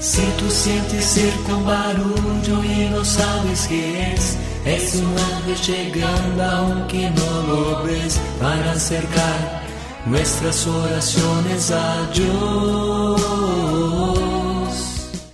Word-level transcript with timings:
Si 0.00 0.22
tú 0.38 0.48
sientes 0.48 1.04
cerca 1.04 1.56
un 1.56 1.64
barullo 1.66 2.62
y 2.62 2.88
no 2.88 3.04
sabes 3.04 3.66
qué 3.66 4.12
es, 4.12 4.38
es 4.64 4.94
un 4.94 5.18
ángel 5.18 5.56
llegando 5.74 6.44
aunque 6.44 7.10
no 7.10 7.42
lo 7.48 7.82
ves 7.82 8.20
para 8.40 8.72
acercar 8.72 9.62
nuestras 10.06 10.64
oraciones 10.68 11.72
a 11.72 12.10
Dios. 12.14 13.20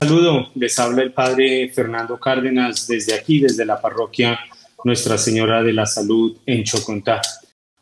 Saludo, 0.00 0.48
les 0.54 0.78
habla 0.78 1.02
el 1.02 1.12
Padre 1.12 1.70
Fernando 1.74 2.18
Cárdenas 2.18 2.86
desde 2.86 3.14
aquí, 3.14 3.40
desde 3.40 3.66
la 3.66 3.78
parroquia 3.78 4.40
Nuestra 4.82 5.18
Señora 5.18 5.62
de 5.62 5.74
la 5.74 5.84
Salud 5.84 6.38
en 6.46 6.64
Chocontá. 6.64 7.20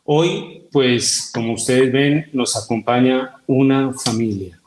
Hoy, 0.04 0.64
pues, 0.72 1.30
como 1.32 1.52
ustedes 1.52 1.92
ven, 1.92 2.28
nos 2.32 2.56
acompaña 2.56 3.36
una 3.46 3.92
familia. 3.92 4.61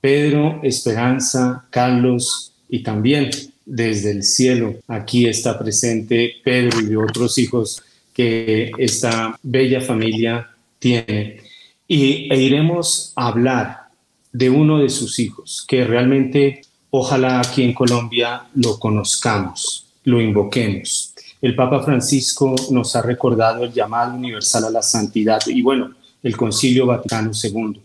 Pedro, 0.00 0.60
Esperanza, 0.62 1.66
Carlos 1.70 2.52
y 2.68 2.82
también 2.82 3.30
desde 3.66 4.10
el 4.12 4.22
cielo 4.22 4.76
aquí 4.88 5.26
está 5.26 5.58
presente 5.58 6.36
Pedro 6.42 6.80
y 6.80 6.96
otros 6.96 7.38
hijos 7.38 7.82
que 8.12 8.72
esta 8.78 9.38
bella 9.42 9.80
familia 9.80 10.50
tiene. 10.78 11.40
Y, 11.86 12.32
e 12.32 12.40
iremos 12.40 13.12
a 13.16 13.28
hablar 13.28 13.88
de 14.32 14.48
uno 14.48 14.78
de 14.78 14.88
sus 14.88 15.18
hijos, 15.18 15.64
que 15.66 15.84
realmente 15.84 16.62
ojalá 16.90 17.40
aquí 17.40 17.62
en 17.62 17.74
Colombia 17.74 18.42
lo 18.54 18.78
conozcamos, 18.78 19.86
lo 20.04 20.20
invoquemos. 20.20 21.14
El 21.42 21.54
Papa 21.54 21.82
Francisco 21.82 22.54
nos 22.70 22.94
ha 22.96 23.02
recordado 23.02 23.64
el 23.64 23.72
llamado 23.72 24.14
universal 24.14 24.64
a 24.64 24.70
la 24.70 24.82
santidad 24.82 25.40
y 25.46 25.62
bueno, 25.62 25.92
el 26.22 26.36
Concilio 26.36 26.86
Vaticano 26.86 27.30
II 27.32 27.80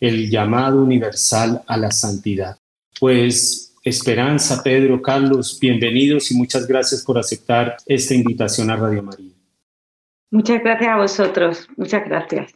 el 0.00 0.30
llamado 0.30 0.82
universal 0.82 1.62
a 1.66 1.76
la 1.76 1.90
santidad. 1.90 2.56
Pues 2.98 3.70
Esperanza, 3.82 4.62
Pedro, 4.62 5.00
Carlos, 5.00 5.58
bienvenidos 5.60 6.30
y 6.30 6.34
muchas 6.34 6.66
gracias 6.66 7.02
por 7.02 7.18
aceptar 7.18 7.76
esta 7.86 8.14
invitación 8.14 8.70
a 8.70 8.76
Radio 8.76 9.02
María. 9.02 9.32
Muchas 10.30 10.62
gracias 10.62 10.90
a 10.90 10.96
vosotros, 10.96 11.68
muchas 11.76 12.04
gracias. 12.04 12.52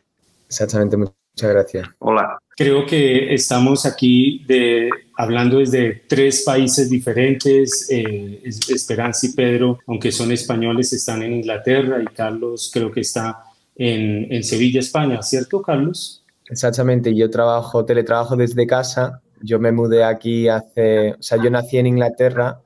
Exactamente, 0.49 0.97
muchas 0.97 1.15
gracias. 1.51 1.89
Hola. 1.99 2.39
Creo 2.57 2.87
que 2.87 3.35
estamos 3.35 3.85
aquí 3.85 4.45
de, 4.47 4.89
hablando 5.17 5.59
desde 5.59 6.05
tres 6.07 6.45
países 6.45 6.89
diferentes. 6.89 7.89
Eh, 7.91 8.43
Esperanza 8.45 9.27
y 9.27 9.33
Pedro, 9.33 9.81
aunque 9.89 10.13
son 10.13 10.31
españoles, 10.31 10.93
están 10.93 11.23
en 11.23 11.33
Inglaterra 11.33 12.01
y 12.01 12.07
Carlos 12.15 12.71
creo 12.73 12.93
que 12.93 13.01
está 13.01 13.45
en, 13.75 14.33
en 14.33 14.45
Sevilla, 14.45 14.79
España, 14.79 15.21
¿cierto, 15.23 15.61
Carlos? 15.63 16.24
Exactamente, 16.49 17.15
yo 17.15 17.31
trabajo, 17.31 17.85
teletrabajo 17.85 18.37
desde 18.37 18.67
casa. 18.67 19.23
Yo 19.43 19.59
me 19.59 19.73
mudé 19.73 20.05
aquí 20.05 20.49
hace, 20.49 21.13
o 21.15 21.23
sea, 21.23 21.43
yo 21.43 21.51
nací 21.51 21.79
en 21.79 21.87
Inglaterra, 21.87 22.63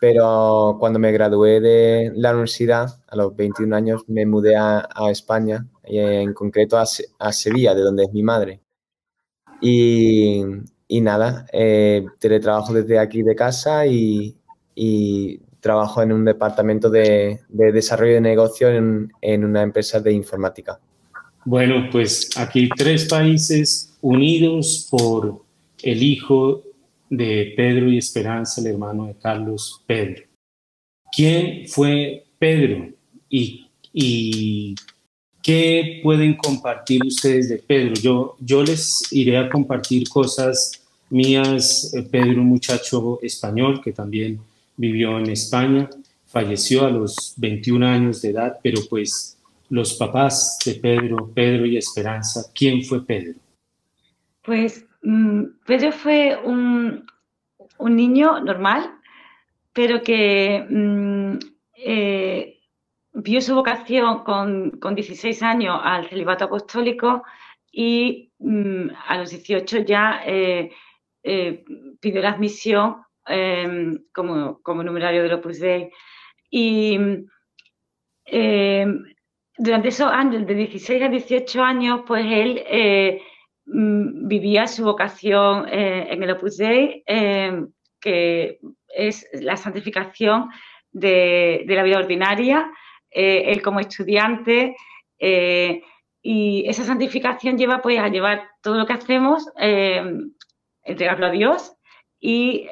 pero 0.00 0.76
cuando 0.80 0.98
me 0.98 1.12
gradué 1.12 1.60
de 1.60 2.12
la 2.14 2.32
universidad, 2.32 3.00
a 3.08 3.16
los 3.16 3.36
21 3.36 3.76
años, 3.76 4.04
me 4.08 4.26
mudé 4.26 4.56
a, 4.56 4.88
España, 5.10 5.66
en 5.84 6.32
concreto 6.34 6.78
a, 6.78 7.32
Sevilla, 7.32 7.74
de 7.74 7.82
donde 7.82 8.04
es 8.04 8.12
mi 8.12 8.22
madre. 8.22 8.62
Y, 9.60 10.42
nada, 11.02 11.46
eh, 11.52 12.04
teletrabajo 12.18 12.72
desde 12.72 12.98
aquí 12.98 13.22
de 13.22 13.34
casa 13.36 13.86
y, 13.86 14.36
trabajo 15.60 16.02
en 16.02 16.12
un 16.12 16.24
departamento 16.24 16.88
de, 16.88 17.40
desarrollo 17.50 18.14
de 18.14 18.20
negocio 18.22 18.68
en 18.70 19.44
una 19.44 19.62
empresa 19.62 20.00
de 20.00 20.12
informática. 20.12 20.80
Bueno, 21.44 21.88
pues 21.90 22.30
aquí 22.36 22.68
tres 22.76 23.06
países 23.06 23.96
unidos 24.02 24.86
por 24.90 25.42
el 25.82 26.02
hijo 26.02 26.62
de 27.08 27.54
Pedro 27.56 27.90
y 27.90 27.98
Esperanza, 27.98 28.60
el 28.60 28.68
hermano 28.68 29.06
de 29.06 29.14
Carlos 29.14 29.82
Pedro. 29.86 30.24
¿Quién 31.10 31.66
fue 31.66 32.24
Pedro? 32.38 32.90
¿Y, 33.28 34.74
qué 35.42 36.00
pueden 36.02 36.36
compartir 36.36 37.02
ustedes 37.04 37.48
de 37.48 37.56
Pedro? 37.56 37.94
Yo, 37.94 38.36
yo 38.38 38.62
les 38.62 39.10
iré 39.10 39.38
a 39.38 39.48
compartir 39.48 40.08
cosas 40.08 40.72
mías. 41.08 41.92
Eh, 41.94 42.02
Pedro, 42.02 42.42
un 42.42 42.48
muchacho 42.48 43.18
español 43.22 43.80
que 43.82 43.92
también 43.92 44.38
vivió 44.76 45.18
en 45.18 45.30
España, 45.30 45.88
falleció 46.26 46.86
a 46.86 46.90
los 46.90 47.34
21 47.36 47.86
años 47.86 48.22
de 48.22 48.30
edad, 48.30 48.58
pero 48.62 48.82
pues 48.88 49.36
los 49.70 49.94
papás 49.94 50.58
de 50.66 50.74
Pedro, 50.74 51.32
Pedro 51.32 51.64
y 51.64 51.76
Esperanza, 51.76 52.50
¿quién 52.54 52.82
fue 52.82 53.06
Pedro? 53.06 53.38
Pues 54.42 54.84
mm, 55.02 55.44
Pedro 55.64 55.92
fue 55.92 56.36
un, 56.44 57.06
niño 57.78 58.40
normal, 58.40 58.90
pero 59.72 60.02
que 60.02 60.66
mm, 60.68 61.38
eh, 61.76 62.58
vio 63.12 63.40
su 63.40 63.54
vocación 63.54 64.24
con, 64.24 64.94
16 64.94 65.42
años 65.42 65.80
al 65.82 66.08
celibato 66.08 66.46
apostólico 66.46 67.22
y 67.70 68.32
mm, 68.40 68.88
a 69.06 69.18
los 69.18 69.30
18 69.30 69.78
ya 69.78 70.22
eh, 70.26 70.72
eh, 71.22 71.64
pidió 72.00 72.20
la 72.22 72.30
admisión 72.30 72.96
em, 73.26 74.02
como, 74.12 74.60
como 74.62 74.82
numerario 74.82 75.22
del 75.22 75.34
Opus 75.34 75.60
Dei. 75.60 75.90
Y 76.50 76.98
em, 78.24 79.04
durante 79.60 79.88
esos 79.88 80.10
años, 80.10 80.46
de 80.46 80.54
16 80.54 81.02
a 81.02 81.08
18 81.08 81.62
años, 81.62 82.00
pues 82.06 82.24
él 82.24 82.64
eh, 82.66 83.20
mm, 83.66 84.26
vivía 84.26 84.66
su 84.66 84.84
vocación 84.84 85.68
eh, 85.68 86.08
en 86.10 86.22
el 86.22 86.30
Opus 86.30 86.56
Dei, 86.56 87.02
eh, 87.06 87.66
que 88.00 88.58
es 88.88 89.28
la 89.34 89.58
santificación 89.58 90.48
de, 90.90 91.64
la 91.68 91.82
vida 91.82 91.98
ordinaria, 91.98 92.72
él 93.10 93.60
como 93.60 93.80
estudiante, 93.80 94.76
y 96.22 96.64
esa 96.66 96.84
santificación 96.84 97.58
lleva 97.58 97.82
pues 97.82 97.98
a 97.98 98.08
llevar 98.08 98.48
todo 98.62 98.78
lo 98.78 98.86
que 98.86 98.94
hacemos, 98.94 99.46
entregarlo 100.82 101.26
a 101.26 101.30
Dios, 101.30 101.72
y 102.18 102.66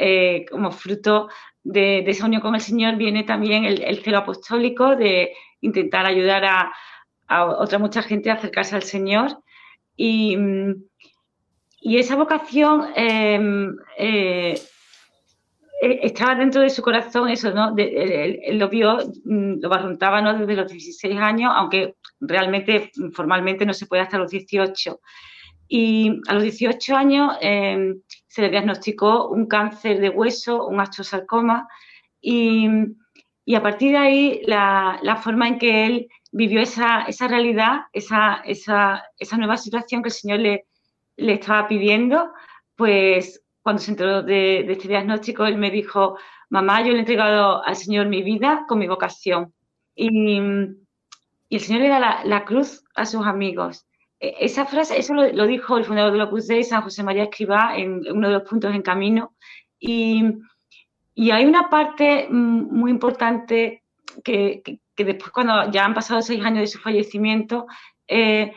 como 0.50 0.70
fruto 0.70 1.28
de, 1.64 1.98
esa 2.06 2.26
unión 2.26 2.42
con 2.42 2.54
el 2.54 2.60
Señor 2.60 2.96
viene 2.96 3.24
también 3.24 3.64
el, 3.64 3.82
el 3.82 4.02
celo 4.02 4.18
apostólico 4.18 4.96
de 4.96 5.32
intentar 5.60 6.06
ayudar 6.06 6.44
a, 6.44 6.72
otra 7.58 7.78
mucha 7.78 8.02
gente 8.02 8.30
a 8.30 8.34
acercarse 8.34 8.74
al 8.74 8.82
Señor. 8.82 9.42
Y, 9.96 10.36
esa 11.82 12.16
vocación 12.16 12.88
em, 12.96 13.76
eh, 13.98 14.54
eh, 15.82 16.00
estaba 16.02 16.34
dentro 16.34 16.60
de 16.60 16.70
su 16.70 16.82
corazón, 16.82 17.28
eso, 17.28 17.52
¿no? 17.52 17.74
él, 17.76 18.58
lo 18.58 18.68
vio, 18.68 18.98
mm, 19.24 19.60
lo 19.60 19.68
barruntaba 19.68 20.20
¿no? 20.20 20.36
desde 20.36 20.56
los 20.56 20.72
16 20.72 21.18
años, 21.18 21.52
aunque 21.54 21.94
realmente, 22.20 22.90
formalmente, 23.12 23.64
no 23.64 23.72
se 23.72 23.86
puede 23.86 24.02
hasta 24.02 24.18
los 24.18 24.30
18. 24.30 25.00
Y 25.68 26.20
a 26.28 26.34
los 26.34 26.42
18 26.42 26.96
años 26.96 27.36
em, 27.40 28.00
se 28.38 28.42
le 28.42 28.50
diagnosticó 28.50 29.30
un 29.30 29.46
cáncer 29.46 29.98
de 29.98 30.10
hueso, 30.10 30.68
un 30.68 30.78
astrosarcoma, 30.78 31.66
y, 32.20 32.68
y 33.44 33.56
a 33.56 33.62
partir 33.64 33.90
de 33.90 33.98
ahí, 33.98 34.42
la, 34.46 35.20
forma 35.20 35.48
en 35.48 35.58
que 35.58 35.86
él 35.86 36.08
vivió 36.30 36.60
esa, 36.60 37.04
realidad, 37.26 37.86
esa, 37.92 38.44
nueva 39.36 39.56
situación 39.56 40.04
que 40.04 40.10
el 40.10 40.14
Señor 40.14 40.38
le, 40.38 40.66
le 41.16 41.32
estaba 41.32 41.66
pidiendo, 41.66 42.32
pues 42.76 43.42
cuando 43.60 43.82
se 43.82 43.90
enteró 43.90 44.22
de, 44.22 44.70
este 44.70 44.86
diagnóstico, 44.86 45.44
él 45.44 45.58
me 45.58 45.72
dijo, 45.72 46.16
mamá, 46.48 46.82
yo 46.82 46.92
le 46.92 46.98
he 46.98 47.00
entregado 47.00 47.64
al 47.64 47.74
Señor 47.74 48.06
mi 48.06 48.22
vida 48.22 48.66
con 48.68 48.78
mi 48.78 48.86
vocación. 48.86 49.52
Y, 49.96 50.38
el 50.38 51.60
Señor 51.60 51.82
le 51.82 51.88
da 51.88 52.22
la, 52.22 52.44
cruz 52.44 52.84
a 52.94 53.04
sus 53.04 53.26
amigos. 53.26 53.87
E, 54.20 54.36
esa 54.40 54.66
frase, 54.66 54.98
eso 54.98 55.14
lo, 55.14 55.46
dijo 55.46 55.78
el 55.78 55.84
fundador 55.84 56.12
de 56.12 56.22
Opus 56.22 56.46
Dei, 56.46 56.64
San 56.64 56.82
José 56.82 57.02
María 57.02 57.24
Escribá, 57.24 57.76
en 57.76 58.02
uno 58.10 58.28
de 58.28 58.34
los 58.34 58.48
puntos 58.48 58.74
en 58.74 58.82
camino. 58.82 59.34
Y, 59.78 60.24
y 61.14 61.30
hay 61.30 61.44
una 61.44 61.68
parte 61.68 62.28
mm, 62.28 62.76
muy 62.76 62.90
importante 62.90 63.82
que, 64.24 64.62
después, 64.96 65.30
cuando 65.32 65.70
ya 65.70 65.84
han 65.84 65.94
pasado 65.94 66.20
seis 66.22 66.44
años 66.44 66.60
de 66.60 66.66
su 66.66 66.78
fallecimiento, 66.78 67.66
eh, 68.06 68.52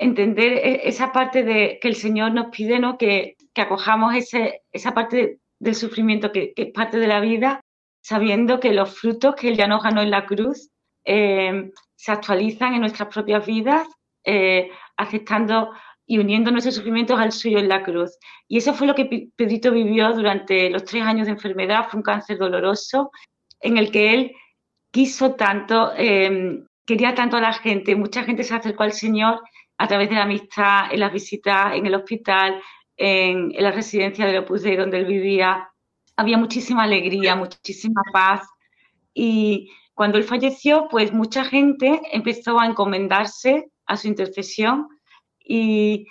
entender 0.00 0.52
e, 0.52 0.88
esa 0.88 1.12
parte 1.12 1.42
de 1.42 1.78
que 1.80 1.88
el 1.88 1.96
Señor 1.96 2.32
nos 2.32 2.46
pide 2.46 2.78
¿no? 2.78 2.96
que, 2.98 3.36
acojamos 3.56 4.14
ese, 4.14 4.62
esa 4.72 4.94
parte 4.94 5.38
del 5.58 5.74
sufrimiento 5.74 6.32
que, 6.32 6.52
es 6.56 6.72
parte 6.72 6.98
de 6.98 7.06
la 7.06 7.20
vida, 7.20 7.60
sabiendo 8.00 8.60
que 8.60 8.72
los 8.72 8.98
frutos 8.98 9.34
que 9.34 9.48
Él 9.48 9.56
ya 9.56 9.66
nos 9.66 9.82
ganó 9.82 10.02
en 10.02 10.10
la 10.10 10.26
cruz 10.26 10.70
eh, 11.04 11.70
se 11.96 12.12
actualizan 12.12 12.74
en 12.74 12.80
nuestras 12.80 13.08
propias 13.12 13.46
vidas, 13.46 13.86
eh, 14.24 14.70
aceptando 14.96 15.70
y 16.06 16.18
uniendo 16.18 16.50
nuestros 16.50 16.74
sufrimientos 16.74 17.18
al 17.18 17.32
suyo 17.32 17.58
en 17.58 17.68
la 17.68 17.82
cruz. 17.82 18.18
Y 18.48 18.58
eso 18.58 18.74
fue 18.74 18.86
lo 18.86 18.94
que 18.94 19.30
Pedrito 19.36 19.72
vivió 19.72 20.12
durante 20.12 20.70
los 20.70 20.84
tres 20.84 21.02
años 21.02 21.26
de 21.26 21.32
enfermedad, 21.32 21.86
fue 21.90 21.98
un 21.98 22.04
cáncer 22.04 22.38
doloroso 22.38 23.10
en 23.60 23.78
el 23.78 23.90
que 23.90 24.14
él 24.14 24.32
quiso 24.90 25.34
tanto, 25.34 25.92
em, 25.96 26.66
quería 26.86 27.14
tanto 27.14 27.36
a 27.36 27.40
la 27.40 27.52
gente, 27.52 27.96
mucha 27.96 28.22
gente 28.24 28.44
se 28.44 28.54
acercó 28.54 28.82
al 28.82 28.92
Señor 28.92 29.40
a 29.78 29.88
través 29.88 30.08
de 30.08 30.16
la 30.16 30.22
amistad, 30.22 30.92
en 30.92 31.00
las 31.00 31.12
visitas, 31.12 31.74
en 31.74 31.86
el 31.86 31.94
hospital, 31.94 32.62
en, 32.96 33.52
la 33.58 33.72
residencia 33.72 34.26
de 34.26 34.38
Opus 34.38 34.62
Dei 34.62 34.76
donde 34.76 34.98
él 34.98 35.06
vivía. 35.06 35.68
Había 36.16 36.38
muchísima 36.38 36.84
alegría, 36.84 37.34
muchísima 37.34 38.02
paz. 38.12 38.46
Y 39.12 39.72
cuando 39.94 40.18
él 40.18 40.24
falleció, 40.24 40.88
pues 40.90 41.12
mucha 41.12 41.44
gente 41.44 42.00
empezó 42.12 42.60
a 42.60 42.66
encomendarse 42.66 43.70
a 43.86 43.96
su 43.96 44.08
intercesión 44.08 44.88
y, 45.38 46.06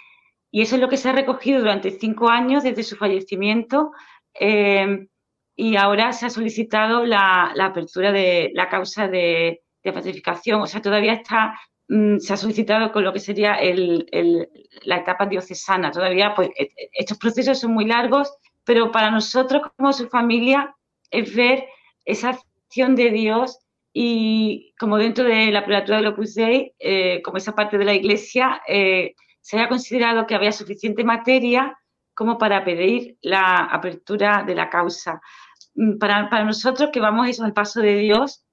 eso 0.51 0.75
es 0.75 0.81
lo 0.81 0.87
que 0.87 0.97
se 0.97 1.09
ha 1.09 1.13
recogido 1.13 1.59
durante 1.59 1.89
cinco 1.89 2.29
años 2.29 2.61
desde 2.61 2.83
su 2.83 2.95
fallecimiento. 2.95 3.91
Eh, 4.39 5.07
y 5.55 5.75
ahora 5.77 6.13
se 6.13 6.27
ha 6.27 6.29
solicitado 6.29 7.07
la, 7.07 7.51
apertura 7.59 8.11
de 8.11 8.51
la 8.53 8.69
causa 8.69 9.07
de, 9.07 9.63
de 9.83 9.93
pacificación. 9.93 10.61
O 10.61 10.67
sea, 10.67 10.79
todavía 10.79 11.13
está 11.13 11.55
Mm, 11.89 12.19
se 12.19 12.33
ha 12.33 12.37
solicitado 12.37 12.91
con 12.91 13.03
lo 13.03 13.13
que 13.13 13.19
sería 13.19 13.57
la 14.83 14.97
etapa 14.97 15.25
diocesana. 15.25 15.91
Todavía, 15.91 16.33
pues, 16.35 16.49
e, 16.57 16.63
e, 16.63 16.89
estos 16.93 17.17
procesos 17.17 17.59
son 17.59 17.73
muy 17.73 17.85
largos, 17.85 18.33
pero 18.63 18.91
para 18.91 19.11
nosotros 19.11 19.63
como 19.77 19.93
su 19.93 20.07
familia 20.09 20.75
es 21.11 21.35
ver 21.35 21.65
esa 22.05 22.29
acción 22.29 22.95
de 22.95 23.11
Dios 23.11 23.59
y 23.93 24.73
como 24.79 24.97
dentro 24.97 25.23
de 25.23 25.51
la 25.51 25.63
prelatura 25.63 25.97
del 25.97 26.07
Opus 26.07 26.33
Dei, 26.33 26.73
eh, 26.79 27.21
como 27.23 27.37
esa 27.37 27.53
parte 27.53 27.77
de 27.77 27.85
la 27.85 27.93
Iglesia, 27.93 28.61
eh, 28.67 29.13
se 29.39 29.57
haya 29.57 29.69
considerado 29.69 30.25
que 30.25 30.33
había 30.33 30.51
suficiente 30.51 31.03
materia 31.03 31.77
como 32.15 32.39
para 32.39 32.65
pedir 32.65 33.17
la 33.21 33.57
apertura 33.65 34.43
de 34.45 34.55
la 34.55 34.69
causa. 34.69 35.21
Mm, 35.75 35.99
para, 35.99 36.43
nosotros 36.43 36.89
que 36.91 36.99
vamos 36.99 37.29
eso 37.29 37.43
al 37.43 37.53
paso 37.53 37.81
de 37.81 37.95
Dios, 37.97 38.43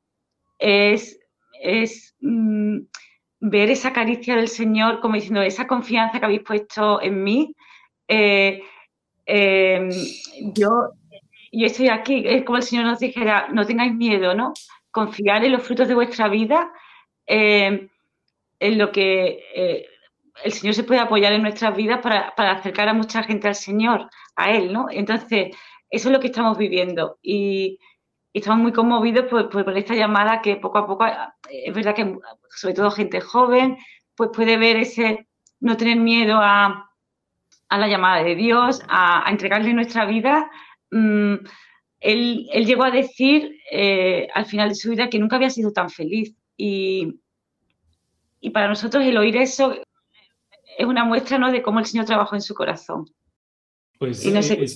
es, 0.59 1.19
es 1.63 2.15
mm, 2.21 2.81
ver 3.41 3.71
esa 3.71 3.95
caricia 3.95 4.37
del 4.37 4.49
Señor, 4.49 5.01
como 5.01 5.15
diciendo, 5.15 5.41
esa 5.41 5.67
confianza 5.67 6.19
que 6.19 6.27
habéis 6.27 6.43
puesto 6.43 7.01
en 7.01 7.25
mí, 7.25 7.55
eh, 8.09 8.63
em, 9.25 9.91
yo, 10.55 10.91
yo 11.53 11.67
estoy 11.67 11.89
aquí, 11.89 12.25
es 12.27 12.45
como 12.45 12.59
el 12.59 12.63
Señor 12.63 12.85
nos 12.85 12.99
dijera, 12.99 13.49
no 13.53 13.65
tengáis 13.65 13.95
miedo, 13.95 14.35
¿no? 14.35 14.53
Confiar 14.91 15.45
en 15.45 15.53
los 15.53 15.63
frutos 15.63 15.89
de 15.89 15.95
vuestra 15.95 16.29
vida, 16.29 16.73
em, 17.27 17.89
en 18.59 18.79
lo 18.79 18.93
que 18.93 19.45
eh, 19.55 19.87
el 20.45 20.53
Señor 20.53 20.75
se 20.75 20.85
puede 20.85 21.01
apoyar 21.01 21.33
en 21.33 21.43
nuestras 21.43 21.77
vidas 21.77 22.01
para, 22.01 22.35
para, 22.35 22.53
acercar 22.53 22.89
a 22.89 22.95
mucha 22.95 23.23
gente 23.23 23.49
al 23.49 23.55
Señor, 23.55 24.09
a 24.37 24.51
Él, 24.51 24.73
¿no? 24.73 24.87
Entonces, 24.91 25.57
eso 25.91 26.09
es 26.09 26.13
lo 26.13 26.21
que 26.21 26.29
estamos 26.29 26.57
viviendo. 26.59 27.19
Y, 27.23 27.79
estamos 28.33 28.61
muy 28.61 28.73
conmovidos 28.73 29.27
por, 29.27 29.77
esta 29.77 29.95
llamada 29.95 30.41
que 30.41 30.57
poco 30.57 30.79
a 30.79 30.87
poco, 30.87 31.07
eh, 31.07 31.15
es 31.51 31.75
verdad 31.75 31.95
que 31.95 32.17
sobre 32.49 32.75
todo 32.75 32.91
gente 32.91 33.21
joven, 33.21 33.77
pues 34.15 34.31
puede 34.33 34.57
ver 34.57 34.77
ese, 34.77 35.29
no 35.61 35.77
tener 35.77 35.99
miedo 35.99 36.39
a, 36.41 36.87
la 37.71 37.89
llamada 37.89 38.23
de 38.23 38.35
Dios, 38.35 38.83
a, 38.89 39.25
entregarle 39.31 39.73
nuestra 39.73 40.05
vida. 40.05 40.51
Mm, 40.91 41.35
él, 42.01 42.49
llegó 42.65 42.85
a 42.85 42.91
decir 42.91 43.59
eh, 43.71 44.29
al 44.35 44.47
final 44.47 44.71
de 44.71 44.75
su 44.75 44.91
vida 44.91 45.11
que 45.11 45.19
nunca 45.19 45.37
había 45.37 45.51
sido 45.51 45.73
tan 45.73 45.91
feliz 45.91 46.35
y, 46.57 47.21
y 48.41 48.51
para 48.51 48.69
nosotros 48.69 49.05
el 49.05 49.17
oír 49.17 49.37
eso 49.37 49.75
es 50.79 50.87
una 50.87 51.05
muestra 51.05 51.39
¿no? 51.39 51.53
de 51.53 51.63
cómo 51.63 51.79
el 51.79 51.87
Señor 51.87 52.07
trabajó 52.07 52.35
en 52.35 52.43
su 52.43 52.55
corazón. 52.55 53.09
Pues 53.99 54.25
eh, 54.25 54.67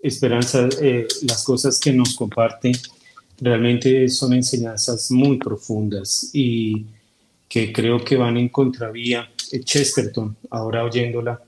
Esperanza, 0.00 0.68
las 1.22 1.44
cosas 1.44 1.80
que 1.80 1.92
nos 1.92 2.14
comparte 2.14 2.70
Realmente 3.40 4.08
son 4.08 4.32
enseñanzas 4.32 5.10
muy 5.12 5.38
profundas 5.38 6.30
y 6.32 6.86
que 7.48 7.72
creo 7.72 8.04
que 8.04 8.16
van 8.16 8.36
en 8.36 8.48
contravía. 8.48 9.30
Eh, 9.52 9.60
Chesterton, 9.60 10.36
ahora 10.50 10.84
oyéndola, 10.84 11.40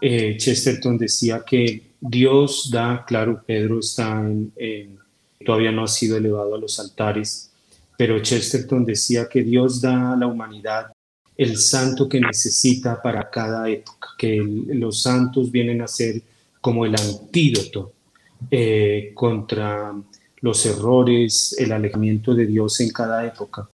eh, 0.00 0.36
Chesterton 0.36 0.98
decía 0.98 1.44
que 1.46 1.89
Dios 2.00 2.70
da, 2.72 3.04
claro, 3.06 3.42
Pedro 3.46 3.80
está 3.80 4.20
en, 4.20 4.98
todavía 5.44 5.70
no 5.70 5.84
ha 5.84 5.88
sido 5.88 6.16
elevado 6.16 6.54
a 6.54 6.58
los 6.58 6.80
altares, 6.80 7.52
pero 7.96 8.20
Chesterton 8.20 8.84
decía 8.84 9.28
que 9.28 9.42
Dios 9.42 9.80
da 9.80 10.14
a 10.14 10.16
la 10.16 10.26
humanidad 10.26 10.92
el 11.36 11.56
santo 11.56 12.08
que 12.08 12.20
necesita 12.20 13.00
para 13.00 13.30
cada 13.30 13.68
época, 13.68 14.08
que 14.18 14.36
los 14.68 15.02
santos 15.02 15.50
vienen 15.50 15.82
a 15.82 15.86
ser 15.86 16.22
como 16.60 16.84
el 16.84 16.94
antídoto 16.94 17.92
eh, 18.50 19.12
contra 19.14 19.94
los 20.40 20.66
errores, 20.66 21.54
el 21.58 21.72
alejamiento 21.72 22.34
de 22.34 22.46
Dios 22.46 22.80
en 22.80 22.90
cada 22.90 23.26
época. 23.26 23.68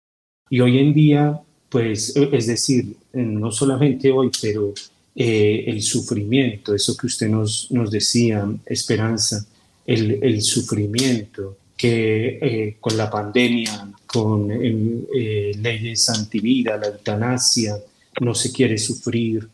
Y 0.48 0.60
hoy 0.60 0.78
en 0.78 0.92
día, 0.94 1.40
pues, 1.68 2.14
es 2.16 2.46
decir, 2.46 2.96
no 3.12 3.50
solamente 3.50 4.10
hoy, 4.12 4.30
pero 4.40 4.72
eh, 5.16 5.64
el 5.66 5.82
sufrimiento, 5.82 6.74
eso 6.74 6.96
que 6.96 7.06
usted 7.06 7.28
nos, 7.28 7.70
nos 7.70 7.90
decía, 7.90 8.46
esperanza, 8.66 9.46
el, 9.86 10.22
el 10.22 10.42
sufrimiento 10.42 11.56
que 11.76 12.38
eh, 12.40 12.76
con 12.80 12.96
la 12.96 13.10
pandemia, 13.10 13.92
con 14.06 14.50
eh, 14.50 15.52
leyes 15.58 16.08
antivida, 16.10 16.76
la 16.76 16.88
eutanasia, 16.88 17.76
no 18.20 18.34
se 18.34 18.52
quiere 18.52 18.78
sufrir. 18.78 19.48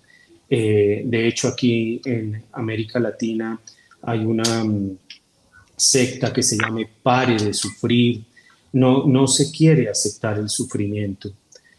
de 0.48 1.26
hecho, 1.26 1.48
aquí 1.48 2.00
en 2.04 2.42
América 2.52 2.98
Latina 3.00 3.58
hay 4.02 4.20
una 4.20 4.64
secta 5.76 6.32
que 6.32 6.42
se 6.42 6.56
llame 6.56 6.88
Pare 7.02 7.36
de 7.36 7.54
Sufrir, 7.54 8.22
no, 8.72 9.06
no 9.06 9.26
se 9.26 9.50
quiere 9.50 9.88
aceptar 9.88 10.38
el 10.38 10.48
sufrimiento. 10.48 11.32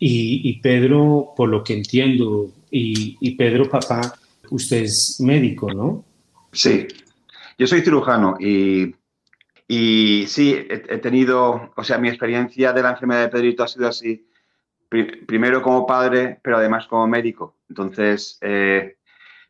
Y, 0.06 0.59
Pedro, 0.59 1.33
por 1.38 1.47
lo 1.47 1.63
que 1.63 1.74
entiendo, 1.74 2.51
y, 2.75 3.35
Pedro, 3.35 3.69
papá, 3.69 4.15
usted 4.49 4.83
es 4.83 5.21
médico, 5.21 5.71
¿no? 5.71 6.03
Sí, 6.51 6.87
yo 7.57 7.67
soy 7.67 7.81
cirujano 7.81 8.35
y, 8.39 8.95
y 9.67 10.25
sí, 10.27 10.55
he, 10.69 10.97
tenido, 10.97 11.71
o 11.75 11.83
sea, 11.83 11.99
mi 11.99 12.09
experiencia 12.09 12.73
de 12.73 12.81
la 12.81 12.91
enfermedad 12.91 13.21
de 13.21 13.29
Pedrito 13.29 13.63
ha 13.63 13.67
sido 13.67 13.87
así, 13.87 14.27
primero 14.89 15.61
como 15.61 15.85
padre, 15.85 16.39
pero 16.43 16.57
además 16.57 16.87
como 16.87 17.07
médico. 17.07 17.57
Entonces, 17.69 18.39
eh, 18.41 18.97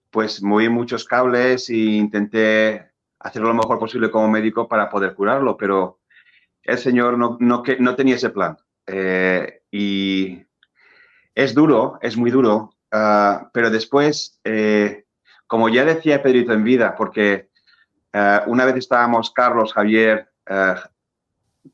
pues 0.09 0.43
moví 0.43 0.67
muchos 0.67 1.05
cables 1.05 1.69
e 1.69 1.75
intenté 1.75 2.91
hacerlo 3.19 3.49
lo 3.49 3.55
mejor 3.55 3.79
posible 3.79 4.11
como 4.11 4.27
médico 4.27 4.67
para 4.67 4.89
poder 4.89 5.13
curarlo, 5.13 5.55
pero 5.55 6.01
el 6.61 6.77
Señor 6.77 7.17
no, 7.17 7.37
no, 7.39 7.63
no 7.79 7.95
tenía 7.95 8.15
ese 8.15 8.29
plan. 8.31 8.57
Eh, 8.85 9.61
y 9.71 10.41
es 11.35 11.53
duro, 11.53 11.99
es 12.01 12.15
muy 12.17 12.29
duro, 12.29 12.72
ah, 12.93 13.49
pero 13.51 13.69
después, 13.69 14.39
eh, 14.45 15.03
como 15.47 15.67
ya 15.67 15.83
decía 15.83 16.23
Pedrito 16.23 16.53
en 16.53 16.63
vida, 16.63 16.95
porque 16.95 17.49
eh, 18.13 18.39
una 18.47 18.63
vez 18.63 18.77
estábamos 18.77 19.31
Carlos, 19.31 19.73
Javier, 19.73 20.29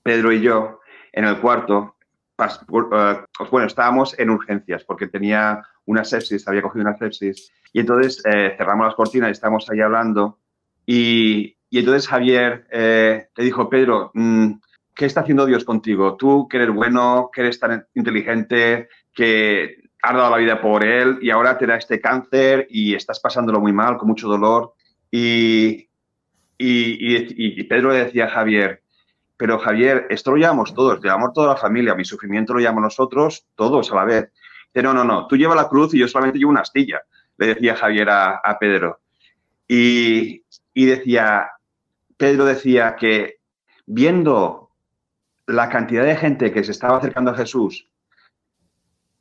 Pedro 0.04 0.32
y 0.32 0.42
yo 0.42 0.80
en 1.12 1.26
el 1.26 1.40
cuarto, 1.40 1.96
bueno, 3.52 3.68
estábamos 3.68 4.18
en 4.18 4.30
urgencias 4.30 4.84
porque 4.84 5.08
tenía 5.08 5.62
una 5.86 6.04
sepsis, 6.04 6.48
había 6.48 6.62
cogido 6.62 6.86
una 6.86 6.98
sepsis, 6.98 7.52
y 7.74 7.82
entonces 7.82 8.22
cerramos 8.24 8.88
las 8.88 8.96
cortinas 8.96 9.30
y 9.30 9.32
estábamos 9.34 9.70
ahí 9.70 9.82
hablando 9.82 10.40
y, 10.92 11.56
entonces 11.70 12.08
Javier 12.08 12.66
eh, 12.72 13.28
le 13.36 13.44
dijo, 13.44 13.70
Pedro, 13.70 14.10
mm, 14.16 14.54
¿qué 14.96 15.06
está 15.06 15.22
haciendo 15.22 15.46
Dios 15.46 15.64
contigo? 15.64 16.18
Tú 16.18 16.48
que 16.48 16.58
eres 16.58 16.74
bueno, 16.74 17.30
que 17.32 17.42
eres 17.42 17.60
tan 17.60 17.86
inteligente, 17.94 18.90
que 19.14 19.76
has 20.02 20.14
dado 20.14 20.30
la 20.30 20.38
vida 20.38 20.62
por 20.62 20.84
Él 20.84 21.20
y 21.22 21.30
ahora 21.30 21.58
te 21.58 21.68
da 21.68 21.76
este 21.76 22.00
cáncer 22.00 22.68
y 22.70 22.96
estás 22.96 23.20
pasándolo 23.20 23.60
muy 23.60 23.74
mal, 23.74 23.98
con 23.98 24.08
mucho 24.08 24.28
dolor. 24.28 24.74
Y, 25.12 25.90
y, 26.58 27.64
Pedro 27.64 27.92
le 27.92 28.06
decía 28.06 28.26
a 28.26 28.30
Javier, 28.30 28.84
pero 29.38 29.60
Javier, 29.60 30.08
esto 30.10 30.32
lo 30.32 30.38
llamamos 30.38 30.74
todos, 30.74 31.02
llevamos 31.02 31.34
toda 31.34 31.54
la 31.54 31.58
familia, 31.58 31.96
mi 31.96 32.06
sufrimiento 32.06 32.54
lo 32.54 32.60
llamamos 32.60 32.84
nosotros, 32.84 33.46
todos 33.56 33.92
a 33.92 33.96
la 33.96 34.06
vez. 34.06 34.32
Dice, 34.74 34.84
no, 34.84 34.94
no, 34.94 35.04
no, 35.04 35.28
tú 35.28 35.36
llevas 35.36 35.56
la 35.56 35.68
cruz 35.68 35.94
y 35.94 36.00
yo 36.00 36.08
solamente 36.08 36.38
llevo 36.38 36.52
una 36.52 36.62
astilla, 36.62 37.02
le 37.38 37.48
decía 37.48 37.76
Javier 37.76 38.10
a, 38.10 38.36
a 38.38 38.60
Pedro. 38.60 39.00
Y, 39.68 40.44
y 40.74 40.86
decía, 40.86 41.52
Pedro 42.18 42.46
decía 42.46 42.96
que 42.96 43.40
viendo 43.86 44.72
la 45.48 45.70
cantidad 45.70 46.04
de 46.04 46.16
gente 46.16 46.52
que 46.52 46.64
se 46.64 46.72
estaba 46.72 46.98
acercando 46.98 47.32
a 47.32 47.36
Jesús 47.36 47.88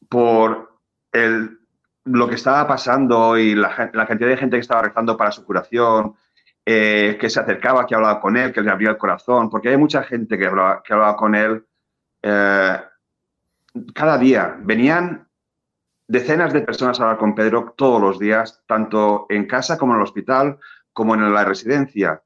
por 0.09 0.68
el, 1.12 1.59
lo 2.05 2.29
que 2.29 2.37
estaba 2.37 2.67
pasando 2.67 3.37
y 3.37 3.55
la, 3.55 3.75
cantidad 3.75 4.29
de 4.29 4.37
gente 4.37 4.57
que 4.57 4.61
estaba 4.61 4.83
rezando 4.83 5.17
para 5.17 5.33
su 5.33 5.45
curación, 5.45 6.15
eh, 6.65 7.17
que 7.21 7.31
se 7.31 7.41
acercaba, 7.41 7.87
que 7.87 7.95
hablaba 7.95 8.21
con 8.21 8.37
él, 8.37 8.53
que 8.53 8.61
le 8.61 8.71
abría 8.71 8.91
el 8.91 8.99
corazón, 8.99 9.50
porque 9.50 9.69
hay 9.69 9.77
mucha 9.77 10.03
gente 10.03 10.38
que 10.38 10.47
hablaba, 10.47 11.17
con 11.17 11.35
él 11.35 11.65
eh, 12.23 12.81
cada 13.95 14.19
día. 14.19 14.57
Venían 14.61 15.29
decenas 16.07 16.53
de 16.53 16.62
personas 16.62 16.99
a 16.99 17.05
hablar 17.05 17.19
con 17.19 17.35
Pedro 17.35 17.75
todos 17.77 18.00
los 18.00 18.19
días, 18.19 18.62
tanto 18.67 19.27
en 19.29 19.47
casa 19.47 19.79
como 19.79 19.93
en 19.93 19.99
el 19.99 20.05
hospital, 20.05 20.59
como 20.93 21.15
en 21.15 21.33
la 21.33 21.45
residencia. 21.45 22.23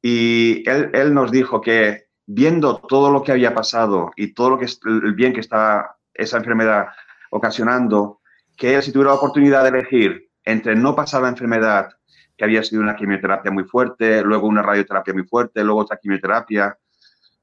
Y 0.00 0.68
él, 0.68 1.12
nos 1.12 1.32
dijo 1.32 1.60
que 1.60 2.06
viendo 2.26 2.78
todo 2.78 3.10
lo 3.10 3.22
que 3.22 3.32
había 3.32 3.54
pasado 3.54 4.12
y 4.16 4.34
todo 4.34 4.50
lo 4.50 4.58
que 4.58 4.66
el 4.84 5.14
bien 5.14 5.32
que 5.32 5.40
estaba 5.40 5.96
esa 6.14 6.38
enfermedad 6.38 6.88
ocasionando, 7.30 8.20
que 8.56 8.74
él 8.74 8.82
si 8.82 8.92
tuviera 8.92 9.10
la 9.10 9.16
oportunidad 9.16 9.62
de 9.62 9.68
elegir 9.68 10.30
entre 10.44 10.74
no 10.76 10.94
pasar 10.94 11.22
la 11.22 11.28
enfermedad 11.28 11.90
que 12.36 12.44
había 12.44 12.62
sido 12.62 12.82
una 12.82 12.96
quimioterapia 12.96 13.50
muy 13.50 13.64
fuerte, 13.64 14.22
luego 14.22 14.46
una 14.46 14.62
radioterapia 14.62 15.14
muy 15.14 15.24
fuerte, 15.24 15.64
luego 15.64 15.80
otra 15.80 15.96
quimioterapia, 15.96 16.76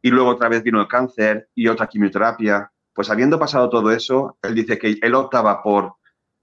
y 0.01 0.11
luego 0.11 0.29
otra 0.29 0.49
vez 0.49 0.61
vino 0.63 0.81
el 0.81 0.87
cáncer 0.87 1.49
y 1.55 1.67
otra 1.67 1.87
quimioterapia. 1.87 2.71
Pues 2.93 3.09
habiendo 3.09 3.39
pasado 3.39 3.69
todo 3.69 3.91
eso, 3.91 4.37
él 4.43 4.53
dice 4.53 4.77
que 4.77 4.97
él 5.01 5.15
optaba 5.15 5.63
por 5.63 5.95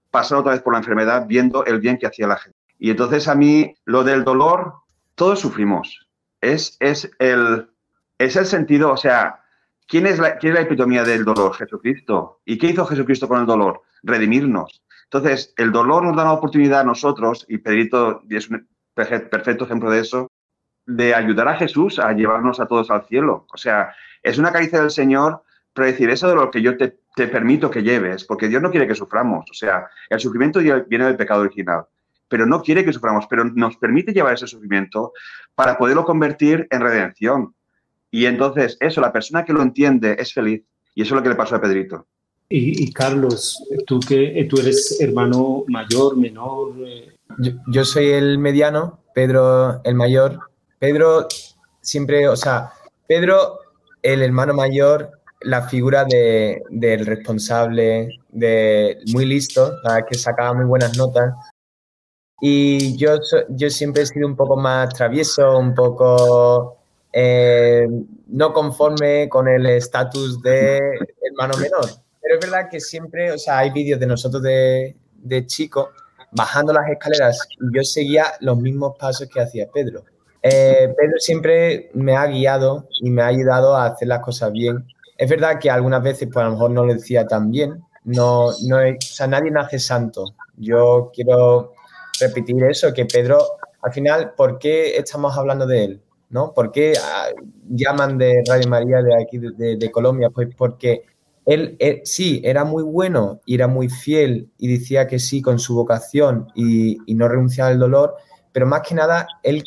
pasar 0.09 0.39
otra 0.39 0.51
vez 0.51 0.61
por 0.61 0.73
la 0.73 0.79
enfermedad 0.79 1.25
viendo 1.27 1.63
el 1.65 1.79
bien 1.79 1.97
que 1.97 2.07
hacía 2.07 2.27
la 2.27 2.37
gente. 2.37 2.57
Y 2.77 2.89
entonces 2.89 3.27
a 3.27 3.35
mí 3.35 3.75
lo 3.85 4.03
del 4.03 4.23
dolor, 4.23 4.73
todos 5.15 5.39
sufrimos. 5.39 6.09
Es, 6.41 6.75
es, 6.79 7.09
el, 7.19 7.69
es 8.17 8.35
el 8.35 8.47
sentido, 8.47 8.91
o 8.91 8.97
sea, 8.97 9.40
¿quién 9.91 10.07
es, 10.07 10.19
la, 10.19 10.37
¿quién 10.37 10.53
es 10.53 10.59
la 10.59 10.65
epitomía 10.65 11.03
del 11.03 11.25
dolor? 11.25 11.53
Jesucristo. 11.53 12.39
¿Y 12.45 12.57
qué 12.57 12.67
hizo 12.67 12.85
Jesucristo 12.85 13.27
con 13.27 13.41
el 13.41 13.45
dolor? 13.45 13.81
Redimirnos. 14.03 14.81
Entonces, 15.03 15.53
el 15.57 15.73
dolor 15.73 16.05
nos 16.05 16.15
da 16.15 16.23
una 16.23 16.31
oportunidad 16.31 16.79
a 16.79 16.85
nosotros, 16.85 17.45
y 17.49 17.57
Pedrito 17.57 18.23
es 18.29 18.49
un 18.49 18.69
perfecto 18.95 19.65
ejemplo 19.65 19.91
de 19.91 19.99
eso, 19.99 20.31
de 20.85 21.13
ayudar 21.13 21.49
a 21.49 21.57
Jesús 21.57 21.99
a 21.99 22.13
llevarnos 22.13 22.61
a 22.61 22.67
todos 22.67 22.89
al 22.89 23.05
cielo. 23.05 23.45
O 23.53 23.57
sea, 23.57 23.93
es 24.23 24.37
una 24.37 24.53
caricia 24.53 24.79
del 24.79 24.91
Señor 24.91 25.43
para 25.73 25.87
decir 25.87 26.09
eso 26.09 26.29
de 26.29 26.35
lo 26.35 26.49
que 26.49 26.61
yo 26.61 26.77
te, 26.77 26.97
te 27.13 27.27
permito 27.27 27.69
que 27.69 27.83
lleves, 27.83 28.23
porque 28.23 28.47
Dios 28.47 28.61
no 28.61 28.71
quiere 28.71 28.87
que 28.87 28.95
suframos. 28.95 29.45
O 29.51 29.53
sea, 29.53 29.89
el 30.09 30.21
sufrimiento 30.21 30.61
viene 30.87 31.05
del 31.05 31.17
pecado 31.17 31.41
original, 31.41 31.83
pero 32.29 32.45
no 32.45 32.61
quiere 32.61 32.85
que 32.85 32.93
suframos, 32.93 33.27
pero 33.29 33.43
nos 33.43 33.75
permite 33.75 34.13
llevar 34.13 34.35
ese 34.35 34.47
sufrimiento 34.47 35.11
para 35.53 35.77
poderlo 35.77 36.05
convertir 36.05 36.65
en 36.71 36.79
redención. 36.79 37.53
Y 38.11 38.25
entonces, 38.25 38.77
eso, 38.81 39.01
la 39.01 39.13
persona 39.13 39.45
que 39.45 39.53
lo 39.53 39.61
entiende 39.61 40.15
es 40.19 40.33
feliz. 40.33 40.61
Y 40.93 41.01
eso 41.01 41.15
es 41.15 41.19
lo 41.19 41.23
que 41.23 41.29
le 41.29 41.35
pasó 41.35 41.55
a 41.55 41.61
Pedrito. 41.61 42.05
Y, 42.49 42.91
Carlos, 42.91 43.63
tú 43.87 44.01
que 44.01 44.45
tú 44.49 44.59
eres 44.59 44.99
hermano 44.99 45.63
mayor, 45.67 46.17
menor. 46.17 46.73
Eh. 46.85 47.15
Yo, 47.39 47.53
yo, 47.67 47.85
soy 47.85 48.09
el 48.09 48.37
mediano, 48.39 48.99
Pedro 49.15 49.81
el 49.85 49.95
mayor. 49.95 50.37
Pedro 50.77 51.29
siempre, 51.79 52.27
o 52.27 52.35
sea, 52.35 52.73
Pedro, 53.07 53.59
el 54.01 54.21
hermano 54.21 54.53
mayor, 54.53 55.11
la 55.41 55.67
figura 55.69 56.03
de, 56.03 56.61
del 56.69 57.05
responsable, 57.05 58.09
de 58.29 58.97
muy 59.13 59.25
listo, 59.25 59.73
que 60.09 60.17
sacaba 60.17 60.53
muy 60.53 60.65
buenas 60.65 60.97
notas. 60.97 61.33
Y 62.41 62.97
yo, 62.97 63.19
yo 63.49 63.69
siempre 63.69 64.03
he 64.03 64.05
sido 64.05 64.27
un 64.27 64.35
poco 64.35 64.57
más 64.57 64.93
travieso, 64.93 65.57
un 65.57 65.73
poco 65.73 66.80
eh, 67.13 67.87
no 68.27 68.53
conforme 68.53 69.27
con 69.29 69.47
el 69.47 69.65
estatus 69.65 70.41
de 70.41 70.79
hermano 71.29 71.57
menor. 71.57 71.85
Pero 72.21 72.35
es 72.35 72.41
verdad 72.41 72.69
que 72.69 72.79
siempre, 72.79 73.31
o 73.31 73.37
sea, 73.37 73.59
hay 73.59 73.71
vídeos 73.71 73.99
de 73.99 74.07
nosotros 74.07 74.41
de, 74.43 74.95
de 75.15 75.45
chicos 75.45 75.89
bajando 76.31 76.71
las 76.71 76.87
escaleras 76.89 77.47
y 77.49 77.75
yo 77.75 77.83
seguía 77.83 78.25
los 78.39 78.57
mismos 78.57 78.95
pasos 78.97 79.27
que 79.27 79.41
hacía 79.41 79.69
Pedro. 79.71 80.03
Eh, 80.43 80.93
Pedro 80.97 81.17
siempre 81.17 81.91
me 81.93 82.15
ha 82.15 82.25
guiado 82.27 82.87
y 83.01 83.09
me 83.11 83.21
ha 83.21 83.27
ayudado 83.27 83.75
a 83.75 83.85
hacer 83.85 84.07
las 84.07 84.21
cosas 84.21 84.51
bien 84.51 84.85
es 85.21 85.29
verdad 85.29 85.59
que 85.59 85.69
algunas 85.69 86.01
veces, 86.01 86.27
pues 86.33 86.43
a 86.43 86.47
lo 86.47 86.53
mejor 86.53 86.71
no 86.71 86.83
lo 86.83 86.95
decía 86.95 87.27
tan 87.27 87.51
bien. 87.51 87.85
No, 88.05 88.47
no 88.67 88.77
o 88.77 88.95
sea, 88.99 89.27
nadie 89.27 89.51
nace 89.51 89.77
santo. 89.77 90.33
Yo 90.57 91.11
quiero 91.13 91.73
repetir 92.19 92.63
eso, 92.63 92.91
que 92.91 93.05
Pedro, 93.05 93.37
al 93.83 93.93
final, 93.93 94.33
¿por 94.35 94.57
qué 94.57 94.97
estamos 94.97 95.37
hablando 95.37 95.67
de 95.67 95.83
él? 95.83 96.01
¿No? 96.31 96.53
¿Por 96.53 96.71
qué 96.71 96.93
ah, 96.99 97.27
llaman 97.69 98.17
de 98.17 98.41
Radio 98.47 98.69
María 98.69 99.01
de 99.03 99.21
aquí, 99.21 99.37
de, 99.37 99.91
Colombia? 99.91 100.29
Pues 100.29 100.49
porque 100.55 101.03
él, 101.45 101.77
sí, 102.03 102.41
era 102.43 102.63
muy 102.63 102.83
bueno 102.83 103.41
y 103.45 103.55
era 103.55 103.67
muy 103.67 103.89
fiel 103.89 104.49
y 104.57 104.71
decía 104.71 105.07
que 105.07 105.19
sí 105.19 105.41
con 105.41 105.59
su 105.59 105.75
vocación 105.75 106.47
y, 106.55 106.97
y 107.05 107.15
no 107.15 107.27
renunciaba 107.27 107.69
al 107.69 107.79
dolor, 107.79 108.15
pero 108.51 108.65
más 108.65 108.81
que 108.81 108.95
nada, 108.95 109.27
él, 109.43 109.63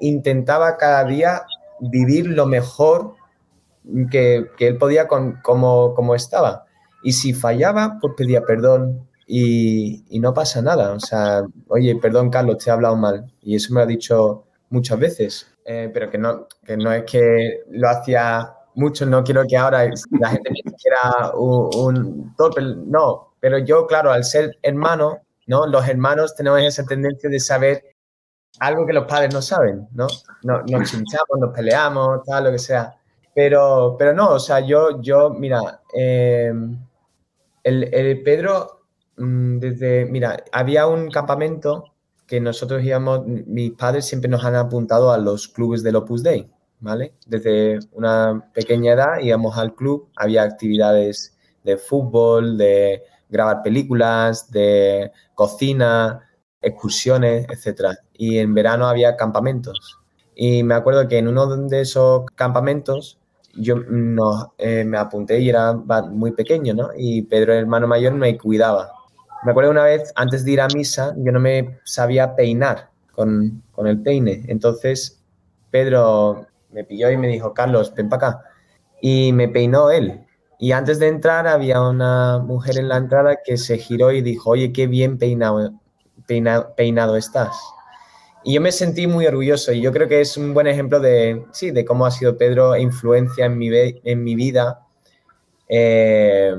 intentaba 0.00 0.76
cada 0.76 1.04
día 1.04 1.42
vivir 1.80 2.26
lo 2.26 2.46
mejor 2.46 3.14
que, 4.10 4.50
él 4.58 4.78
podía 4.78 5.08
con 5.08 5.40
como, 5.42 5.94
como 5.94 6.14
estaba. 6.14 6.66
Y 7.02 7.12
si 7.12 7.32
fallaba, 7.32 7.98
pues 8.00 8.14
pedía 8.16 8.42
perdón 8.42 9.08
y, 9.26 10.04
no 10.20 10.34
pasa 10.34 10.60
nada. 10.62 10.92
O 10.92 11.00
sea, 11.00 11.42
oye, 11.68 11.96
perdón, 11.96 12.30
Carlos, 12.30 12.58
te 12.58 12.70
he 12.70 12.72
hablado 12.72 12.96
mal. 12.96 13.32
Y 13.40 13.56
eso 13.56 13.72
me 13.72 13.80
lo 13.80 13.84
ha 13.84 13.86
dicho 13.86 14.44
muchas 14.70 14.98
veces. 14.98 15.46
Eh, 15.70 15.90
pero 15.92 16.10
que 16.10 16.16
no, 16.16 16.48
que 16.64 16.78
no 16.78 16.90
es 16.90 17.04
que 17.04 17.60
lo 17.72 17.90
hacía 17.90 18.54
mucho, 18.76 19.04
no 19.04 19.22
quiero 19.22 19.44
que 19.46 19.54
ahora 19.54 19.84
la 20.18 20.30
gente 20.30 20.50
piense 20.50 20.74
que 20.82 20.88
era 20.88 21.32
un, 21.34 21.68
un 21.76 22.90
No, 22.90 23.34
pero 23.38 23.58
yo, 23.58 23.86
claro, 23.86 24.10
al 24.10 24.24
ser 24.24 24.56
hermano, 24.62 25.18
¿no? 25.46 25.66
Los 25.66 25.86
hermanos 25.86 26.34
tenemos 26.34 26.62
esa 26.62 26.86
tendencia 26.86 27.28
de 27.28 27.38
saber 27.38 27.84
algo 28.60 28.86
que 28.86 28.94
los 28.94 29.04
padres 29.04 29.34
no 29.34 29.42
saben, 29.42 29.86
¿no? 29.92 30.06
no 30.42 30.62
nos 30.62 30.90
chinchamos, 30.90 31.38
nos 31.38 31.54
peleamos, 31.54 32.22
tal, 32.24 32.44
lo 32.44 32.50
que 32.50 32.58
sea. 32.58 32.96
Pero, 33.34 33.94
pero 33.98 34.14
no, 34.14 34.30
o 34.30 34.40
sea, 34.40 34.60
yo, 34.60 35.02
yo 35.02 35.28
mira, 35.28 35.82
eh, 35.94 36.50
el, 37.62 38.22
Pedro, 38.22 38.84
mm, 39.18 39.58
desde, 39.58 40.06
mira, 40.06 40.42
había 40.50 40.86
un 40.86 41.10
campamento 41.10 41.84
que 42.28 42.40
nosotros 42.40 42.84
íbamos, 42.84 43.26
mis 43.26 43.72
padres 43.72 44.06
siempre 44.06 44.30
nos 44.30 44.44
han 44.44 44.54
apuntado 44.54 45.10
a 45.10 45.18
los 45.18 45.48
clubes 45.48 45.82
del 45.82 45.96
Opus 45.96 46.22
Dei, 46.22 46.48
¿vale? 46.78 47.14
Desde 47.26 47.80
una 47.92 48.50
pequeña 48.52 48.92
edad 48.92 49.18
íbamos 49.20 49.56
al 49.56 49.74
club, 49.74 50.10
había 50.14 50.42
actividades 50.42 51.36
de 51.64 51.78
fútbol, 51.78 52.58
de 52.58 53.02
grabar 53.30 53.62
películas, 53.62 54.50
de 54.50 55.10
cocina, 55.34 56.20
excursiones, 56.60 57.46
etc. 57.48 57.96
Y 58.12 58.38
en 58.38 58.54
verano 58.54 58.86
había 58.86 59.16
campamentos. 59.16 59.98
Y 60.34 60.62
me 60.62 60.74
acuerdo 60.74 61.08
que 61.08 61.18
en 61.18 61.28
uno 61.28 61.46
de 61.56 61.80
esos 61.80 62.26
campamentos 62.34 63.18
yo 63.54 63.76
no, 63.76 64.54
eh, 64.58 64.84
me 64.84 64.98
apunté 64.98 65.40
y 65.40 65.48
era 65.48 65.72
muy 65.72 66.32
pequeño, 66.32 66.74
¿no? 66.74 66.90
Y 66.96 67.22
Pedro, 67.22 67.54
el 67.54 67.60
hermano 67.60 67.86
mayor, 67.88 68.12
me 68.12 68.36
cuidaba. 68.36 68.92
Me 69.44 69.52
acuerdo 69.52 69.70
una 69.70 69.84
vez, 69.84 70.12
antes 70.16 70.44
de 70.44 70.52
ir 70.52 70.60
a 70.60 70.68
misa, 70.68 71.14
yo 71.16 71.30
no 71.30 71.38
me 71.38 71.78
sabía 71.84 72.34
peinar 72.34 72.90
con, 73.12 73.62
el 73.84 74.02
peine. 74.02 74.44
Entonces, 74.48 75.22
Pedro 75.70 76.46
me 76.70 76.84
pilló 76.84 77.10
y 77.10 77.16
me 77.16 77.28
dijo, 77.28 77.54
Carlos, 77.54 77.92
ven 77.94 78.08
para 78.08 78.28
acá. 78.28 78.42
Y 79.00 79.32
me 79.32 79.48
peinó 79.48 79.90
él. 79.90 80.24
Y 80.58 80.72
antes 80.72 80.98
de 80.98 81.06
entrar 81.06 81.46
había 81.46 81.80
una 81.80 82.38
mujer 82.38 82.78
en 82.78 82.88
la 82.88 82.96
entrada 82.96 83.38
que 83.44 83.56
se 83.56 83.78
giró 83.78 84.10
y 84.10 84.22
dijo, 84.22 84.50
oye, 84.50 84.72
qué 84.72 84.88
bien 84.88 85.18
peinado, 85.18 85.72
peinado, 86.26 87.16
estás. 87.16 87.56
Y 88.42 88.54
yo 88.54 88.60
me 88.60 88.72
sentí 88.72 89.06
muy 89.06 89.26
orgulloso 89.26 89.72
y 89.72 89.80
yo 89.80 89.92
creo 89.92 90.08
que 90.08 90.20
es 90.20 90.36
un 90.36 90.54
buen 90.54 90.66
ejemplo 90.66 90.98
de, 90.98 91.44
sí, 91.52 91.70
de 91.70 91.84
cómo 91.84 92.06
ha 92.06 92.10
sido 92.10 92.36
Pedro 92.36 92.76
influencia 92.76 93.46
en 93.46 93.56
mi, 93.56 93.70
en 93.72 94.24
mi 94.24 94.34
vida. 94.34 94.80
Eh, 95.68 96.54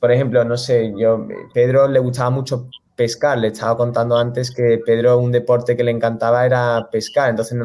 por 0.00 0.12
ejemplo, 0.12 0.44
no 0.44 0.56
sé, 0.56 0.92
yo, 0.96 1.26
Pedro 1.52 1.88
le 1.88 1.98
gustaba 1.98 2.30
mucho 2.30 2.68
pescar, 2.96 3.38
le 3.38 3.48
estaba 3.48 3.76
contando 3.76 4.16
antes 4.16 4.50
que 4.50 4.80
Pedro 4.84 5.18
un 5.18 5.32
deporte 5.32 5.76
que 5.76 5.84
le 5.84 5.90
encantaba 5.90 6.44
era 6.46 6.88
pescar, 6.90 7.30
entonces 7.30 7.58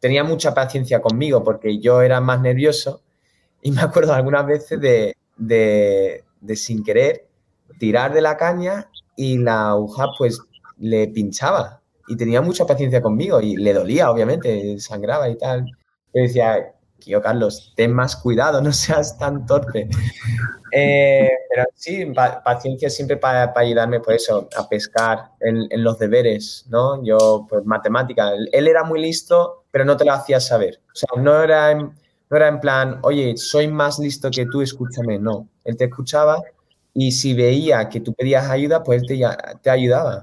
tenía 0.00 0.24
mucha 0.24 0.54
paciencia 0.54 1.00
conmigo 1.00 1.42
porque 1.42 1.78
yo 1.78 2.02
era 2.02 2.20
más 2.20 2.40
nervioso 2.40 3.02
y 3.62 3.70
me 3.72 3.82
acuerdo 3.82 4.14
algunas 4.14 4.46
veces 4.46 4.80
de, 4.80 5.16
de, 5.36 6.24
de 6.40 6.56
sin 6.56 6.84
querer 6.84 7.26
tirar 7.78 8.12
de 8.12 8.20
la 8.20 8.36
caña 8.36 8.90
y 9.16 9.38
la 9.38 9.70
aguja 9.70 10.06
pues 10.18 10.40
le 10.78 11.08
pinchaba 11.08 11.80
y 12.08 12.16
tenía 12.16 12.40
mucha 12.42 12.66
paciencia 12.66 13.00
conmigo 13.00 13.40
y 13.40 13.56
le 13.56 13.72
dolía, 13.72 14.10
obviamente, 14.10 14.78
sangraba 14.78 15.28
y 15.28 15.38
tal. 15.38 15.64
Yo 16.12 16.22
decía, 16.22 16.73
tío 17.04 17.20
Carlos, 17.20 17.72
ten 17.76 17.92
más 17.92 18.16
cuidado, 18.16 18.60
no 18.62 18.72
seas 18.72 19.18
tan 19.18 19.46
torpe. 19.46 19.88
Eh, 20.72 21.30
pero 21.48 21.64
sí, 21.74 22.12
paciencia 22.44 22.90
siempre 22.90 23.16
para, 23.16 23.52
ayudarme 23.54 24.00
por 24.00 24.14
eso, 24.14 24.48
a 24.56 24.68
pescar 24.68 25.30
en, 25.40 25.68
los 25.82 25.98
deberes, 25.98 26.66
¿no? 26.68 27.04
Yo, 27.04 27.46
pues 27.48 27.64
matemática, 27.64 28.32
él, 28.34 28.68
era 28.68 28.82
muy 28.82 29.00
listo, 29.00 29.64
pero 29.70 29.84
no 29.84 29.96
te 29.96 30.04
lo 30.04 30.12
hacía 30.12 30.40
saber. 30.40 30.80
O 30.92 30.96
sea, 30.96 31.22
no 31.22 31.42
era, 31.42 31.70
en, 31.70 31.78
no 32.30 32.36
era 32.36 32.48
en 32.48 32.60
plan, 32.60 32.98
oye, 33.02 33.36
soy 33.36 33.68
más 33.68 33.98
listo 33.98 34.30
que 34.30 34.46
tú, 34.46 34.62
escúchame, 34.62 35.18
no. 35.18 35.48
Él 35.64 35.76
te 35.76 35.84
escuchaba 35.84 36.42
y 36.92 37.12
si 37.12 37.34
veía 37.34 37.88
que 37.88 38.00
tú 38.00 38.12
pedías 38.14 38.50
ayuda, 38.50 38.82
pues 38.82 39.02
él 39.02 39.08
te, 39.08 39.20
te 39.62 39.70
ayudaba. 39.70 40.22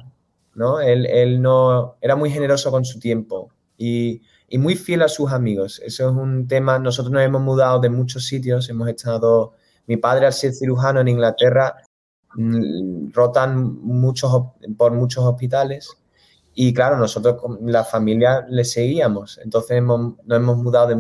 ¿no? 0.56 0.80
Él, 0.80 1.42
no, 1.42 1.96
era 2.02 2.16
muy 2.16 2.30
generoso 2.30 2.72
con 2.72 2.86
su 2.86 3.00
tiempo 3.00 3.50
y, 3.78 4.22
muy 4.58 4.76
fiel 4.76 5.02
a 5.02 5.08
sus 5.08 5.32
amigos. 5.32 5.82
Eso 5.86 6.10
es 6.10 6.16
un 6.16 6.48
tema, 6.48 6.80
nosotros 6.80 7.12
nos 7.12 7.24
hemos 7.24 7.42
mudado 7.42 7.80
de 7.80 7.90
muchos 7.90 8.26
sitios, 8.26 8.70
hemos 8.70 8.88
estado, 8.90 9.54
mi 9.88 9.98
padre 9.98 10.26
al 10.26 10.34
ser 10.34 10.54
cirujano 10.54 11.00
en 11.02 11.08
Inglaterra, 11.08 11.76
mm, 12.36 13.12
rotan 13.14 13.80
muchos, 13.82 14.32
por 14.78 14.94
muchos 14.94 15.24
hospitales 15.24 15.90
y 16.54 16.74
claro, 16.74 16.98
nosotros 16.98 17.38
la 17.62 17.84
familia 17.84 18.46
le 18.50 18.66
seguíamos, 18.66 19.40
entonces 19.44 19.82
nos 19.82 20.16
hemos 20.30 20.58
mudado 20.58 20.88
de, 20.88 20.96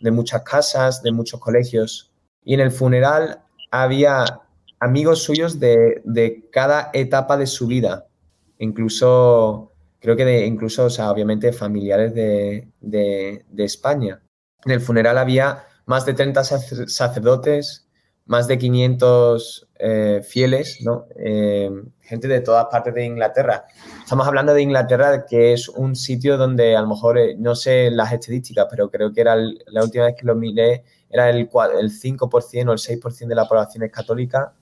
de 0.00 0.10
muchas 0.10 0.42
casas, 0.42 1.02
de 1.02 1.12
muchos 1.12 1.40
colegios 1.40 2.12
y 2.44 2.54
en 2.54 2.60
el 2.60 2.72
funeral 2.72 3.40
había 3.70 4.24
amigos 4.80 5.22
suyos 5.22 5.60
de, 5.60 6.02
de 6.04 6.48
cada 6.50 6.90
etapa 6.92 7.36
de 7.36 7.46
su 7.46 7.66
vida 7.68 8.08
incluso, 8.58 9.67
creo 10.00 10.16
que 10.16 10.24
de, 10.24 10.46
incluso, 10.46 10.86
o 10.86 10.90
sea, 10.90 11.10
obviamente 11.10 11.52
familiares 11.52 12.14
de, 12.14 12.68
de 12.80 13.64
España. 13.64 14.22
En 14.64 14.72
el 14.72 14.80
funeral 14.80 15.18
había 15.18 15.64
más 15.86 16.04
de 16.04 16.14
30 16.14 16.44
sacerdotes, 16.44 17.88
más 18.28 18.46
de 18.46 18.58
500 18.58 19.68
eh, 19.78 20.20
fieles, 20.22 20.80
¿no? 20.82 21.06
Eh, 21.16 21.70
gente 22.02 22.28
de 22.28 22.40
todas 22.40 22.66
partes 22.66 22.92
de 22.92 23.06
Inglaterra. 23.06 23.64
Estamos 24.02 24.26
hablando 24.26 24.52
de 24.52 24.60
Inglaterra, 24.60 25.24
que 25.24 25.54
es 25.54 25.68
un 25.68 25.96
sitio 25.96 26.36
donde 26.36 26.76
a 26.76 26.82
lo 26.82 26.88
mejor, 26.88 27.16
eh, 27.16 27.36
no 27.38 27.54
sé 27.54 27.90
las 27.90 28.12
estadísticas, 28.12 28.66
pero 28.70 28.90
creo 28.90 29.12
que 29.12 29.22
era 29.22 29.34
la 29.36 29.82
última 29.82 30.04
vez 30.04 30.14
que 30.14 30.26
lo 30.26 30.34
miré, 30.34 30.84
era 31.08 31.30
el, 31.30 31.38
el 31.38 31.90
5% 31.90 32.68
o 32.68 32.72
el 32.72 32.78
6% 32.78 33.26
de 33.26 33.34
la 33.34 33.48
población 33.48 33.84
es 33.84 33.92
católica, 33.92 34.52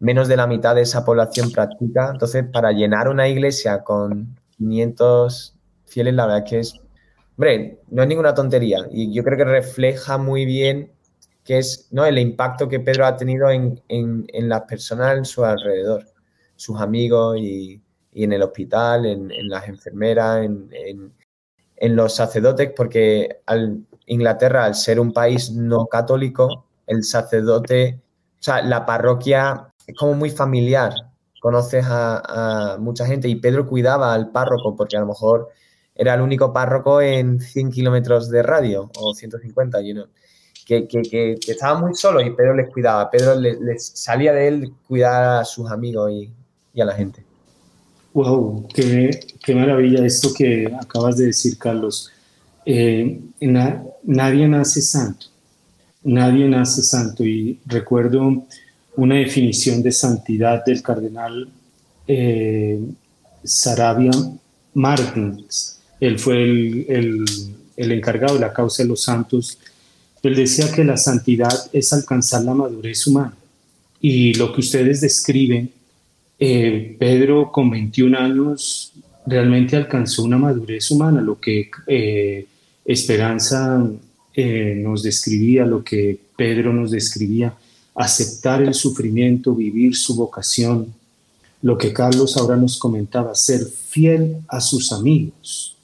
menos 0.00 0.26
de 0.26 0.36
la 0.36 0.48
mitad 0.48 0.74
de 0.74 0.82
esa 0.82 1.04
población 1.04 1.52
practica. 1.52 2.10
Entonces, 2.10 2.44
para 2.52 2.72
llenar 2.72 3.08
una 3.08 3.28
iglesia 3.28 3.84
con 3.84 4.40
500 4.56 5.56
fieles, 5.86 6.14
la 6.14 6.26
verdad 6.26 6.44
que 6.48 6.60
es, 6.60 6.74
hombre, 7.36 7.80
no 7.88 8.02
es 8.02 8.08
ninguna 8.08 8.34
tontería. 8.34 8.86
Y 8.90 9.12
yo 9.12 9.22
creo 9.24 9.38
que 9.38 9.44
refleja 9.44 10.18
muy 10.18 10.44
bien 10.44 10.92
que 11.44 11.58
es 11.58 11.88
¿no? 11.90 12.04
el 12.06 12.18
impacto 12.18 12.68
que 12.68 12.80
Pedro 12.80 13.06
ha 13.06 13.16
tenido 13.16 13.50
en, 13.50 13.82
las 14.28 14.62
personas 14.62 15.18
en 15.18 15.24
su 15.24 15.44
alrededor, 15.44 16.06
sus 16.56 16.80
amigos 16.80 17.36
y, 17.38 17.80
en 18.12 18.32
el 18.32 18.42
hospital, 18.42 19.04
en, 19.06 19.48
las 19.48 19.68
enfermeras, 19.68 20.44
en, 20.44 21.12
los 21.96 22.14
sacerdotes, 22.14 22.72
porque 22.74 23.40
al, 23.46 23.84
Inglaterra, 24.06 24.64
al 24.64 24.74
ser 24.74 24.98
un 24.98 25.12
país 25.12 25.50
no 25.50 25.86
católico, 25.86 26.66
el 26.86 27.04
sacerdote, 27.04 28.00
o 28.38 28.42
sea, 28.42 28.62
la 28.62 28.86
parroquia 28.86 29.68
es 29.86 29.94
como 29.96 30.14
muy 30.14 30.30
familiar, 30.30 30.92
conoces 31.44 31.84
a, 31.86 32.78
mucha 32.80 33.04
gente 33.04 33.28
y 33.28 33.34
Pedro 33.34 33.68
cuidaba 33.68 34.14
al 34.14 34.30
párroco 34.30 34.74
porque 34.74 34.96
a 34.96 35.00
lo 35.00 35.06
mejor 35.06 35.50
era 35.94 36.14
el 36.14 36.22
único 36.22 36.54
párroco 36.54 37.02
en 37.02 37.38
100 37.38 37.70
kilómetros 37.70 38.30
de 38.30 38.42
radio 38.42 38.90
o 38.98 39.12
150, 39.12 39.82
you 39.82 39.92
know 39.92 40.06
que, 40.64 40.88
que, 40.88 41.36
estaba 41.46 41.78
muy 41.78 41.94
solo 41.94 42.22
y 42.22 42.30
Pedro 42.30 42.54
les 42.54 42.72
cuidaba. 42.72 43.10
Pedro 43.10 43.34
les, 43.38 43.92
salía 43.94 44.32
de 44.32 44.48
él 44.48 44.72
cuidar 44.88 45.40
a 45.40 45.44
sus 45.44 45.70
amigos 45.70 46.10
y, 46.10 46.80
a 46.80 46.86
la 46.86 46.94
gente. 46.94 47.22
Wow, 48.14 48.66
qué, 48.72 49.20
qué, 49.44 49.54
maravilla 49.54 50.06
esto 50.06 50.30
que 50.34 50.72
acabas 50.80 51.18
de 51.18 51.26
decir, 51.26 51.58
Carlos. 51.58 52.10
Eh, 52.64 53.20
nadie 53.40 54.48
nace 54.48 54.80
santo, 54.80 55.26
nadie 56.04 56.48
nace 56.48 56.82
santo. 56.82 57.22
Y 57.22 57.60
recuerdo 57.66 58.46
una 58.96 59.16
definición 59.16 59.82
de 59.82 59.92
santidad 59.92 60.64
del 60.64 60.82
cardenal 60.82 61.48
eh, 62.06 62.78
Sarabia 63.42 64.12
Martins. 64.74 65.78
Él 66.00 66.18
fue 66.18 66.42
el, 66.42 67.24
el, 67.76 67.92
encargado 67.92 68.34
de 68.34 68.40
la 68.40 68.52
causa 68.52 68.82
de 68.82 68.88
los 68.88 69.02
santos 69.02 69.58
él 70.28 70.36
decía 70.36 70.72
que 70.72 70.84
la 70.84 70.96
santidad 70.96 71.52
es 71.72 71.92
alcanzar 71.92 72.42
la 72.44 72.54
madurez 72.54 73.06
humana. 73.06 73.34
Y 74.00 74.34
lo 74.34 74.52
que 74.52 74.60
ustedes 74.60 75.00
describen, 75.00 75.70
eh, 76.38 76.96
Pedro 76.98 77.52
con 77.52 77.70
21 77.70 78.18
años 78.18 78.92
realmente 79.26 79.76
alcanzó 79.76 80.24
una 80.24 80.38
madurez 80.38 80.90
humana, 80.90 81.20
lo 81.20 81.38
que 81.38 81.70
eh, 81.86 82.46
Esperanza 82.84 83.82
eh, 84.34 84.74
nos 84.76 85.02
describía, 85.02 85.64
lo 85.64 85.82
que 85.82 86.18
Pedro 86.36 86.72
nos 86.72 86.90
describía, 86.90 87.54
aceptar 87.94 88.62
el 88.62 88.74
sufrimiento, 88.74 89.54
vivir 89.54 89.96
su 89.96 90.16
vocación, 90.16 90.92
lo 91.62 91.78
que 91.78 91.92
Carlos 91.92 92.36
ahora 92.36 92.56
nos 92.56 92.78
comentaba, 92.78 93.34
ser 93.34 93.64
fiel 93.64 94.36
a 94.48 94.60
sus 94.60 94.92
amigos. 94.92 95.76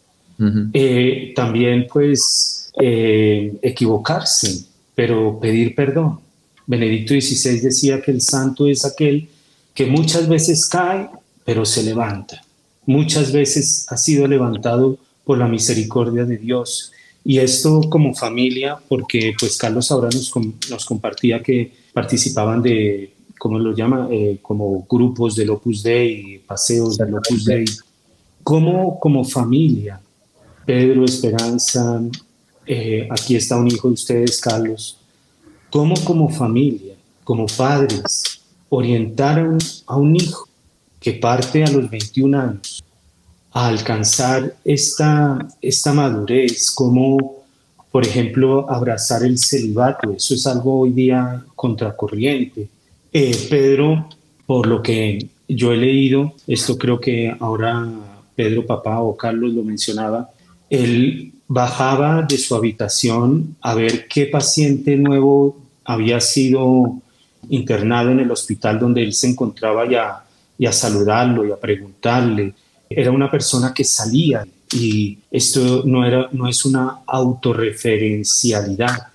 también 1.35 1.87
pues 1.93 2.71
eh, 2.81 3.59
equivocarse, 3.63 4.65
pero 4.95 5.39
pedir 5.41 5.75
perdón. 5.75 6.21
Benedicto 6.67 7.15
XVI 7.15 7.61
decía 7.61 8.01
que 8.01 8.11
el 8.11 8.21
santo 8.21 8.67
es 8.67 8.85
aquel 8.85 9.29
que 9.75 9.87
muchas 9.87 10.29
veces 10.29 10.67
cae, 10.67 11.09
pero 11.45 11.65
se 11.65 11.83
levanta. 11.83 12.43
Muchas 12.87 13.33
veces 13.33 13.87
ha 13.89 13.97
sido 13.97 14.27
levantado 14.27 14.99
por 15.25 15.39
la 15.39 15.49
misericordia 15.49 16.25
de 16.25 16.39
Dios. 16.39 16.93
Y 17.25 17.39
esto 17.39 17.83
como 17.91 18.15
familia, 18.15 18.79
porque 18.89 19.35
pues 19.39 19.57
Carlos 19.57 19.91
ahora 19.91 20.09
nos, 20.13 20.33
nos 20.71 20.85
compartía 20.85 21.43
que 21.43 21.73
participaban 21.93 22.63
de, 22.63 23.13
¿cómo 23.39 23.59
lo 23.59 23.75
llama? 23.75 24.09
Eh, 24.11 24.39
como 24.41 24.87
grupos 24.89 25.37
del 25.37 25.51
Opus 25.51 25.83
Dei, 25.83 26.39
paseos 26.47 26.97
del 26.97 27.15
Opus 27.15 27.45
Dei. 27.45 27.65
¿Cómo 28.43 28.99
como 28.99 29.25
familia, 29.25 30.01
Pedro, 30.65 31.05
Esperanza, 31.05 32.03
eh, 32.67 33.07
aquí 33.11 33.37
está 33.37 33.57
un 33.57 33.69
hijo 33.69 33.89
de 33.89 33.95
ustedes, 33.95 34.41
Carlos, 34.41 34.99
cómo 35.71 35.95
como 36.05 36.31
familia, 36.31 36.95
como 37.23 37.47
padres, 37.47 38.41
orientaron 38.71 39.59
a 39.87 39.97
un 39.97 40.17
hijo 40.17 40.49
que 40.99 41.15
parte 41.15 41.65
a 41.65 41.71
los 41.71 41.91
21 41.91 42.39
años 42.39 42.83
a 43.53 43.67
alcanzar 43.69 44.55
esta, 44.65 45.39
esta 45.61 45.93
madurez, 45.93 46.71
como 46.71 47.41
por 47.91 48.07
ejemplo 48.07 48.71
abrazar 48.71 49.25
el 49.25 49.39
celibato, 49.39 50.13
eso 50.13 50.35
es 50.35 50.47
algo 50.47 50.81
hoy 50.81 50.91
día 50.91 51.45
contracorriente. 51.57 52.69
Eh, 53.13 53.37
Pedro, 53.51 54.09
por 54.47 54.67
lo 54.67 54.83
que 54.83 55.29
yo 55.49 55.73
he 55.73 55.77
leído, 55.77 56.35
esto 56.47 56.79
creo 56.79 57.01
que 57.01 57.35
ahora 57.41 57.89
Pedro 58.37 58.65
papá 58.65 59.01
o 59.01 59.17
Carlos 59.17 59.53
lo 59.53 59.65
mencionaba, 59.65 60.31
él 60.69 61.33
bajaba 61.49 62.23
de 62.23 62.39
su 62.39 62.55
habitación 62.55 63.57
a 63.61 63.75
ver 63.75 64.07
qué 64.07 64.27
paciente 64.27 64.97
nuevo 64.97 65.57
había 65.85 66.21
sido 66.21 67.01
internado 67.49 68.13
en 68.13 68.21
el 68.21 68.31
hospital 68.31 68.79
donde 68.79 69.03
él 69.03 69.13
se 69.13 69.29
encontraba 69.29 69.85
y 69.87 69.97
a, 69.97 70.23
y 70.57 70.67
a 70.67 70.73
saludarlo 70.73 71.45
y 71.45 71.51
a 71.51 71.57
preguntarle. 71.57 72.55
Era 72.91 73.13
una 73.13 73.31
persona 73.31 73.73
que 73.73 73.85
salía 73.85 74.45
y 74.73 75.19
esto 75.31 75.85
no, 75.85 76.05
era, 76.05 76.29
no 76.33 76.49
es 76.49 76.65
una 76.65 77.03
autorreferencialidad, 77.07 79.11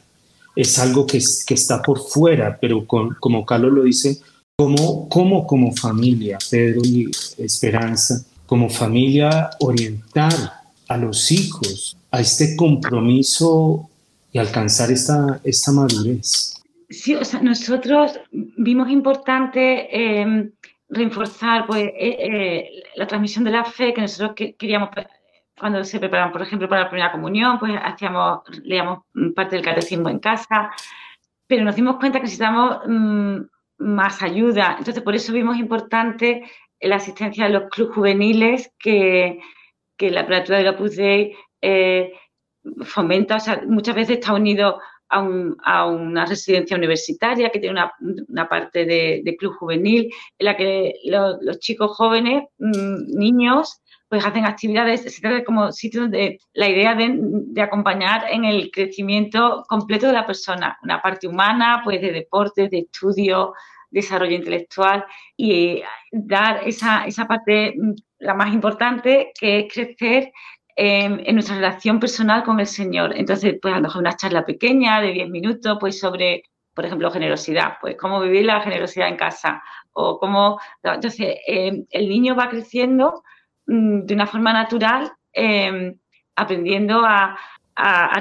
es 0.56 0.80
algo 0.80 1.06
que, 1.06 1.20
que 1.46 1.54
está 1.54 1.82
por 1.82 2.00
fuera, 2.00 2.58
pero 2.60 2.88
con, 2.88 3.16
como 3.20 3.46
Carlos 3.46 3.74
lo 3.74 3.84
dice, 3.84 4.22
como, 4.58 5.10
como 5.10 5.46
como 5.46 5.76
familia, 5.76 6.38
Pedro 6.50 6.80
y 6.84 7.12
Esperanza, 7.38 8.24
como 8.46 8.70
familia 8.70 9.50
oriental 9.60 10.54
a 10.88 10.98
los 10.98 11.32
hijos 11.32 11.98
a 12.12 12.22
este 12.22 12.56
compromiso 12.56 13.90
y 14.32 14.38
alcanzar 14.38 14.92
esta, 14.92 15.42
esta 15.44 15.74
madurez. 15.74 16.54
Sí, 16.90 17.16
o 17.16 17.26
sea, 17.26 17.42
nosotros 17.42 18.14
vimos 18.32 18.90
importante 18.90 19.88
em, 19.92 20.52
reforzar 20.89 21.65
pues, 21.65 21.84
eh, 21.84 22.17
eh, 22.19 22.84
la 22.95 23.08
transmisión 23.08 23.43
de 23.43 23.52
la 23.52 23.65
fe 23.65 23.93
que 23.93 24.02
nosotros 24.02 24.34
queríamos 24.58 24.89
cuando 25.58 25.84
se 25.84 26.00
preparaban, 26.00 26.34
por 26.34 26.41
ejemplo, 26.41 26.67
para 26.67 26.84
la 26.84 26.89
primera 26.89 27.12
comunión, 27.12 27.58
pues 27.60 27.74
hacíamos, 27.82 28.41
leíamos 28.63 29.06
parte 29.34 29.56
del 29.56 29.63
catecismo 29.63 30.10
en 30.10 30.19
casa, 30.19 30.71
pero 31.48 31.63
nos 31.63 31.76
dimos 31.76 31.95
cuenta 31.98 32.19
que 32.19 32.24
necesitamos 32.24 32.80
mm, 32.86 33.38
más 33.78 34.21
ayuda. 34.21 34.76
Entonces, 34.78 35.02
por 35.02 35.15
eso 35.15 35.32
vimos 35.32 35.58
importante 35.58 36.43
la 36.82 36.98
asistencia 36.98 37.45
de 37.45 37.52
los 37.52 37.69
clubes 37.69 37.95
juveniles 37.95 38.74
que, 38.78 39.39
que 39.98 40.12
la 40.12 40.21
apertura 40.21 40.58
de 40.58 40.63
la 40.65 40.74
Dei 40.74 41.36
eh, 41.62 42.13
fomenta, 42.84 43.38
o 43.38 43.39
sea, 43.39 43.62
muchas 43.65 43.95
veces 43.95 44.17
está 44.17 44.34
unido 44.34 44.80
a, 45.15 45.86
una 45.86 46.25
residencia 46.25 46.78
universitaria 46.78 47.49
que 47.49 47.60
tiene 47.60 47.82
una, 48.28 48.49
parte 48.49 48.86
de, 48.86 49.36
club 49.38 49.56
juvenil 49.56 50.12
en 50.38 50.45
la 50.45 50.58
que 50.58 50.93
los 51.04 51.60
chicos 51.60 51.91
jóvenes, 51.95 52.43
mm, 52.58 53.17
niños, 53.17 53.82
pues 54.08 54.25
hacen 54.25 54.45
actividades, 54.45 55.01
se 55.01 55.21
trata 55.21 55.43
como 55.43 55.71
sitios 55.71 56.12
de 56.12 56.39
la 56.54 56.69
idea 56.69 56.95
de, 56.95 57.62
acompañar 57.62 58.25
en 58.30 58.45
el 58.45 58.69
crecimiento 58.71 59.63
completo 59.67 60.08
de 60.08 60.13
la 60.13 60.25
persona, 60.25 60.78
una 60.84 61.01
parte 61.01 61.28
humana, 61.28 61.82
pues 61.84 62.01
de 62.01 62.12
deporte, 62.12 62.69
de 62.69 62.80
estudio, 62.80 63.54
desarrollo 63.89 64.36
intelectual 64.36 65.06
y 65.38 65.82
dar 66.12 66.67
esa, 66.67 67.06
esa 67.06 67.25
parte 67.28 67.73
mm, 67.78 67.93
la 68.19 68.34
más 68.34 68.54
importante, 68.54 69.32
que 69.39 69.60
es 69.60 69.73
crecer 69.73 70.32
en, 70.76 71.34
nuestra 71.34 71.56
relación 71.56 72.00
personal 72.00 72.44
con 72.44 72.60
el 72.60 72.68
Señor. 72.68 73.14
Entonces, 73.16 73.56
pues 73.62 73.74
a 73.74 73.78
lo 73.78 73.84
mejor 73.84 74.02
una 74.02 74.18
charla 74.18 74.46
pequeña 74.46 75.02
de 75.02 75.12
10 75.12 75.30
minutos, 75.30 75.78
pues 75.80 76.00
sobre, 76.00 76.44
por 76.74 76.86
ejemplo, 76.86 77.12
generosidad, 77.12 77.78
pues 77.80 77.96
cómo 77.98 78.20
vivir 78.20 78.46
la 78.46 78.62
generosidad 78.62 79.08
en 79.08 79.18
casa 79.18 79.64
o 79.94 80.20
cómo... 80.20 80.60
Entonces, 80.84 81.38
em, 81.48 81.86
el 81.90 82.10
niño 82.10 82.36
va 82.36 82.50
creciendo 82.50 83.24
mm, 83.68 84.02
de 84.02 84.14
una 84.14 84.28
forma 84.28 84.54
natural, 84.54 85.12
em, 85.34 85.98
aprendiendo 86.36 87.04
a, 87.06 87.38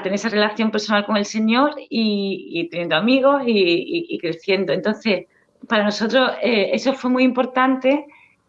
tener 0.02 0.14
esa 0.14 0.28
relación 0.28 0.70
personal 0.72 1.06
con 1.06 1.16
el 1.16 1.24
Señor 1.24 1.76
y, 1.88 2.68
teniendo 2.70 2.96
amigos 2.96 3.42
y, 3.46 4.18
creciendo. 4.18 4.72
Entonces, 4.72 5.26
para 5.68 5.84
nosotros 5.84 6.32
eh, 6.42 6.70
eso 6.72 6.92
fue 6.94 7.10
muy 7.10 7.22
importante 7.22 8.04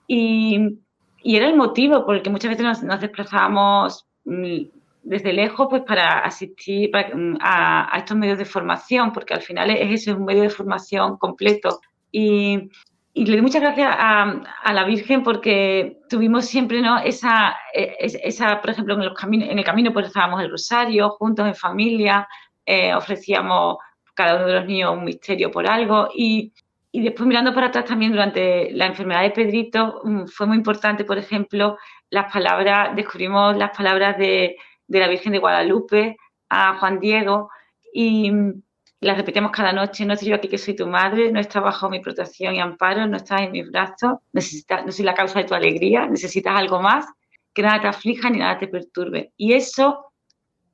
y, 0.08 0.80
y 1.26 1.38
era 1.38 1.48
el 1.48 1.56
motivo 1.56 2.06
por 2.06 2.16
el 2.16 2.22
que 2.22 2.30
muchas 2.30 2.52
veces 2.52 2.84
nos, 2.84 3.02
desplazábamos 3.02 4.06
mm, 4.26 4.62
desde 5.02 5.34
lejos 5.34 5.66
pues 5.72 5.82
para 5.82 6.20
asistir 6.20 6.92
mm, 6.92 7.38
a, 7.42 7.98
estos 7.98 8.16
medios 8.16 8.38
de 8.38 8.46
formación, 8.46 9.12
porque 9.12 9.34
al 9.34 9.42
final 9.42 9.72
es 9.72 10.02
eso, 10.02 10.12
es 10.12 10.18
un 10.18 10.26
medio 10.26 10.44
de 10.44 10.52
formación 10.52 11.18
completo. 11.18 11.82
Y, 12.12 12.70
le 13.16 13.32
doy 13.32 13.42
muchas 13.42 13.62
gracias 13.62 13.90
a, 13.98 14.72
la 14.72 14.84
Virgen 14.84 15.24
porque 15.24 15.98
tuvimos 16.10 16.46
siempre 16.46 16.80
¿no? 16.82 17.00
esa, 17.00 17.56
e, 17.74 17.96
esa, 18.00 18.62
por 18.62 18.70
ejemplo, 18.70 18.94
en, 18.94 19.06
los 19.06 19.18
caminos, 19.18 19.50
en 19.50 19.58
el 19.58 19.66
camino 19.66 19.92
pues 19.92 20.08
rezábamos 20.08 20.44
el 20.44 20.52
rosario 20.52 21.10
juntos 21.10 21.48
en 21.48 21.56
familia, 21.56 22.28
eh, 22.64 22.94
ofrecíamos 22.94 23.78
cada 24.14 24.36
uno 24.36 24.46
de 24.46 24.54
los 24.54 24.66
niños 24.68 24.94
un 24.94 25.04
misterio 25.04 25.50
por 25.50 25.68
algo 25.68 26.08
y, 26.14 26.54
y 26.96 27.02
después 27.02 27.28
mirando 27.28 27.54
para 27.54 27.68
atrás 27.68 27.84
también 27.84 28.14
durante 28.14 28.72
la 28.72 28.86
enfermedad 28.86 29.24
de 29.24 29.32
Pedrito 29.32 30.00
mm, 30.06 30.28
fue 30.28 30.48
muy 30.48 30.56
importante, 30.56 31.04
por 31.04 31.18
ejemplo, 31.18 31.78
las 32.10 32.32
palabras, 32.32 32.96
descubrimos 32.96 33.58
las 33.58 33.76
palabras 33.76 34.18
de, 34.18 34.56
la 34.88 35.10
Virgen 35.10 35.34
de 35.34 35.40
Guadalupe 35.40 36.16
a 36.48 36.78
Juan 36.78 37.02
Diego 37.02 37.50
y 37.92 38.32
mm, 38.32 38.62
las 39.02 39.18
repetimos 39.18 39.52
cada 39.52 39.74
noche, 39.74 40.06
no 40.06 40.14
estoy 40.14 40.30
yo 40.30 40.36
aquí 40.36 40.48
que 40.48 40.58
soy 40.58 40.74
tu 40.74 40.88
madre, 40.88 41.34
no 41.34 41.42
estás 41.42 41.62
bajo 41.62 41.90
mi 41.90 42.00
protección 42.00 42.56
y 42.56 42.62
amparo, 42.62 43.06
no 43.08 43.18
estás 43.18 43.42
en 43.42 43.52
mis 43.52 43.70
brazos, 43.70 44.14
no 44.32 44.92
soy 44.92 45.06
la 45.06 45.14
causa 45.14 45.40
de 45.40 45.46
tu 45.46 45.54
alegría, 45.54 46.08
necesitas 46.08 46.58
algo 46.58 46.82
más, 46.82 47.06
que 47.54 47.62
nada 47.62 47.82
te 47.82 47.88
aflija 47.90 48.30
ni 48.30 48.40
nada 48.40 48.58
te 48.58 48.70
perturbe. 48.70 49.34
Y 49.36 49.52
eso 49.52 50.14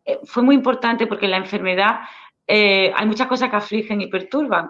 eh, 0.05 0.19
fue 0.25 0.43
muy 0.43 0.53
importante 0.53 1.07
porque 1.07 1.25
en 1.25 1.31
la 1.31 1.37
enfermedad 1.37 2.01
eh, 2.45 2.93
hay 2.95 3.07
muchas 3.07 3.25
cosas 3.25 3.49
que 3.49 3.55
afligen 3.55 4.01
y 4.01 4.07
perturban. 4.07 4.69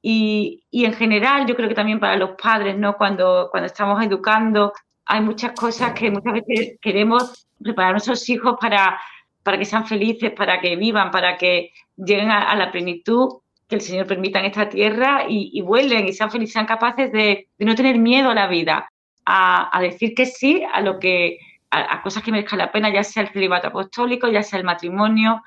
Y, 0.00 0.64
en 0.72 0.92
general, 0.94 1.46
yo 1.46 1.56
creo 1.56 1.68
que 1.68 1.74
también 1.74 2.00
para 2.00 2.16
los 2.16 2.30
padres, 2.40 2.76
¿no? 2.76 2.96
Cuando, 2.96 3.48
cuando 3.50 3.66
estamos 3.66 4.02
educando, 4.04 4.72
hay 5.06 5.20
muchas 5.20 5.52
cosas 5.52 5.92
que 5.92 6.10
muchas 6.10 6.34
veces 6.34 6.78
queremos 6.80 7.48
preparar 7.60 7.90
a 7.90 7.92
nuestros 7.92 8.28
hijos 8.28 8.56
para, 8.60 9.00
para 9.42 9.58
que 9.58 9.64
sean 9.64 9.86
felices, 9.86 10.30
para 10.32 10.60
que 10.60 10.76
vivan, 10.76 11.10
para 11.10 11.36
que 11.36 11.72
lleguen 11.96 12.30
a, 12.30 12.54
la 12.54 12.70
plenitud 12.70 13.40
que 13.68 13.76
el 13.76 13.80
Señor 13.80 14.06
permita 14.06 14.38
en 14.38 14.46
esta 14.46 14.68
tierra 14.68 15.24
y, 15.28 15.50
y 15.52 15.60
vuelen 15.62 16.06
y 16.06 16.12
sean 16.12 16.30
felices, 16.30 16.52
sean 16.52 16.66
capaces 16.66 17.10
de, 17.12 17.48
no 17.58 17.74
tener 17.74 17.98
miedo 17.98 18.30
a 18.30 18.34
la 18.34 18.46
vida, 18.46 18.88
a, 19.26 19.78
decir 19.80 20.14
que 20.14 20.24
sí 20.26 20.62
a 20.72 20.80
lo 20.80 20.98
que 20.98 21.38
a, 21.70 22.00
cosas 22.02 22.22
que 22.22 22.30
merezcan 22.30 22.60
la 22.60 22.72
pena, 22.72 22.90
ya 22.90 23.04
sea 23.04 23.24
el 23.24 23.28
celibato 23.30 23.68
apostólico, 23.68 24.28
ya 24.28 24.42
sea 24.42 24.58
el 24.58 24.64
matrimonio, 24.64 25.42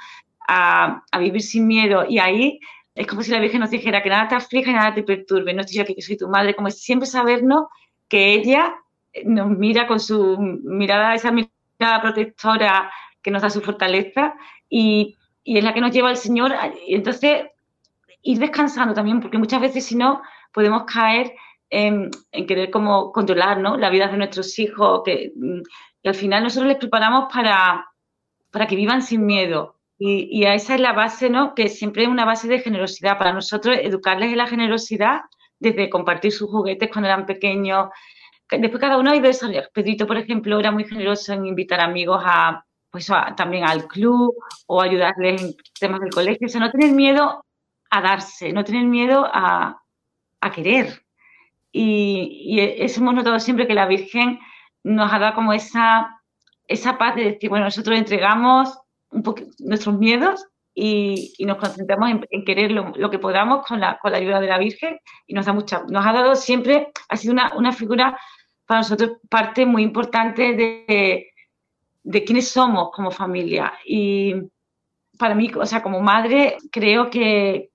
a, 0.48 1.04
a 1.12 1.20
vivir 1.20 1.42
sin 1.42 1.66
miedo. 1.66 2.06
Y 2.08 2.20
ahí 2.20 2.60
es 2.96 3.08
como 3.08 3.24
si 3.24 3.32
la 3.32 3.40
Virgen 3.40 3.62
nos 3.62 3.72
dijera 3.72 4.04
que 4.04 4.10
nada 4.10 4.28
te 4.28 4.36
aflige 4.36 4.72
y 4.72 4.74
nada 4.74 4.94
te 4.94 5.04
perturbe. 5.04 5.54
No 5.54 5.62
estoy 5.62 5.78
yo 5.78 5.84
aquí 5.84 5.96
que 5.96 6.02
soy 6.02 6.18
tu 6.18 6.28
madre, 6.28 6.56
como 6.56 6.70
siempre 6.70 7.08
sabernos 7.08 7.66
que 8.08 8.34
ella 8.34 8.76
nos 9.26 9.50
mira 9.50 9.88
con 9.88 10.00
su 10.00 10.38
mirada, 10.38 11.16
esa 11.16 11.32
mirada 11.32 12.02
protectora 12.02 12.92
que 13.22 13.32
nos 13.32 13.42
da 13.42 13.50
su 13.50 13.62
fortaleza 13.62 14.36
y, 14.70 15.18
es 15.44 15.64
la 15.64 15.74
que 15.74 15.82
nos 15.82 15.92
lleva 15.92 16.10
al 16.10 16.18
Señor. 16.18 16.54
Y 16.86 16.96
entonces, 16.96 17.46
ir 18.22 18.40
descansando 18.40 18.94
también, 18.94 19.22
porque 19.22 19.38
muchas 19.38 19.62
veces 19.62 19.86
si 19.86 19.96
no, 19.96 20.22
podemos 20.52 20.84
caer 20.84 21.34
en, 21.70 22.12
querer 22.32 22.70
como 22.70 23.12
controlar 23.12 23.60
¿no? 23.60 23.78
la 23.78 23.90
vida 23.90 24.08
de 24.08 24.18
nuestros 24.18 24.60
hijos, 24.60 25.02
que, 25.06 25.32
y 26.04 26.08
al 26.08 26.16
final 26.16 26.44
nosotros 26.44 26.68
les 26.68 26.78
preparamos 26.78 27.32
para, 27.34 27.88
para 28.52 28.68
que 28.68 28.76
vivan 28.76 29.02
sin 29.02 29.26
miedo, 29.26 29.78
y, 30.04 30.46
a 30.46 30.56
esa 30.56 30.74
es 30.74 30.82
la 30.82 30.94
base, 30.94 31.30
¿no? 31.30 31.54
Que 31.54 31.70
siempre 31.70 32.02
es 32.02 32.10
una 32.10 32.26
base 32.26 32.48
de 32.48 32.60
generosidad. 32.60 33.20
Para 33.20 33.34
nosotros, 33.34 33.78
educarles 33.80 34.32
en 34.32 34.38
la 34.40 34.48
generosidad, 34.48 35.22
desde 35.60 35.92
compartir 35.92 36.32
sus 36.32 36.50
juguetes 36.50 36.90
cuando 36.92 37.08
eran 37.08 37.28
pequeños. 37.28 37.90
Después 38.50 38.82
cada 38.82 38.98
uno 38.98 39.12
ha 39.12 39.16
ido 39.16 39.28
desarrollando. 39.28 39.70
Pedrito, 39.72 40.08
por 40.08 40.18
ejemplo, 40.18 40.60
era 40.60 40.72
muy 40.72 40.86
generoso 40.86 41.34
en 41.34 41.46
invitar 41.46 41.80
amigos 41.80 42.20
a, 42.26 42.66
pues 42.90 43.12
también 43.38 43.64
al 43.64 43.88
club 43.88 44.34
o 44.66 44.82
ayudarles 44.82 45.40
en 45.40 45.56
temas 45.80 46.00
del 46.00 46.10
colegio. 46.10 46.48
O 46.48 46.50
sea, 46.50 46.62
no 46.62 46.72
tener 46.72 46.94
miedo 46.94 47.46
a 47.92 48.02
darse, 48.02 48.52
no 48.54 48.64
tener 48.64 48.86
miedo 48.86 49.30
a, 49.32 49.84
a 50.40 50.52
querer. 50.52 51.04
Y, 51.72 52.42
y, 52.44 52.60
eso 52.60 53.02
hemos 53.02 53.14
notado 53.14 53.40
siempre 53.40 53.68
que 53.68 53.76
la 53.76 53.86
Virgen 53.86 54.40
nos 54.84 55.14
ha 55.14 55.20
dado 55.20 55.36
como 55.36 55.54
esa, 55.54 56.20
esa 56.68 56.98
paz 56.98 57.16
de 57.16 57.34
decir, 57.34 57.52
bueno, 57.52 57.66
nosotros 57.66 58.00
entregamos 58.00 58.82
un 59.12 59.24
nuestros 59.60 59.98
miedos 59.98 60.46
y, 60.74 61.34
nos 61.46 61.58
concentramos 61.58 62.12
en, 62.30 62.46
querer 62.46 62.72
lo, 62.72 63.10
que 63.10 63.20
podamos 63.20 63.66
con 63.66 63.80
la, 63.80 64.00
con 64.00 64.12
la 64.12 64.18
ayuda 64.18 64.40
de 64.40 64.48
la 64.48 64.58
Virgen 64.58 65.00
y 65.28 65.34
nos 65.34 65.46
da 65.46 65.54
mucha, 65.54 65.84
nos 65.90 66.06
ha 66.06 66.14
dado 66.14 66.36
siempre, 66.36 66.88
ha 67.10 67.18
sido 67.18 67.34
una, 67.34 67.52
una 67.56 67.72
figura 67.72 68.18
para 68.66 68.82
nosotros 68.82 69.18
parte 69.30 69.66
muy 69.66 69.84
importante 69.84 70.54
de, 70.54 71.28
de 72.04 72.24
quiénes 72.24 72.50
somos 72.50 72.90
como 72.94 73.12
familia. 73.12 73.74
Y 73.86 74.34
para 75.18 75.36
mí, 75.36 75.52
o 75.56 75.66
sea, 75.66 75.84
como 75.84 76.00
madre, 76.00 76.58
creo 76.72 77.10
que, 77.10 77.72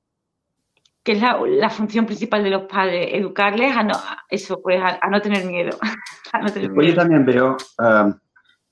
que 1.03 1.13
es 1.13 1.21
la, 1.21 1.39
la, 1.47 1.71
función 1.71 2.07
principal 2.07 2.43
de 2.43 2.51
los 2.51 2.63
padres, 2.63 3.11
educarles 3.13 3.77
a 3.77 3.83
no, 3.83 3.95
eso, 4.29 4.61
pues, 4.63 4.83
a, 4.83 5.09
no 5.09 5.21
tener 5.21 5.45
miedo. 5.45 5.79
Yo 6.83 6.95
también 6.95 7.25
veo 7.25 7.57
um, 7.79 8.19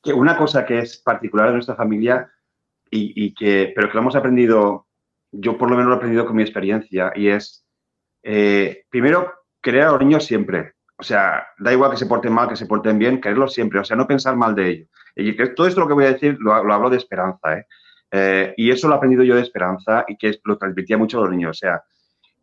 que 0.03 0.13
una 0.13 0.37
cosa 0.37 0.65
que 0.67 0.79
es 0.81 0.99
particular 0.99 1.49
de 1.49 1.55
nuestra 1.55 1.77
familia 1.77 2.31
y, 2.97 3.35
que, 3.35 3.73
pero 3.75 3.89
que 3.89 3.95
lo 3.95 4.01
hemos 4.01 4.17
aprendido, 4.17 4.87
yo 5.33 5.59
por 5.59 5.71
lo 5.71 5.77
menos 5.77 5.89
lo 5.89 5.95
he 5.95 5.99
aprendido 5.99 6.27
con 6.27 6.37
mi 6.37 6.43
experiencia, 6.43 7.13
y 7.15 7.29
es, 7.29 7.67
eh, 8.23 8.85
primero, 8.89 9.33
querer 9.61 9.83
a 9.83 9.93
los 9.93 10.01
niños 10.01 10.25
siempre. 10.25 10.75
O 10.97 11.03
sea, 11.03 11.47
da 11.59 11.73
igual 11.73 11.91
que 11.91 11.97
se 11.97 12.07
porten 12.07 12.33
mal, 12.33 12.49
que 12.49 12.57
se 12.57 12.67
porten 12.67 12.99
bien, 12.99 13.21
quererlos 13.21 13.53
siempre, 13.53 13.81
o 13.81 13.85
sea, 13.85 13.97
no 13.97 14.07
pensar 14.07 14.37
mal 14.37 14.55
de 14.55 14.69
ellos. 14.69 14.89
Y 15.17 15.35
que 15.37 15.49
todo 15.49 15.67
esto 15.67 15.81
lo 15.81 15.89
que 15.89 15.95
voy 15.95 16.05
a 16.05 16.13
decir 16.13 16.37
lo, 16.39 16.55
hablo 16.55 16.89
de 16.89 16.97
esperanza, 16.97 17.59
¿eh? 17.59 17.67
¿eh? 18.13 18.55
Y 18.57 18.71
eso 18.71 18.87
lo 18.87 18.95
he 18.95 18.97
aprendido 18.97 19.25
yo 19.25 19.35
de 19.35 19.43
esperanza 19.43 20.05
y 20.07 20.17
que 20.17 20.39
lo 20.45 20.57
transmitía 20.57 20.97
mucho 20.97 21.19
a 21.19 21.23
los 21.23 21.31
niños. 21.31 21.51
O 21.51 21.59
sea, 21.59 21.83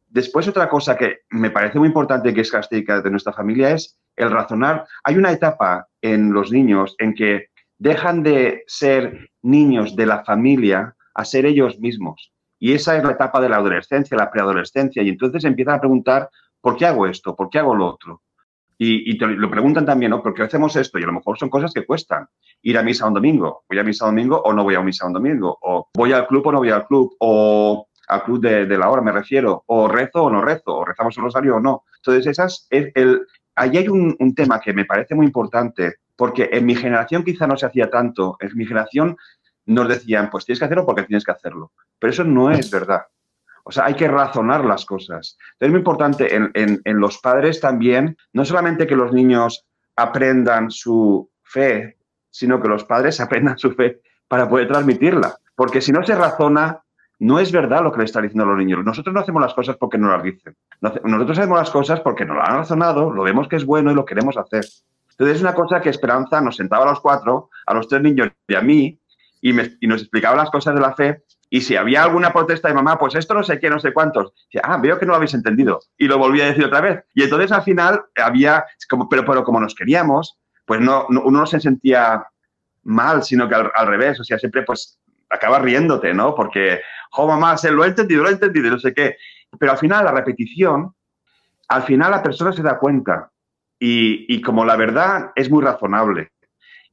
después 0.09 0.47
otra 0.47 0.67
cosa 0.67 0.97
que 0.97 1.19
me 1.29 1.49
parece 1.49 1.79
muy 1.79 1.87
importante 1.87 2.33
que 2.33 2.41
es 2.41 2.51
característica 2.51 3.01
de 3.01 3.09
nuestra 3.09 3.33
familia 3.33 3.71
es 3.71 3.97
el 4.15 4.29
razonar. 4.29 4.85
Hay 5.03 5.15
una 5.17 5.31
etapa 5.31 5.87
en 6.01 6.33
los 6.33 6.51
niños 6.51 6.95
en 6.99 7.13
que 7.13 7.47
dejan 7.77 8.21
de 8.21 8.63
ser 8.67 9.30
niños 9.41 9.95
de 9.95 10.05
la 10.05 10.23
familia 10.23 10.95
a 11.13 11.25
ser 11.25 11.45
ellos 11.45 11.79
mismos. 11.79 12.31
Y 12.59 12.73
esa 12.73 12.95
es 12.95 13.03
la 13.03 13.13
etapa 13.13 13.41
de 13.41 13.49
la 13.49 13.57
adolescencia, 13.57 14.15
la 14.15 14.29
preadolescencia. 14.29 15.01
Y 15.01 15.09
entonces 15.09 15.43
empiezan 15.43 15.75
a 15.75 15.79
preguntar, 15.79 16.29
¿por 16.61 16.77
qué 16.77 16.85
hago 16.85 17.07
esto? 17.07 17.35
¿Por 17.35 17.49
qué 17.49 17.59
hago 17.59 17.75
lo 17.75 17.87
otro? 17.87 18.21
Y, 18.83 19.15
te 19.19 19.27
lo 19.27 19.49
preguntan 19.49 19.85
también, 19.85 20.09
¿no? 20.09 20.23
¿Por 20.23 20.33
qué 20.33 20.41
hacemos 20.41 20.75
esto? 20.75 20.97
Y 20.97 21.03
a 21.03 21.05
lo 21.05 21.13
mejor 21.13 21.37
son 21.37 21.51
cosas 21.51 21.71
que 21.71 21.85
cuestan. 21.85 22.27
Ir 22.63 22.79
a 22.79 22.83
misa 22.83 23.07
un 23.07 23.13
domingo. 23.13 23.63
¿Voy 23.69 23.77
a 23.77 23.83
misa 23.83 24.05
un 24.05 24.15
domingo 24.15 24.41
o 24.43 24.53
no 24.53 24.63
voy 24.63 24.73
a 24.73 24.81
misa 24.81 25.05
un 25.05 25.13
domingo? 25.13 25.55
O 25.61 25.89
voy 25.93 26.13
al 26.13 26.25
club 26.25 26.47
o 26.47 26.51
no 26.51 26.57
voy 26.57 26.71
al 26.71 26.87
club. 26.87 27.15
O 27.19 27.87
al 28.07 28.23
club 28.23 28.41
de, 28.41 28.65
la 28.65 28.89
hora 28.89 29.03
me 29.03 29.11
refiero. 29.11 29.63
O 29.67 29.87
rezo 29.87 30.23
o 30.23 30.31
no 30.31 30.41
rezo. 30.41 30.77
O 30.77 30.85
rezamos 30.85 31.15
un 31.17 31.25
rosario 31.25 31.57
o 31.57 31.59
no. 31.59 31.83
Entonces, 31.97 32.25
esas, 32.25 32.65
el, 32.71 32.91
el 32.95 33.21
ahí 33.55 33.77
hay 33.77 33.87
un 33.87 34.33
tema 34.35 34.59
que 34.59 34.73
me 34.73 34.85
parece 34.85 35.13
muy 35.13 35.27
importante 35.27 35.97
porque 36.21 36.49
en 36.51 36.67
mi 36.67 36.75
generación 36.75 37.23
quizá 37.23 37.47
no 37.47 37.57
se 37.57 37.65
hacía 37.65 37.89
tanto. 37.89 38.37
En 38.41 38.55
mi 38.55 38.67
generación 38.67 39.17
nos 39.65 39.87
decían, 39.87 40.29
pues 40.29 40.45
tienes 40.45 40.59
que 40.59 40.65
hacerlo 40.65 40.85
porque 40.85 41.01
tienes 41.01 41.23
que 41.23 41.31
hacerlo. 41.31 41.71
Pero 41.97 42.13
eso 42.13 42.23
no 42.23 42.51
es 42.51 42.69
verdad. 42.69 43.07
O 43.63 43.71
sea, 43.71 43.85
hay 43.85 43.95
que 43.95 44.07
razonar 44.07 44.63
las 44.63 44.85
cosas. 44.85 45.35
Es 45.59 45.69
muy 45.71 45.79
importante 45.79 46.35
en, 46.35 46.79
los 46.99 47.17
padres 47.17 47.59
también, 47.59 48.15
no 48.33 48.45
solamente 48.45 48.85
que 48.85 48.95
los 48.95 49.11
niños 49.11 49.65
aprendan 49.95 50.69
su 50.69 51.27
fe, 51.41 51.97
sino 52.29 52.61
que 52.61 52.67
los 52.67 52.83
padres 52.83 53.19
aprendan 53.19 53.57
su 53.57 53.71
fe 53.71 54.01
para 54.27 54.47
poder 54.47 54.67
transmitirla. 54.67 55.35
Porque 55.55 55.81
si 55.81 55.91
no 55.91 56.03
se 56.03 56.13
razona, 56.13 56.83
no 57.17 57.39
es 57.39 57.51
verdad 57.51 57.81
lo 57.81 57.91
que 57.91 57.97
le 57.97 58.05
están 58.05 58.21
diciendo 58.21 58.43
a 58.43 58.49
los 58.49 58.59
niños. 58.59 58.85
Nosotros 58.85 59.11
no 59.11 59.21
hacemos 59.21 59.41
las 59.41 59.55
cosas 59.55 59.75
porque 59.75 59.97
nos 59.97 60.11
las 60.11 60.21
dicen. 60.21 60.55
Nosotros 60.81 61.39
hacemos 61.39 61.57
las 61.57 61.71
cosas 61.71 61.99
porque 62.01 62.25
nos 62.25 62.35
lo 62.35 62.43
han 62.43 62.57
razonado, 62.57 63.09
lo 63.09 63.23
vemos 63.23 63.47
que 63.47 63.55
es 63.55 63.65
bueno 63.65 63.91
y 63.91 63.95
lo 63.95 64.05
queremos 64.05 64.37
hacer. 64.37 64.65
Entonces 65.21 65.37
es 65.37 65.43
una 65.43 65.53
cosa 65.53 65.79
que 65.79 65.89
Esperanza 65.89 66.41
nos 66.41 66.55
sentaba 66.55 66.83
a 66.83 66.89
los 66.89 66.99
cuatro, 66.99 67.51
a 67.67 67.75
los 67.75 67.87
tres 67.87 68.01
niños 68.01 68.29
y 68.47 68.55
a 68.55 68.61
mí, 68.61 68.99
y, 69.39 69.53
nos 69.53 70.01
explicaba 70.01 70.35
las 70.35 70.49
cosas 70.49 70.73
de 70.73 70.81
la 70.81 70.95
fe. 70.95 71.25
Y 71.47 71.61
si 71.61 71.75
había 71.75 72.03
alguna 72.03 72.33
protesta 72.33 72.69
de 72.69 72.73
mamá, 72.73 72.97
pues 72.97 73.13
esto 73.13 73.35
no 73.35 73.43
sé 73.43 73.59
qué, 73.59 73.69
no 73.69 73.79
sé 73.79 73.93
cuántos. 73.93 74.33
Decía, 74.45 74.61
ah, 74.63 74.79
veo 74.81 74.97
que 74.97 75.05
no 75.05 75.11
lo 75.11 75.17
habéis 75.17 75.35
entendido. 75.35 75.79
Y 75.95 76.07
lo 76.07 76.17
volví 76.17 76.41
a 76.41 76.47
decir 76.47 76.65
otra 76.65 76.81
vez. 76.81 77.03
Y 77.13 77.21
entonces 77.21 77.51
al 77.51 77.61
final 77.61 78.01
había, 78.15 78.65
como, 78.89 79.07
pero, 79.07 79.23
pero 79.23 79.43
como 79.43 79.59
nos 79.59 79.75
queríamos, 79.75 80.39
pues 80.65 80.81
no, 80.81 81.05
uno 81.07 81.21
no 81.29 81.45
se 81.45 81.59
sentía 81.59 82.25
mal, 82.81 83.21
sino 83.21 83.47
que 83.47 83.53
al, 83.53 83.87
revés. 83.87 84.19
O 84.19 84.23
sea, 84.23 84.39
siempre 84.39 84.63
pues 84.63 84.99
acaba 85.29 85.59
riéndote, 85.59 86.15
¿no? 86.15 86.33
Porque, 86.33 86.81
jo, 87.11 87.27
mamá, 87.27 87.59
se 87.59 87.69
lo 87.69 87.85
he 87.85 87.89
entendido, 87.89 88.23
lo 88.23 88.29
he 88.29 88.33
entendido, 88.33 88.71
no 88.71 88.79
sé 88.79 88.91
qué. 88.91 89.17
Pero 89.59 89.73
al 89.73 89.77
final 89.77 90.03
la 90.03 90.13
repetición, 90.13 90.95
al 91.67 91.83
final 91.83 92.09
la 92.09 92.23
persona 92.23 92.51
se 92.53 92.63
da 92.63 92.79
cuenta 92.79 93.30
y, 93.83 94.41
como 94.41 94.63
la 94.63 94.75
verdad 94.75 95.31
es 95.35 95.49
muy 95.49 95.63
razonable 95.63 96.31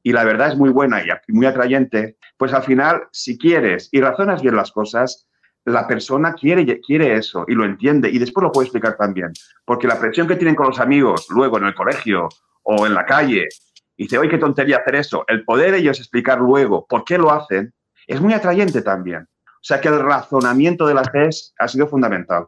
y 0.01 0.11
la 0.11 0.23
verdad 0.23 0.47
es 0.47 0.57
muy 0.57 0.71
buena 0.71 1.03
y 1.03 1.31
muy 1.31 1.45
atrayente, 1.45 2.17
pues 2.35 2.51
al 2.51 2.63
final, 2.63 3.03
si 3.11 3.37
quieres 3.37 3.89
y 3.91 4.01
razonas 4.01 4.41
bien 4.41 4.55
las 4.55 4.71
cosas, 4.71 5.27
la 5.65 5.87
persona 5.87 6.33
quiere, 6.33 6.79
quiere 6.81 7.13
eso 7.13 7.45
y 7.47 7.53
lo 7.53 7.63
entiende 7.63 8.09
y 8.09 8.17
después 8.17 8.43
lo 8.43 8.51
puede 8.51 8.65
explicar 8.65 8.97
también. 8.97 9.31
Porque 9.65 9.87
la 9.87 9.99
presión 9.99 10.27
que 10.27 10.35
tienen 10.35 10.55
con 10.55 10.65
los 10.65 10.79
amigos 10.79 11.27
luego 11.29 11.59
en 11.59 11.65
el 11.65 11.75
colegio 11.75 12.27
o 12.63 12.87
en 12.87 12.95
la 12.95 13.05
calle 13.05 13.47
y 13.95 14.03
dice, 14.03 14.17
oye, 14.17 14.29
qué 14.29 14.39
tontería 14.39 14.77
hacer 14.77 14.95
eso. 14.95 15.25
El 15.27 15.43
poder 15.43 15.75
ellos 15.75 15.99
explicar 15.99 16.39
luego 16.39 16.87
por 16.87 17.03
qué 17.03 17.19
lo 17.19 17.31
hacen 17.31 17.71
es 18.07 18.19
muy 18.19 18.33
atrayente 18.33 18.81
también. 18.81 19.27
O 19.45 19.63
sea 19.63 19.79
que 19.79 19.89
el 19.89 19.99
razonamiento 19.99 20.87
de 20.87 20.95
la 20.95 21.03
fe 21.03 21.29
ha 21.59 21.67
sido 21.67 21.85
fundamental. 21.85 22.47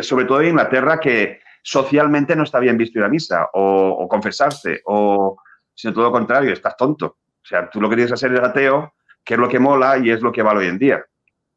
Sobre 0.00 0.26
todo 0.26 0.42
en 0.42 0.50
Inglaterra, 0.50 1.00
que 1.00 1.40
socialmente 1.68 2.34
no 2.34 2.44
está 2.44 2.60
bien 2.60 2.78
visto 2.78 2.98
ir 2.98 3.04
a 3.04 3.10
misa 3.10 3.46
o, 3.52 4.08
confesarse, 4.08 4.80
o 4.86 5.36
sino 5.74 5.92
todo 5.92 6.04
lo 6.04 6.12
contrario, 6.12 6.50
estás 6.50 6.74
tonto. 6.78 7.06
O 7.06 7.46
sea, 7.46 7.68
tú 7.68 7.78
lo 7.78 7.90
que 7.90 7.96
tienes 7.96 8.10
que 8.10 8.14
hacer 8.14 8.32
es 8.32 8.40
ateo, 8.40 8.94
que 9.22 9.34
es 9.34 9.40
lo 9.40 9.50
que 9.50 9.58
mola 9.58 9.98
y 9.98 10.08
es 10.08 10.22
lo 10.22 10.32
que 10.32 10.42
vale 10.42 10.60
hoy 10.60 10.68
en 10.68 10.78
día. 10.78 11.04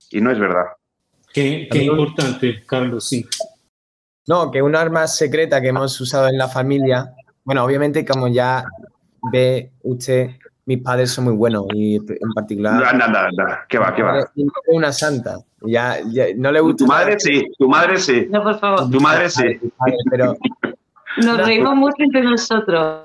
Y 0.10 0.20
no 0.20 0.30
es 0.30 0.38
verdad. 0.38 0.66
Qué, 1.34 1.70
qué 1.72 1.84
importante, 1.84 2.62
Carlos, 2.66 3.08
sí. 3.08 3.26
No, 4.28 4.52
que 4.52 4.62
un 4.62 4.76
arma 4.76 5.08
secreta 5.08 5.62
que 5.62 5.70
hemos 5.70 6.00
usado 6.02 6.28
en 6.28 6.38
la 6.38 6.50
familia, 6.50 7.14
bueno, 7.46 7.64
obviamente 7.64 8.06
como 8.06 8.28
ya 8.28 8.66
ve 9.32 9.72
usted, 9.84 10.32
mis 10.66 10.82
padres 10.82 11.12
son 11.12 11.24
muy 11.24 11.34
buenos 11.36 11.68
y 11.74 11.96
en 11.96 12.34
particular... 12.36 12.74
No, 12.74 13.08
no, 13.08 13.08
no, 13.08 13.48
¿qué 13.70 13.78
va, 13.78 13.96
qué 13.96 14.04
va? 14.04 14.30
Una 14.68 14.92
santa, 14.92 15.38
ya, 15.62 16.00
no 16.36 16.52
le 16.52 16.60
gusta... 16.60 16.86
Tu 16.86 16.88
madre 16.88 17.20
sí, 17.20 17.52
tu 17.58 17.68
madre 17.68 17.98
sí. 17.98 18.28
No, 18.30 18.44
por 18.44 18.60
favor. 18.60 18.90
Tu 18.90 19.00
madre 19.00 19.30
sí. 19.30 19.60
Pero... 20.10 20.36
Nos 21.18 21.38
reímos 21.46 21.76
mucho 21.76 21.96
entre 22.00 22.24
nosotros. 22.24 23.04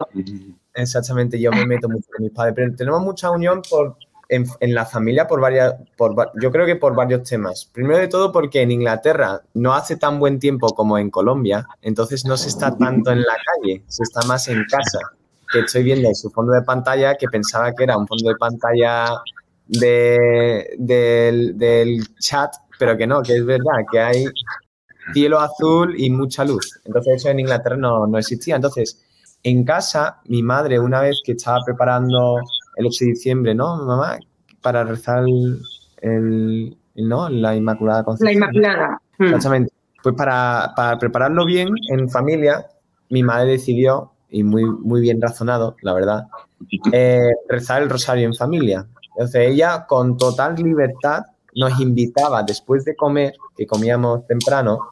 Exactamente, 0.75 1.41
yo 1.41 1.51
me 1.51 1.67
meto 1.67 1.89
mucho 1.89 2.07
con 2.15 2.25
mis 2.25 2.33
padres, 2.33 2.55
pero 2.55 2.75
tenemos 2.77 3.01
mucha 3.01 3.31
unión 3.31 3.63
por, 3.69 3.97
en, 4.29 4.75
la 4.75 4.85
familia 4.85 5.27
por 5.27 5.41
varias, 5.41 5.75
por, 5.97 6.15
yo 6.41 6.51
creo 6.51 6.67
que 6.67 6.77
por 6.77 6.95
varios 6.95 7.29
temas. 7.29 7.69
Primero 7.73 7.99
de 7.99 8.09
todo 8.09 8.33
porque 8.33 8.63
en 8.63 8.71
Inglaterra 8.71 9.41
no 9.55 9.73
hace 9.73 9.97
tan 9.97 10.19
buen 10.19 10.39
tiempo 10.39 10.69
como 10.69 10.99
en 10.99 11.11
Colombia, 11.11 11.67
entonces 11.83 12.25
no 12.25 12.37
se 12.37 12.49
está 12.49 12.77
tanto 12.77 13.11
en 13.11 13.21
la 13.21 13.35
calle, 13.35 13.83
se 13.87 14.03
está 14.03 14.27
más 14.27 14.49
en 14.49 14.65
casa 14.65 14.99
que 15.51 15.61
estoy 15.61 15.85
viendo 15.85 16.13
su 16.15 16.31
fondo 16.31 16.53
de 16.53 16.63
pantalla 16.63 17.15
que 17.15 17.29
pensaba 17.29 17.73
que 17.73 17.85
era 17.85 17.97
un 17.97 18.07
fondo 18.07 18.29
de 18.29 18.37
pantalla 18.37 19.07
de, 19.67 20.77
del, 20.79 22.07
chat, 22.19 22.55
pero 22.79 22.97
que 22.97 23.07
no, 23.07 23.23
que 23.23 23.37
es 23.37 23.45
verdad, 23.45 23.85
que 23.91 24.01
hay 24.01 24.25
cielo 25.13 25.41
azul 25.41 25.95
y 25.99 26.11
mucha 26.11 26.45
luz. 26.45 26.81
Entonces 26.85 27.17
eso 27.17 27.31
en 27.31 27.41
Inglaterra 27.41 27.77
no, 27.77 28.07
no 28.07 28.19
existía. 28.19 28.57
Entonces, 28.57 29.03
en 29.43 29.65
casa, 29.65 30.21
mi 30.27 30.43
madre, 30.43 30.79
una 30.79 31.01
vez 31.01 31.21
que 31.25 31.33
estaba 31.33 31.59
preparando 31.65 32.37
el 32.77 32.87
8 32.87 32.97
de 33.01 33.07
diciembre, 33.07 33.55
¿no, 33.55 33.85
mamá? 33.85 34.19
Para 34.61 34.85
rezar 34.85 35.25
el, 36.03 36.77
¿no? 36.97 37.29
La 37.29 37.55
Inmaculada 37.55 38.05
Concepción. 38.05 38.27
La 38.27 38.33
Inmaculada. 38.33 39.01
Hmm. 39.19 39.25
Exactamente. 39.25 39.73
Pues 40.03 40.15
para, 40.15 40.73
para 40.77 40.99
prepararlo 40.99 41.45
bien 41.45 41.69
en 41.91 42.09
familia, 42.09 42.67
mi 43.11 43.23
madre 43.23 43.53
decidió 43.53 44.13
y 44.31 44.43
muy, 44.43 44.65
muy 44.65 45.01
bien 45.01 45.21
razonado, 45.21 45.77
la 45.83 45.95
verdad, 45.95 46.27
eh, 46.93 47.31
rezar 47.49 47.83
el 47.83 47.91
rosario 47.91 48.27
en 48.27 48.35
familia. 48.35 48.87
Entonces 49.17 49.49
ella 49.49 49.87
con 49.89 50.17
total 50.17 50.55
libertad 50.57 51.23
nos 51.55 51.81
invitaba 51.81 52.43
después 52.43 52.85
de 52.85 52.95
comer, 52.95 53.35
que 53.57 53.67
comíamos 53.67 54.27
temprano, 54.27 54.91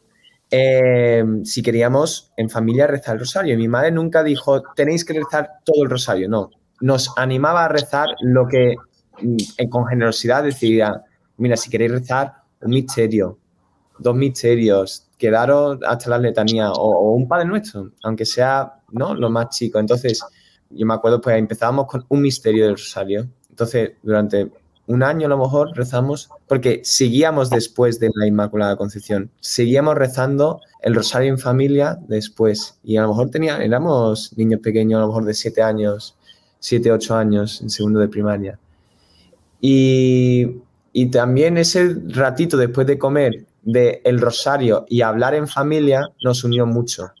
eh, 0.49 1.23
si 1.43 1.61
queríamos 1.61 2.31
en 2.37 2.49
familia 2.49 2.87
rezar 2.87 3.15
el 3.15 3.19
rosario. 3.19 3.57
Mi 3.57 3.67
madre 3.67 3.91
nunca 3.91 4.23
dijo, 4.23 4.63
tenéis 4.75 5.05
que 5.05 5.13
rezar 5.13 5.49
todo 5.63 5.83
el 5.83 5.89
rosario, 5.89 6.27
no. 6.27 6.49
Nos 6.81 7.11
animaba 7.17 7.65
a 7.65 7.67
rezar 7.67 8.07
lo 8.21 8.47
que 8.47 8.75
mm, 9.21 9.69
con 9.69 9.85
generosidad 9.85 10.43
decía, 10.43 11.03
mira, 11.37 11.55
si 11.55 11.69
queréis 11.69 11.91
rezar 11.91 12.33
un 12.61 12.71
misterio, 12.71 13.37
dos 13.99 14.15
misterios, 14.15 15.07
quedaros 15.17 15.79
hasta 15.85 16.09
la 16.09 16.17
letanía 16.17 16.71
o, 16.71 17.13
un 17.13 17.27
Padre 17.27 17.45
Nuestro, 17.45 17.91
aunque 18.03 18.25
sea 18.25 18.73
¿no? 18.91 19.13
lo 19.13 19.29
más 19.29 19.49
chico. 19.49 19.79
Entonces, 19.79 20.21
yo 20.69 20.85
me 20.85 20.95
acuerdo, 20.95 21.21
pues 21.21 21.37
empezábamos 21.37 21.85
con 21.87 22.05
un 22.09 22.21
misterio 22.21 22.65
del 22.65 22.75
rosario. 22.75 23.27
Entonces, 23.55 23.91
durante 24.03 24.51
un 24.87 25.01
año 25.01 25.27
a 25.27 25.29
lo 25.29 25.37
mejor 25.37 25.71
rezamos, 25.77 26.29
porque 26.45 26.81
seguíamos 26.83 27.49
después 27.49 28.01
de 28.01 28.11
la 28.13 28.27
Inmaculada 28.27 28.75
Concepción, 28.75 29.31
seguíamos 29.39 29.95
rezando 29.95 30.59
el 30.81 30.93
rosario 30.93 31.29
en 31.29 31.39
familia 31.39 31.97
después. 32.09 32.77
Y 32.83 32.97
a 32.97 33.03
lo 33.03 33.07
mejor 33.07 33.29
tenía, 33.29 33.63
éramos 33.63 34.37
niños 34.37 34.59
pequeños, 34.59 34.97
a 34.97 35.01
lo 35.03 35.07
mejor 35.07 35.23
de 35.23 35.33
siete 35.33 35.61
años, 35.61 36.17
siete, 36.59 36.91
ocho 36.91 37.15
años, 37.15 37.61
en 37.61 37.69
segundo 37.69 38.01
de 38.01 38.09
primaria. 38.09 38.59
Y 39.61 40.59
también 41.13 41.57
ese 41.57 41.95
ratito 42.09 42.57
después 42.57 42.85
de 42.87 42.97
comer 42.97 43.45
de 43.63 44.01
el 44.03 44.19
rosario 44.19 44.85
y 44.89 45.01
hablar 45.01 45.33
en 45.33 45.47
familia 45.47 46.09
nos 46.21 46.43
unió 46.43 46.65
mucho. 46.65 47.13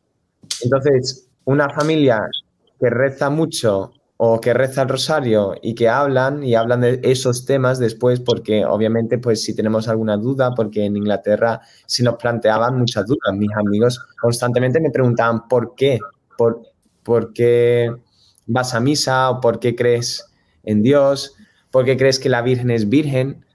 Entonces, 0.61 1.29
una 1.45 1.69
familia 1.69 2.29
que 2.77 2.89
reza 2.89 3.29
mucho 3.29 3.93
o 4.17 4.39
que 4.39 4.53
reza 4.53 4.83
el 4.83 4.89
rosario 4.89 5.55
y 5.61 5.75
que 5.75 5.89
hablan 5.89 6.43
y 6.43 6.55
hablan 6.55 6.81
de 6.81 6.99
esos 7.03 7.45
temas 7.45 7.79
después 7.79 8.21
porque 8.21 8.65
obviamente 8.65 9.17
pues 9.17 9.43
si 9.43 9.53
tenemos 9.53 9.87
alguna 9.87 10.15
duda 10.15 10.53
porque 10.55 10.85
en 10.85 10.95
Inglaterra 10.95 11.61
si 11.85 12.01
nos 12.01 12.15
planteaban 12.15 12.77
muchas 12.77 13.05
dudas 13.05 13.33
mis 13.35 13.51
amigos 13.55 13.99
constantemente 14.21 14.79
me 14.79 14.89
preguntaban 14.89 15.47
por 15.49 15.75
qué 15.75 15.99
por, 16.37 16.61
por 17.03 17.33
qué 17.33 17.93
vas 18.45 18.73
a 18.73 18.79
misa 18.79 19.31
o 19.31 19.41
por 19.41 19.59
qué 19.59 19.75
crees 19.75 20.25
en 20.63 20.81
Dios 20.81 21.35
por 21.71 21.83
qué 21.83 21.97
crees 21.97 22.17
que 22.17 22.29
la 22.29 22.41
Virgen 22.41 22.71
es 22.71 22.87
virgen 22.87 23.45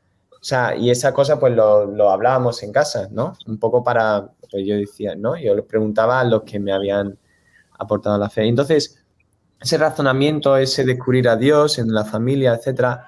o 0.41 0.45
sea, 0.45 0.75
y 0.75 0.89
esa 0.91 1.13
cosa 1.13 1.39
pues 1.39 1.55
lo, 1.55 2.11
hablábamos 2.11 2.63
en 2.63 2.73
casa, 2.73 3.09
¿no? 3.11 3.35
Un 3.47 3.59
poco 3.59 3.85
para, 3.85 4.31
pues 4.51 4.65
yo 4.67 4.75
decía, 4.75 5.15
¿no? 5.15 5.37
Yo 5.37 5.55
le 5.55 5.63
preguntaba 5.63 6.19
a 6.19 6.25
los 6.25 6.45
que 6.45 6.59
me 6.59 6.73
habían 6.73 7.19
aportado 7.79 8.17
la 8.17 8.31
fe. 8.31 8.47
Entonces, 8.47 9.00
ese 9.61 9.79
razonamiento, 9.79 10.57
ese 10.57 10.85
descubrir 10.85 11.29
a 11.29 11.37
Dios 11.37 11.79
en 11.79 11.93
la 11.93 12.05
familia, 12.05 12.55
etcétera, 12.55 13.07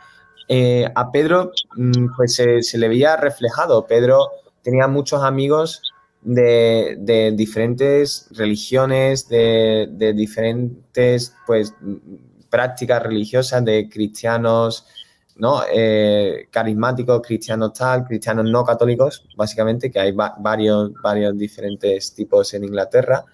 eh, 0.48 0.90
a 0.94 1.10
Pedro 1.10 1.52
mm, 1.76 2.14
pues 2.16 2.34
se, 2.34 2.78
le 2.78 2.88
veía 2.88 3.16
reflejado. 3.16 3.86
Pedro 3.86 4.30
tenía 4.62 4.86
muchos 4.86 5.22
amigos 5.22 5.82
de, 6.20 7.32
diferentes 7.34 8.28
religiones, 8.32 9.28
de, 9.28 9.88
de, 9.90 10.12
diferentes 10.12 11.34
pues 11.46 11.74
prácticas 12.50 13.02
religiosas, 13.02 13.64
de 13.64 13.88
cristianos, 13.88 14.86
¿no? 15.36 15.62
Eh, 15.72 16.48
carismáticos, 16.50 17.22
cristianos 17.26 17.72
tal, 17.72 18.04
cristianos 18.04 18.44
no 18.44 18.64
católicos, 18.64 19.26
básicamente, 19.36 19.90
que 19.90 19.98
hay 19.98 20.12
varios, 20.12 20.92
varios 21.02 21.36
diferentes 21.36 22.14
tipos 22.14 22.52
en 22.54 22.64
Inglaterra, 22.64 23.24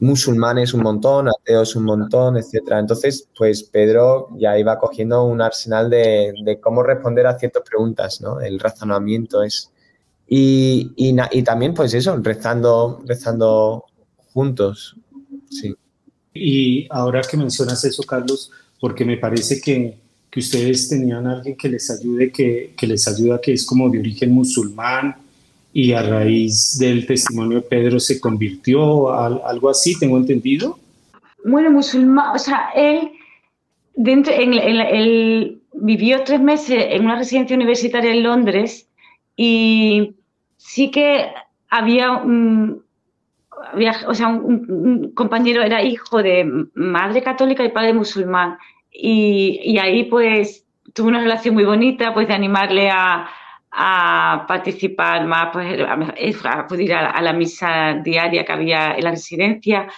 musulmanes 0.00 0.74
un 0.74 0.82
montón, 0.82 1.28
ateos 1.28 1.74
un 1.76 1.84
montón, 1.84 2.36
etcétera. 2.36 2.78
Entonces, 2.78 3.28
pues 3.36 3.64
Pedro 3.64 4.28
ya 4.38 4.58
iba 4.58 4.78
cogiendo 4.78 5.24
un 5.24 5.40
arsenal 5.40 5.90
de, 5.90 6.58
cómo 6.62 6.82
responder 6.82 7.26
a 7.26 7.38
ciertas 7.38 7.62
preguntas, 7.68 8.20
¿no? 8.20 8.40
El 8.40 8.58
razonamiento 8.58 9.42
es... 9.42 9.70
Y, 10.30 10.92
y, 10.96 11.42
también, 11.42 11.72
pues 11.72 11.94
eso, 11.94 12.14
rezando, 12.22 13.00
rezando 13.06 13.84
juntos, 14.34 14.94
sí. 15.48 15.74
Y 16.34 16.86
ahora 16.90 17.22
que 17.22 17.38
mencionas 17.38 17.82
eso, 17.84 18.02
Carlos, 18.02 18.50
porque 18.78 19.06
me 19.06 19.16
parece 19.16 19.58
que 19.58 19.98
que 20.30 20.40
ustedes 20.40 20.88
tenían 20.88 21.26
alguien 21.26 21.56
que 21.56 21.68
les 21.68 21.90
ayude, 21.90 22.30
que, 22.30 22.74
que, 22.76 22.86
les 22.86 23.06
ayuda, 23.08 23.40
que 23.40 23.52
es 23.52 23.64
como 23.64 23.88
de 23.88 23.98
origen 23.98 24.32
musulmán 24.32 25.16
y 25.72 25.92
a 25.92 26.02
raíz 26.02 26.78
del 26.78 27.06
testimonio 27.06 27.60
de 27.60 27.68
Pedro 27.68 28.00
se 28.00 28.20
convirtió, 28.20 29.10
algo 29.12 29.68
así, 29.68 29.98
tengo 29.98 30.16
entendido. 30.16 30.78
Bueno, 31.44 31.70
musulmán, 31.70 32.34
o 32.34 32.38
sea, 32.38 32.70
él, 32.74 33.12
dentro, 33.94 34.32
en, 34.32 34.54
él 34.54 35.60
vivió 35.74 36.24
tres 36.24 36.40
meses 36.40 36.86
en 36.90 37.04
una 37.04 37.18
residencia 37.18 37.56
universitaria 37.56 38.12
en 38.12 38.22
Londres 38.22 38.88
y 39.36 40.14
sí 40.56 40.90
que 40.90 41.28
había 41.70 42.12
un, 42.12 42.82
o 44.06 44.14
sea, 44.14 44.28
un, 44.28 45.12
compañero 45.14 45.62
era 45.62 45.82
hijo 45.82 46.22
de 46.22 46.66
madre 46.74 47.22
católica 47.22 47.64
y 47.64 47.70
padre 47.70 47.92
musulmán. 47.92 48.58
Y, 48.90 49.78
ahí 49.78 50.04
pues 50.04 50.64
tuve 50.94 51.08
una 51.08 51.20
relación 51.20 51.54
muy 51.54 51.64
bonita, 51.64 52.14
pues 52.14 52.26
de 52.26 52.34
animarle 52.34 52.90
a, 52.90 53.28
participar 53.70 55.26
más, 55.26 55.50
pues 55.52 55.80
a, 55.80 56.58
acudir 56.60 56.94
a, 56.94 57.20
la 57.20 57.32
misa 57.32 58.00
diaria 58.02 58.44
que 58.44 58.52
había 58.52 58.94
en 58.94 59.04
la 59.04 59.10
residencia. 59.10 59.88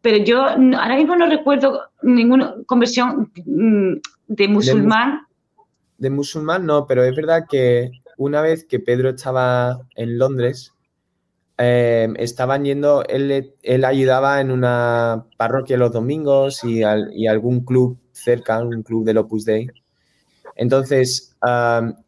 Pero 0.00 0.18
yo 0.18 0.42
ahora 0.44 0.96
mismo 0.96 1.16
no 1.16 1.26
recuerdo 1.26 1.82
ninguna 2.02 2.54
conversión 2.66 3.32
mm, 3.44 3.94
de 4.28 4.48
musulmán. 4.48 5.22
De, 5.98 6.10
musulmán 6.10 6.66
no, 6.66 6.86
pero 6.86 7.02
es 7.04 7.16
verdad 7.16 7.46
que 7.48 7.90
una 8.16 8.40
vez 8.40 8.64
que 8.64 8.78
Pedro 8.78 9.10
estaba 9.10 9.80
en 9.96 10.18
Londres, 10.18 10.72
eh, 11.58 12.08
estaban 12.18 12.64
yendo, 12.64 13.02
él, 13.08 13.54
él, 13.62 13.84
ayudaba 13.84 14.42
en 14.42 14.50
una 14.50 15.24
parroquia 15.38 15.78
los 15.78 15.90
domingos 15.90 16.62
y, 16.64 16.82
y 17.14 17.26
algún 17.26 17.64
club 17.64 17.98
cerca, 18.12 18.62
un 18.62 18.82
club 18.82 19.04
del 19.04 19.18
Opus 19.18 19.46
Dei. 19.46 19.70
Entonces, 20.54 21.35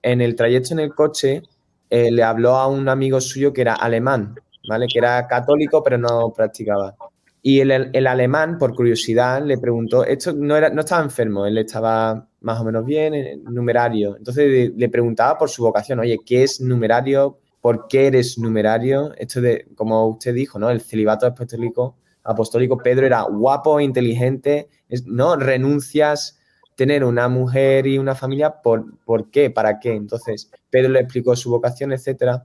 en 0.03 0.21
el 0.21 0.35
trayecto 0.37 0.75
en 0.75 0.81
el 0.81 0.95
coche, 0.95 1.43
eh, 1.91 2.11
le 2.11 2.23
habló 2.23 2.57
a 2.57 2.67
un 2.67 2.89
amigo 2.89 3.21
suyo 3.21 3.53
que 3.53 3.63
era 3.63 3.75
alemán, 3.75 4.35
¿vale? 4.69 4.87
Que 4.93 4.99
era 4.99 5.27
católico, 5.27 5.83
pero 5.83 5.99
no 5.99 6.33
practicaba. 6.37 6.95
Y 7.41 7.61
el, 7.61 8.07
alemán, 8.07 8.59
por 8.59 8.75
curiosidad, 8.75 9.43
le 9.43 9.59
preguntó, 9.59 10.05
esto 10.05 10.33
no, 10.33 10.57
era, 10.57 10.71
no 10.71 10.81
estaba 10.81 11.03
enfermo, 11.03 11.47
él 11.47 11.57
estaba 11.57 12.29
más 12.41 12.61
o 12.61 12.65
menos 12.65 12.85
bien, 12.85 13.15
en 13.15 13.45
numerario. 13.45 14.17
Entonces 14.17 14.73
le 14.77 14.89
preguntaba 14.89 15.39
por 15.39 15.49
su 15.49 15.63
vocación, 15.63 16.01
oye, 16.01 16.19
¿qué 16.27 16.43
es 16.43 16.61
numerario? 16.61 17.39
¿Por 17.61 17.87
qué 17.89 18.09
eres 18.09 18.39
numerario? 18.39 19.15
Esto 19.17 19.41
de, 19.41 19.67
como 19.77 20.07
usted 20.09 20.35
dijo, 20.35 20.59
¿no? 20.59 20.69
El 20.69 20.81
celibato 20.81 21.27
apostólico, 21.27 21.97
apostólico 22.25 22.77
Pedro 22.79 23.07
era 23.07 23.23
guapo, 23.23 23.81
inteligente, 23.81 24.69
¿no? 25.07 25.37
Renuncias 25.37 26.38
tener 26.79 27.05
una 27.05 27.29
mujer 27.29 27.87
y 27.87 27.99
una 27.99 28.15
familia, 28.15 28.63
¿por, 28.63 28.99
¿por 29.05 29.31
qué? 29.31 29.51
¿Para 29.51 29.79
qué? 29.79 29.93
Entonces, 29.95 30.51
Pedro 30.71 30.91
le 30.91 31.01
explicó 31.01 31.37
su 31.37 31.51
vocación, 31.51 31.93
etcétera. 31.93 32.43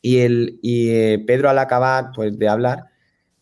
Y, 0.00 0.20
el, 0.20 0.58
y 0.62 0.90
eh, 0.90 1.24
Pedro 1.26 1.50
al 1.50 1.58
acabar 1.58 2.12
pues, 2.14 2.38
de 2.38 2.48
hablar, 2.48 2.84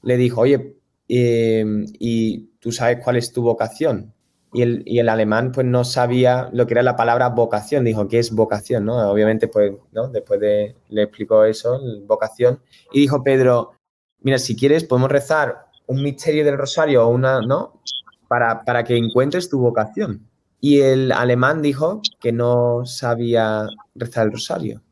le 0.02 0.16
dijo, 0.16 0.40
oye, 0.40 0.80
Em, 1.12 1.86
y 1.98 2.50
tú 2.60 2.70
sabes 2.70 3.00
cuál 3.02 3.16
es 3.16 3.32
tu 3.32 3.42
vocación. 3.42 4.14
Y 4.52 4.62
el, 4.62 4.82
y 4.86 5.00
el, 5.00 5.08
alemán 5.08 5.50
pues 5.50 5.66
no 5.66 5.82
sabía 5.84 6.48
lo 6.52 6.66
que 6.66 6.74
era 6.74 6.82
la 6.84 6.94
palabra 6.94 7.30
vocación, 7.30 7.84
dijo, 7.84 8.06
¿qué 8.06 8.20
es 8.20 8.32
vocación? 8.32 8.84
¿no? 8.84 9.10
Obviamente 9.10 9.48
pues, 9.48 9.72
¿no? 9.92 10.08
Después 10.08 10.38
de, 10.38 10.76
le 10.88 11.02
explicó 11.02 11.44
eso, 11.44 11.80
vocación, 12.06 12.60
y 12.92 13.00
dijo 13.00 13.24
Pedro, 13.24 13.72
mira, 14.20 14.38
si 14.38 14.56
quieres 14.56 14.84
podemos 14.84 15.10
rezar 15.10 15.66
un 15.86 16.02
misterio 16.02 16.44
del 16.44 16.58
rosario 16.58 17.04
o 17.06 17.10
una, 17.10 17.40
¿no? 17.40 17.80
Para, 18.28 18.64
para 18.64 18.84
que 18.84 18.96
encuentres 18.96 19.48
tu 19.48 19.58
vocación. 19.58 20.29
Y 20.60 20.80
el 20.80 21.12
alemán 21.12 21.62
dijo 21.62 22.02
que 22.20 22.32
no 22.32 22.84
sabía 22.84 23.66
rezar 23.94 24.26
el 24.26 24.32
rosario. 24.32 24.82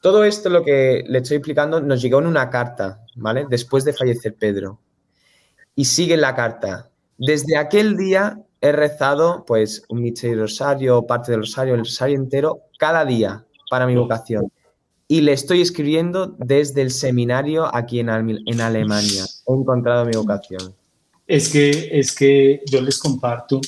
Todo 0.00 0.24
esto, 0.24 0.48
lo 0.48 0.64
que 0.64 1.04
le 1.06 1.18
estoy 1.18 1.38
explicando, 1.38 1.80
nos 1.80 2.00
llegó 2.00 2.20
en 2.20 2.26
una 2.26 2.50
carta, 2.50 3.04
¿vale? 3.16 3.46
Después 3.48 3.84
de 3.84 3.92
fallecer 3.92 4.34
Pedro 4.34 4.80
y 5.78 5.84
sigue 5.84 6.16
la 6.16 6.34
carta. 6.34 6.90
Desde 7.18 7.56
aquel 7.56 7.96
día 7.96 8.42
he 8.60 8.72
rezado 8.72 9.44
pues 9.46 9.84
un 9.88 10.02
misterio 10.02 10.40
rosario, 10.40 11.06
parte 11.06 11.30
del 11.30 11.42
rosario, 11.42 11.74
el 11.74 11.80
rosario 11.80 12.16
entero, 12.16 12.62
cada 12.80 13.04
día 13.04 13.44
para 13.70 13.86
mi 13.86 13.94
vocación. 13.94 14.50
Y 15.06 15.20
le 15.20 15.32
estoy 15.32 15.60
escribiendo 15.60 16.34
desde 16.36 16.82
el 16.82 16.90
seminario 16.90 17.72
aquí 17.72 18.00
en, 18.00 18.08
en 18.08 18.60
Alemania. 18.60 19.24
He 19.46 19.52
encontrado 19.52 20.04
mi 20.04 20.16
vocación. 20.16 20.74
Es 21.28 21.48
que, 21.48 21.90
es 21.92 22.12
que 22.12 22.60
yo 22.66 22.80
les 22.80 22.98
comparto, 22.98 23.60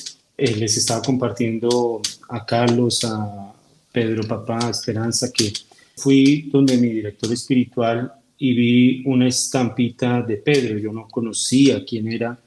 eh, 0.43 0.55
les 0.55 0.75
estaba 0.75 1.03
compartiendo 1.03 2.01
a 2.29 2.43
Carlos, 2.43 3.05
a 3.05 3.53
Pedro 3.91 4.23
Papá, 4.23 4.57
a 4.65 4.71
Esperanza, 4.71 5.31
que 5.31 5.53
fui 5.95 6.49
donde 6.51 6.77
mi 6.77 6.87
director 6.87 7.31
espiritual 7.31 8.11
y 8.39 8.53
vi 8.55 9.03
una 9.05 9.27
estampita 9.27 10.23
de 10.23 10.37
Pedro. 10.37 10.79
Yo 10.79 10.91
no 10.91 11.07
conocía 11.07 11.85
quién 11.85 12.11
era, 12.11 12.39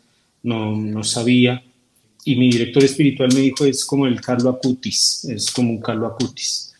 no, 0.43 0.77
no 0.77 1.05
sabía. 1.05 1.63
Y 2.25 2.35
mi 2.35 2.51
director 2.51 2.83
espiritual 2.83 3.33
me 3.33 3.43
dijo, 3.43 3.65
es 3.65 3.85
como 3.85 4.09
el 4.09 4.21
Carlo 4.21 4.51
Acutis, 4.51 5.27
es 5.27 5.53
como 5.53 5.71
un 5.71 5.81
Carlo 5.81 6.09
Acutis. 6.09 6.75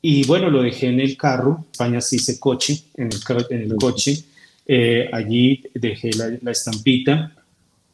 Y 0.00 0.24
bueno, 0.28 0.48
lo 0.48 0.62
dejé 0.62 0.86
en 0.86 1.00
el 1.00 1.16
carro, 1.16 1.66
España 1.72 2.00
se 2.00 2.16
dice 2.16 2.38
coche, 2.38 2.84
en 2.96 3.08
el, 3.08 3.46
en 3.50 3.62
el 3.62 3.74
coche. 3.74 4.22
Eh, 4.64 5.10
allí 5.12 5.64
dejé 5.74 6.12
la, 6.12 6.38
la, 6.40 6.52
estampita 6.52 7.32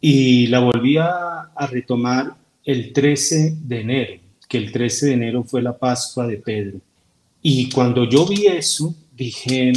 y 0.03 0.49
la 0.49 0.61
volví 0.61 0.99
a, 0.99 1.51
a 1.55 1.67
retomar 1.67 2.42
el 2.65 2.93
13 2.93 3.57
de 3.63 3.81
enero, 3.81 4.21
que 4.49 4.59
el 4.59 4.73
13 4.73 5.07
de 5.07 5.13
enero 5.13 5.45
fue 5.45 5.63
la 5.63 5.77
Pascua 5.77 6.27
de 6.27 6.37
Pedro. 6.37 6.81
Y 7.43 7.69
cuando 7.71 8.09
yo 8.09 8.27
vi 8.27 8.47
eso, 8.47 8.95
dije, 9.17 9.73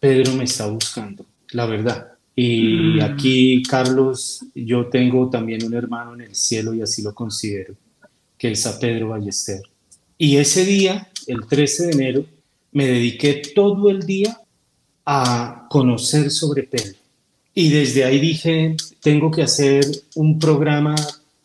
Pedro 0.00 0.32
me 0.34 0.44
está 0.44 0.66
buscando, 0.66 1.26
la 1.50 1.66
verdad. 1.66 2.12
Y 2.34 2.98
mm. 2.98 3.02
aquí, 3.02 3.62
Carlos, 3.62 4.44
yo 4.54 4.86
tengo 4.86 5.28
también 5.30 5.64
un 5.64 5.74
hermano 5.74 6.14
en 6.14 6.22
el 6.22 6.34
cielo 6.34 6.74
y 6.74 6.82
así 6.82 7.02
lo 7.02 7.14
considero, 7.14 7.74
que 8.38 8.52
es 8.52 8.66
a 8.66 8.78
Pedro 8.78 9.08
Ballester. 9.08 9.62
Y 10.18 10.36
ese 10.36 10.64
día, 10.64 11.10
el 11.26 11.46
13 11.46 11.86
de 11.86 11.92
enero, 11.92 12.26
me 12.72 12.86
dediqué 12.86 13.42
todo 13.54 13.90
el 13.90 14.04
día 14.04 14.38
a 15.04 15.66
conocer 15.70 16.30
sobre 16.30 16.64
Pedro. 16.64 16.98
Y 17.54 17.70
desde 17.70 18.04
ahí 18.04 18.18
dije, 18.18 18.76
tengo 19.00 19.30
que 19.30 19.42
hacer 19.42 19.84
un 20.14 20.38
programa 20.38 20.94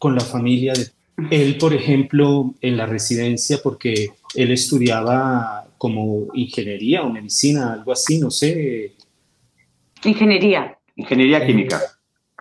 con 0.02 0.16
la 0.16 0.22
familia 0.22 0.74
de 0.74 0.90
él, 1.30 1.60
por 1.60 1.76
ejemplo, 1.76 2.56
en 2.60 2.76
la 2.76 2.88
residencia, 2.88 3.60
porque 3.62 4.10
él 4.34 4.52
estudiaba 4.52 5.68
como 5.78 6.26
ingeniería 6.34 7.04
o 7.04 7.12
medicina, 7.12 7.74
algo 7.74 7.92
así, 7.92 8.18
no 8.18 8.32
sé. 8.32 8.94
Ingeniería. 10.04 10.76
Ingeniería 10.96 11.44
eh, 11.44 11.46
química. 11.46 11.80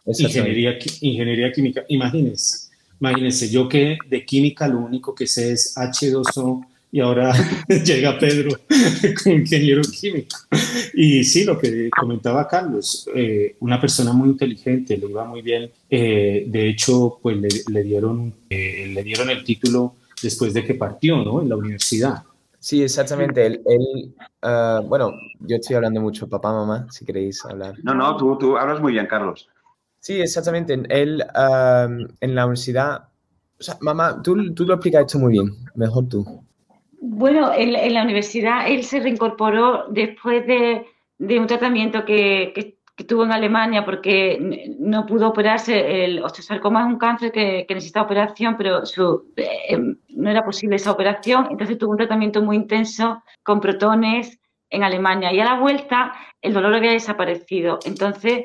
Ingeniería, 0.07 0.79
ingeniería 1.03 1.53
química. 1.53 1.85
Imagínense, 1.89 2.71
imagínense, 2.99 3.51
yo 3.51 3.69
que 3.69 3.99
de 4.09 4.25
química 4.25 4.67
lo 4.67 4.79
único 4.79 5.15
que 5.15 5.27
sé 5.27 5.53
es 5.53 5.77
H2O 5.77 6.65
y 6.93 7.01
ahora 7.01 7.33
llega 7.85 8.19
Pedro 8.19 8.59
como 9.23 9.37
ingeniero 9.37 9.83
químico. 9.83 10.37
Y 10.95 11.23
sí, 11.25 11.45
lo 11.45 11.59
que 11.59 11.89
comentaba 11.91 12.49
Carlos, 12.49 13.09
eh, 13.15 13.57
una 13.61 13.81
persona 13.81 14.13
muy 14.13 14.31
inteligente, 14.31 14.97
le 14.97 15.07
iba 15.07 15.25
muy 15.25 15.43
bien. 15.43 15.71
Eh, 15.89 16.45
de 16.49 16.69
hecho, 16.69 17.19
pues 17.23 17.37
le, 17.69 17.83
dieron, 17.83 18.35
le 18.49 19.03
dieron 19.05 19.31
el 19.31 19.45
título 19.45 19.95
después 20.23 20.53
de 20.53 20.65
que 20.65 20.75
partió, 20.75 21.23
¿no? 21.25 21.41
En 21.41 21.49
la 21.49 21.57
universidad. 21.57 22.25
Sí, 22.59 22.83
exactamente. 22.83 23.47
Él, 23.47 24.15
ah, 24.43 24.83
bueno, 24.85 25.13
yo 25.41 25.57
estoy 25.57 25.77
hablando 25.77 26.01
mucho, 26.01 26.29
papá, 26.29 26.53
mamá, 26.53 26.87
si 26.91 27.05
queréis 27.05 27.45
hablar. 27.45 27.75
No, 27.83 27.95
no, 27.95 28.17
tú, 28.17 28.37
tú 28.37 28.57
hablas 28.57 28.81
muy 28.81 28.93
bien, 28.93 29.07
Carlos. 29.07 29.49
Sí, 30.01 30.21
exactamente. 30.21 30.75
Él 30.89 31.23
en 32.21 32.35
la 32.35 32.47
universidad, 32.47 33.09
o 33.59 33.63
sea, 33.63 33.79
mamá, 33.81 34.21
tú, 34.23 34.53
tú 34.55 34.65
lo 34.65 34.75
explicas 34.75 35.07
esto 35.07 35.19
muy 35.19 35.33
bien, 35.33 35.51
mejor 35.75 36.09
tú. 36.09 36.45
Bueno, 37.03 37.51
en, 37.55 37.95
la 37.95 38.03
universidad 38.03 38.69
él 38.69 38.85
se 38.85 39.01
reincorporó 39.01 39.87
después 39.89 40.47
de, 40.47 40.87
un 41.19 41.47
tratamiento 41.47 42.05
que, 42.05 42.77
tuvo 43.09 43.25
en 43.25 43.33
Alemania 43.33 43.87
porque 43.87 44.39
no 44.79 45.07
pudo 45.07 45.29
operarse. 45.29 46.05
El 46.05 46.23
osteosarcoma 46.23 46.81
es 46.81 46.87
un 46.87 46.99
cáncer 46.99 47.33
que, 47.33 47.67
necesita 47.71 48.03
operación, 48.03 48.57
pero 48.59 48.85
su, 48.85 49.33
eh, 49.37 49.79
no 50.11 50.31
era 50.31 50.45
posible 50.45 50.77
esa 50.77 50.93
operación, 50.93 51.49
entonces 51.51 51.79
tuvo 51.79 51.93
un 51.93 51.97
tratamiento 51.97 52.43
muy 52.43 52.57
intenso 52.57 53.23
con 53.43 53.61
protones 53.61 54.39
en 54.69 54.85
Alemania 54.85 55.33
y 55.33 55.41
a 55.41 55.47
la 55.47 55.59
vuelta 55.59 56.13
el 56.43 56.53
dolor 56.53 56.75
había 56.75 56.93
desaparecido, 56.93 57.79
entonces 57.87 58.45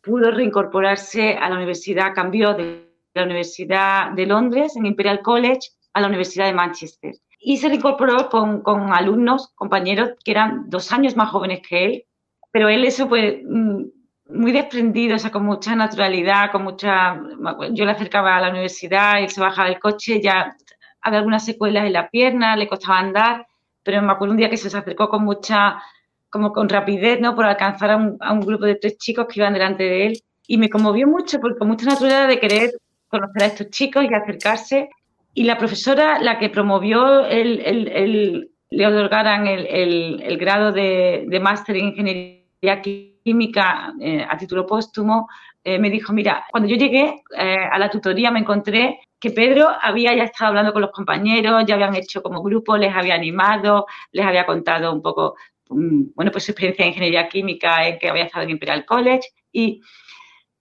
pudo 0.00 0.30
reincorporarse 0.30 1.34
a 1.34 1.48
la 1.48 1.56
universidad, 1.56 2.14
cambió 2.14 2.54
de 2.54 2.88
la 3.14 3.24
Universidad 3.24 4.12
de 4.12 4.26
Londres, 4.26 4.76
en 4.76 4.86
Imperial 4.86 5.20
College, 5.22 5.70
a 5.92 6.00
la 6.00 6.06
Universidad 6.06 6.46
de 6.46 6.52
Manchester. 6.52 7.14
Y 7.48 7.58
se 7.58 7.68
reincorporó 7.68 8.28
con, 8.28 8.60
con 8.62 8.92
alumnos, 8.92 9.52
compañeros 9.54 10.14
que 10.24 10.32
eran 10.32 10.68
dos 10.68 10.90
años 10.90 11.14
más 11.14 11.30
jóvenes 11.30 11.60
que 11.66 11.84
él, 11.84 12.04
pero 12.50 12.68
él 12.68 12.84
eso 12.84 13.08
pues 13.08 13.36
muy 13.44 14.50
desprendido, 14.50 15.14
o 15.14 15.18
sea, 15.20 15.30
con 15.30 15.44
mucha 15.44 15.76
naturalidad, 15.76 16.50
con 16.50 16.64
mucha... 16.64 17.22
Yo 17.70 17.84
le 17.84 17.92
acercaba 17.92 18.36
a 18.36 18.40
la 18.40 18.50
universidad, 18.50 19.20
él 19.20 19.30
se 19.30 19.40
bajaba 19.40 19.68
del 19.68 19.78
coche, 19.78 20.20
ya 20.20 20.56
había 21.00 21.20
algunas 21.20 21.44
secuelas 21.44 21.84
en 21.86 21.92
la 21.92 22.10
pierna, 22.10 22.56
le 22.56 22.66
costaba 22.66 22.98
andar, 22.98 23.46
pero 23.84 24.02
me 24.02 24.10
acuerdo 24.10 24.32
un 24.32 24.38
día 24.38 24.50
que 24.50 24.56
se 24.56 24.76
acercó 24.76 25.08
con 25.08 25.22
mucha, 25.22 25.80
como 26.28 26.52
con 26.52 26.68
rapidez, 26.68 27.20
¿no? 27.20 27.36
Por 27.36 27.44
alcanzar 27.44 27.92
a 27.92 28.32
un, 28.32 28.40
grupo 28.40 28.64
de 28.64 28.74
tres 28.74 28.98
chicos 28.98 29.26
que 29.28 29.38
iban 29.38 29.52
delante 29.52 29.84
de 29.84 30.06
él. 30.06 30.22
Y 30.48 30.58
me 30.58 30.68
conmovió 30.68 31.06
mucho, 31.06 31.38
porque 31.38 31.58
con 31.58 31.68
mucha 31.68 31.86
naturalidad 31.86 32.26
de 32.26 32.40
querer 32.40 32.72
conocer 33.06 33.42
a 33.44 33.46
estos 33.46 33.70
chicos 33.70 34.04
y 34.04 34.12
acercarse. 34.12 34.90
Y 35.36 35.44
la 35.44 35.58
profesora, 35.58 36.18
la 36.18 36.38
que 36.38 36.48
promovió 36.48 37.26
el, 37.26 37.60
el, 37.60 38.50
le 38.70 38.86
otorgaran 38.86 39.46
el, 39.46 40.38
grado 40.38 40.72
de, 40.72 41.28
máster 41.42 41.76
en 41.76 41.88
ingeniería 41.88 42.80
química 42.80 43.92
eh, 44.00 44.26
a 44.26 44.38
título 44.38 44.64
póstumo, 44.64 45.28
eh, 45.62 45.78
me 45.78 45.90
dijo, 45.90 46.14
mira, 46.14 46.46
cuando 46.50 46.70
yo 46.70 46.76
llegué 46.76 47.22
eh, 47.36 47.58
a 47.70 47.78
la 47.78 47.90
tutoría 47.90 48.30
me 48.30 48.40
encontré 48.40 49.00
que 49.20 49.30
Pedro 49.30 49.68
había 49.78 50.14
ya 50.16 50.24
estado 50.24 50.48
hablando 50.48 50.72
con 50.72 50.80
los 50.80 50.90
compañeros, 50.90 51.64
ya 51.66 51.74
habían 51.74 51.94
hecho 51.94 52.22
como 52.22 52.42
grupo, 52.42 52.78
les 52.78 52.94
había 52.94 53.14
animado, 53.14 53.84
les 54.12 54.24
había 54.24 54.46
contado 54.46 54.90
un 54.90 55.02
poco, 55.02 55.36
mm, 55.68 56.14
bueno, 56.14 56.32
pues 56.32 56.44
su 56.44 56.52
experiencia 56.52 56.82
en 56.82 56.92
ingeniería 56.92 57.28
química, 57.28 57.86
en 57.86 57.98
que 57.98 58.08
había 58.08 58.24
estado 58.24 58.44
en 58.44 58.52
Imperial 58.52 58.86
College 58.86 59.28
y, 59.52 59.82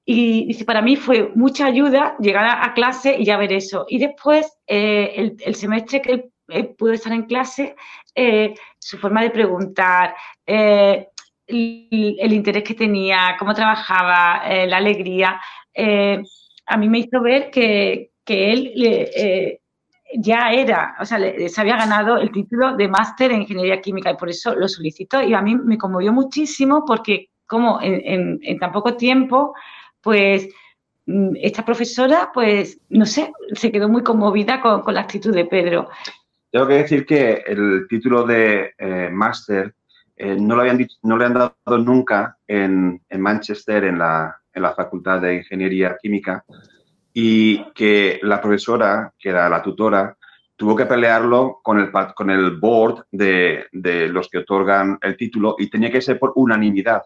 y 0.06 0.46
dice, 0.46 0.66
para 0.66 0.82
mí 0.82 0.96
fue 0.96 1.32
mucha 1.36 1.66
ayuda 1.66 2.16
llegar 2.20 2.46
a, 2.46 2.74
clase 2.74 3.16
y 3.18 3.26
ya 3.26 3.38
ver 3.38 3.54
eso. 3.54 3.86
Y 3.90 3.98
después, 3.98 4.58
eh, 4.68 5.34
el, 5.44 5.56
semestre 5.56 6.02
que 6.02 6.12
él, 6.48 6.76
pudo 6.78 6.94
estar 6.94 7.12
en 7.12 7.24
clase, 7.24 7.76
eh, 8.14 8.54
su 8.78 8.98
forma 9.00 9.24
de 9.24 9.32
preguntar, 9.32 10.16
eh, 10.46 11.08
el, 11.48 12.34
interés 12.34 12.64
que 12.64 12.76
tenía, 12.76 13.36
cómo 13.40 13.54
trabajaba, 13.54 14.44
la 14.66 14.78
alegría, 14.78 15.42
a 16.68 16.78
mí 16.78 16.90
me 16.90 17.00
hizo 17.00 17.22
ver 17.22 17.50
que, 17.52 18.12
que 18.24 18.52
él 18.52 18.74
eh, 18.76 19.62
ya 20.18 20.52
era, 20.52 20.96
o 21.00 21.06
sea, 21.06 21.20
se 21.20 21.62
había 21.62 21.78
ganado 21.78 22.18
el 22.18 22.32
título 22.32 22.76
de 22.76 22.88
máster 22.88 23.32
en 23.32 23.42
ingeniería 23.42 23.82
química 23.82 24.12
y 24.12 24.18
por 24.18 24.30
eso 24.30 24.56
lo 24.56 24.68
solicitó. 24.68 25.22
Y 25.22 25.34
a 25.34 25.42
mí 25.42 25.56
me 25.56 25.78
conmovió 25.78 26.12
muchísimo 26.14 26.84
porque 26.86 27.30
cómo 27.46 27.80
en, 27.82 28.40
tan 28.60 28.72
poco 28.72 28.96
tiempo, 28.96 29.54
pues 30.06 30.48
mm, 31.08 31.32
esta 31.42 31.66
profesora, 31.66 32.30
pues, 32.32 32.80
no 32.90 33.08
sé, 33.08 33.34
se 33.54 33.72
quedó 33.72 33.90
muy 33.90 34.04
conmovida 34.04 34.62
con, 34.62 34.94
la 34.94 35.02
actitud 35.02 35.34
de 35.34 35.46
Pedro. 35.46 35.90
Tengo 36.52 36.68
que 36.68 36.76
decir 36.76 37.06
que 37.08 37.44
el 37.48 37.88
título 37.90 38.24
de 38.24 38.76
eh, 38.78 39.10
máster 39.12 39.74
eh, 40.16 40.38
no, 40.40 40.56
lo 40.56 40.62
habían 40.62 40.88
no 41.02 41.18
le 41.18 41.26
han 41.26 41.34
dado 41.34 41.78
nunca 41.80 42.38
en, 42.48 43.02
Manchester, 43.18 43.86
en 43.86 43.98
la, 43.98 44.40
en 44.54 44.62
la 44.62 44.76
Facultad 44.76 45.22
de 45.22 45.38
Ingeniería 45.38 45.98
Química, 46.00 46.46
y 47.12 47.64
que 47.74 48.20
la 48.22 48.40
profesora, 48.40 49.12
que 49.18 49.30
era 49.30 49.50
la 49.50 49.64
tutora, 49.64 50.16
tuvo 50.56 50.76
que 50.76 50.86
pelearlo 50.86 51.62
con 51.64 51.80
el, 51.80 51.92
con 52.14 52.30
el 52.30 52.58
board 52.58 53.06
de, 53.12 53.66
de, 53.72 54.08
los 54.08 54.30
que 54.30 54.38
otorgan 54.38 55.00
el 55.02 55.18
título 55.18 55.56
y 55.58 55.68
tenía 55.68 55.92
que 55.92 56.02
ser 56.02 56.20
por 56.20 56.32
unanimidad. 56.36 57.02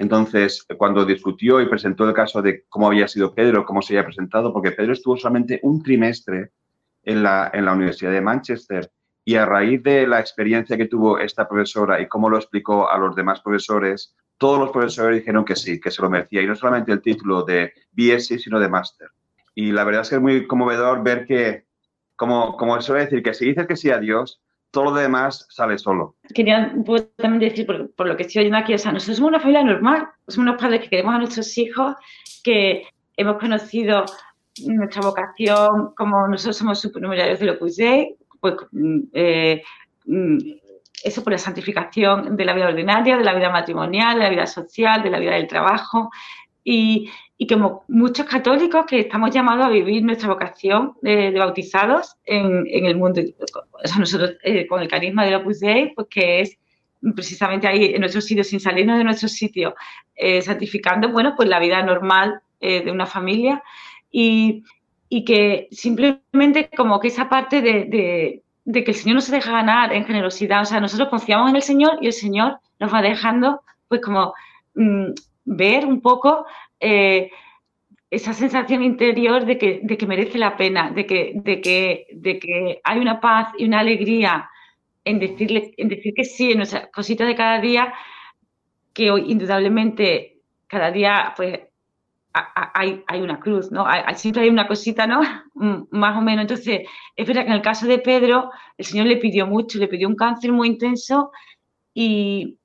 Entonces, 0.00 0.66
cuando 0.78 1.04
discutió 1.04 1.60
y 1.60 1.68
presentó 1.68 2.08
el 2.08 2.14
caso 2.14 2.40
de 2.40 2.64
cómo 2.70 2.86
había 2.86 3.06
sido 3.06 3.34
Pedro, 3.34 3.66
cómo 3.66 3.82
se 3.82 3.92
había 3.92 4.06
presentado, 4.06 4.50
porque 4.50 4.72
Pedro 4.72 4.94
estuvo 4.94 5.14
solamente 5.18 5.60
un 5.62 5.82
trimestre 5.82 6.52
en 7.02 7.22
la, 7.22 7.50
en 7.52 7.66
la 7.66 7.74
Universidad 7.74 8.10
de 8.10 8.22
Manchester 8.22 8.90
y 9.26 9.34
a 9.34 9.44
raíz 9.44 9.82
de 9.82 10.06
la 10.06 10.18
experiencia 10.18 10.78
que 10.78 10.86
tuvo 10.86 11.18
esta 11.18 11.46
profesora 11.46 12.00
y 12.00 12.08
cómo 12.08 12.30
lo 12.30 12.38
explicó 12.38 12.90
a 12.90 12.96
los 12.96 13.14
demás 13.14 13.42
profesores, 13.42 14.16
todos 14.38 14.58
los 14.58 14.70
profesores 14.70 15.18
dijeron 15.18 15.44
que 15.44 15.54
sí, 15.54 15.78
que 15.78 15.90
se 15.90 16.00
lo 16.00 16.08
merecía. 16.08 16.40
Y 16.40 16.46
no 16.46 16.56
solamente 16.56 16.92
el 16.92 17.02
título 17.02 17.42
de 17.42 17.74
BSc, 17.92 18.38
sino 18.38 18.58
de 18.58 18.70
máster. 18.70 19.08
Y 19.54 19.70
la 19.70 19.84
verdad 19.84 20.00
es 20.00 20.08
que 20.08 20.16
es 20.16 20.22
muy 20.22 20.46
conmovedor 20.46 21.02
ver 21.02 21.26
que, 21.26 21.66
como, 22.16 22.56
como 22.56 22.80
suele 22.80 23.04
decir, 23.04 23.22
que 23.22 23.34
si 23.34 23.44
dices 23.44 23.66
que 23.66 23.76
sí 23.76 23.90
a 23.90 23.98
Dios, 23.98 24.40
todo 24.70 24.84
lo 24.84 24.92
demás 24.92 25.46
sale 25.50 25.78
solo. 25.78 26.16
Quería 26.34 26.72
también 27.16 27.50
decir, 27.50 27.66
por, 27.66 28.06
lo 28.06 28.16
que 28.16 28.22
estoy 28.22 28.40
oyendo 28.40 28.58
aquí, 28.58 28.74
o 28.74 28.78
sea, 28.78 28.92
nosotros 28.92 29.16
somos 29.16 29.30
una 29.30 29.40
familia 29.40 29.64
normal, 29.64 30.08
somos 30.28 30.50
unos 30.50 30.60
padres 30.60 30.82
que 30.82 30.90
queremos 30.90 31.14
a 31.14 31.18
nuestros 31.18 31.58
hijos, 31.58 31.94
que 32.44 32.86
hemos 33.16 33.38
conocido 33.38 34.04
nuestra 34.66 35.02
vocación, 35.02 35.94
como 35.96 36.28
nosotros 36.28 36.56
somos 36.56 36.80
supernumerarios 36.80 37.40
de 37.40 37.50
Opus 37.50 37.76
Dei, 37.76 38.16
pues 38.40 38.54
mm, 38.72 39.00
eh, 39.12 39.62
mm, 40.06 40.38
eso 41.02 41.24
por 41.24 41.32
la 41.32 41.38
santificación 41.38 42.36
de 42.36 42.44
la 42.44 42.54
vida 42.54 42.68
ordinaria, 42.68 43.16
de 43.16 43.24
la 43.24 43.34
vida 43.34 43.50
matrimonial, 43.50 44.18
de 44.18 44.24
la 44.24 44.30
vida 44.30 44.46
social, 44.46 45.02
de 45.02 45.10
la 45.10 45.18
vida 45.18 45.32
del 45.32 45.48
trabajo. 45.48 46.10
Y, 46.62 47.10
como 47.48 47.84
muchos 47.88 48.26
católicos 48.26 48.84
que 48.86 49.00
estamos 49.00 49.30
llamados 49.30 49.64
a 49.64 49.70
vivir 49.70 50.04
nuestra 50.04 50.28
vocación 50.28 50.92
de, 51.00 51.30
bautizados 51.30 52.16
en, 52.24 52.66
en, 52.68 52.84
el 52.84 52.96
mundo. 52.96 53.22
O 53.72 53.88
sea, 53.88 53.98
nosotros 53.98 54.36
eh, 54.42 54.66
con 54.66 54.82
el 54.82 54.88
carisma 54.88 55.24
de 55.24 55.36
Opus 55.36 55.60
Dei, 55.60 55.94
pues 55.94 56.06
que 56.10 56.40
es 56.42 56.58
precisamente 57.14 57.66
ahí 57.66 57.94
en 57.94 58.00
nuestro 58.00 58.20
sitio, 58.20 58.44
sin 58.44 58.60
salirnos 58.60 58.98
de 58.98 59.04
nuestro 59.04 59.28
sitio, 59.28 59.74
eh, 60.14 60.42
santificando, 60.42 61.10
bueno, 61.10 61.34
pues 61.34 61.48
la 61.48 61.58
vida 61.58 61.82
normal 61.82 62.42
eh, 62.60 62.84
de 62.84 62.90
una 62.90 63.06
familia 63.06 63.62
y, 64.10 64.62
y, 65.08 65.24
que 65.24 65.68
simplemente 65.70 66.68
como 66.76 67.00
que 67.00 67.08
esa 67.08 67.30
parte 67.30 67.62
de, 67.62 68.42
de 68.64 68.84
que 68.84 68.90
el 68.90 68.96
Señor 68.96 69.16
no 69.16 69.20
se 69.20 69.32
deja 69.32 69.52
ganar 69.52 69.92
en 69.92 70.04
generosidad. 70.04 70.62
O 70.62 70.64
sea, 70.64 70.80
nosotros 70.80 71.08
confiamos 71.08 71.50
en 71.50 71.56
el 71.56 71.62
Señor 71.62 71.98
y 72.00 72.06
el 72.06 72.12
Señor 72.12 72.58
nos 72.78 72.92
va 72.92 73.02
dejando, 73.02 73.62
pues, 73.88 74.00
como 74.00 74.34
mm, 74.74 75.12
ver 75.50 75.84
un 75.84 76.00
poco 76.00 76.46
eh, 76.78 77.30
esa 78.08 78.32
sensación 78.32 78.84
interior 78.84 79.44
de 79.44 79.58
que, 79.58 79.80
de 79.82 79.98
que 79.98 80.06
merece 80.06 80.38
la 80.38 80.56
pena, 80.56 80.90
de 80.90 81.06
que, 81.06 81.32
de, 81.34 81.60
que, 81.60 82.06
de 82.12 82.38
que 82.38 82.80
hay 82.84 82.98
una 83.00 83.20
paz 83.20 83.52
y 83.58 83.64
una 83.64 83.80
alegría 83.80 84.48
en, 85.04 85.18
decirle, 85.18 85.74
en 85.76 85.88
decir 85.88 86.14
que 86.14 86.24
sí, 86.24 86.52
en 86.52 86.58
nuestras 86.58 86.88
cositas 86.90 87.26
de 87.26 87.34
cada 87.34 87.60
día, 87.60 87.92
que 88.92 89.10
hoy 89.10 89.24
indudablemente 89.32 90.38
cada 90.68 90.92
día 90.92 91.32
pues 91.36 91.58
hay, 92.32 93.02
hay, 93.08 93.20
una 93.20 93.40
cruz, 93.40 93.72
¿no? 93.72 93.84
Hay, 93.84 94.14
siempre 94.14 94.42
hay 94.42 94.50
una 94.50 94.68
cosita, 94.68 95.08
¿no? 95.08 95.20
Más 95.90 96.16
o 96.16 96.20
menos. 96.20 96.42
Entonces, 96.42 96.82
es 97.16 97.26
verdad 97.26 97.42
que 97.42 97.48
en 97.48 97.54
el 97.54 97.62
caso 97.62 97.88
de 97.88 97.98
Pedro, 97.98 98.52
el 98.78 98.84
Señor 98.84 99.06
le 99.06 99.16
pidió 99.16 99.48
mucho, 99.48 99.80
le 99.80 99.88
pidió 99.88 100.06
un 100.06 100.14
cáncer 100.14 100.52
muy 100.52 100.68
intenso 100.68 101.32
y, 101.92 102.56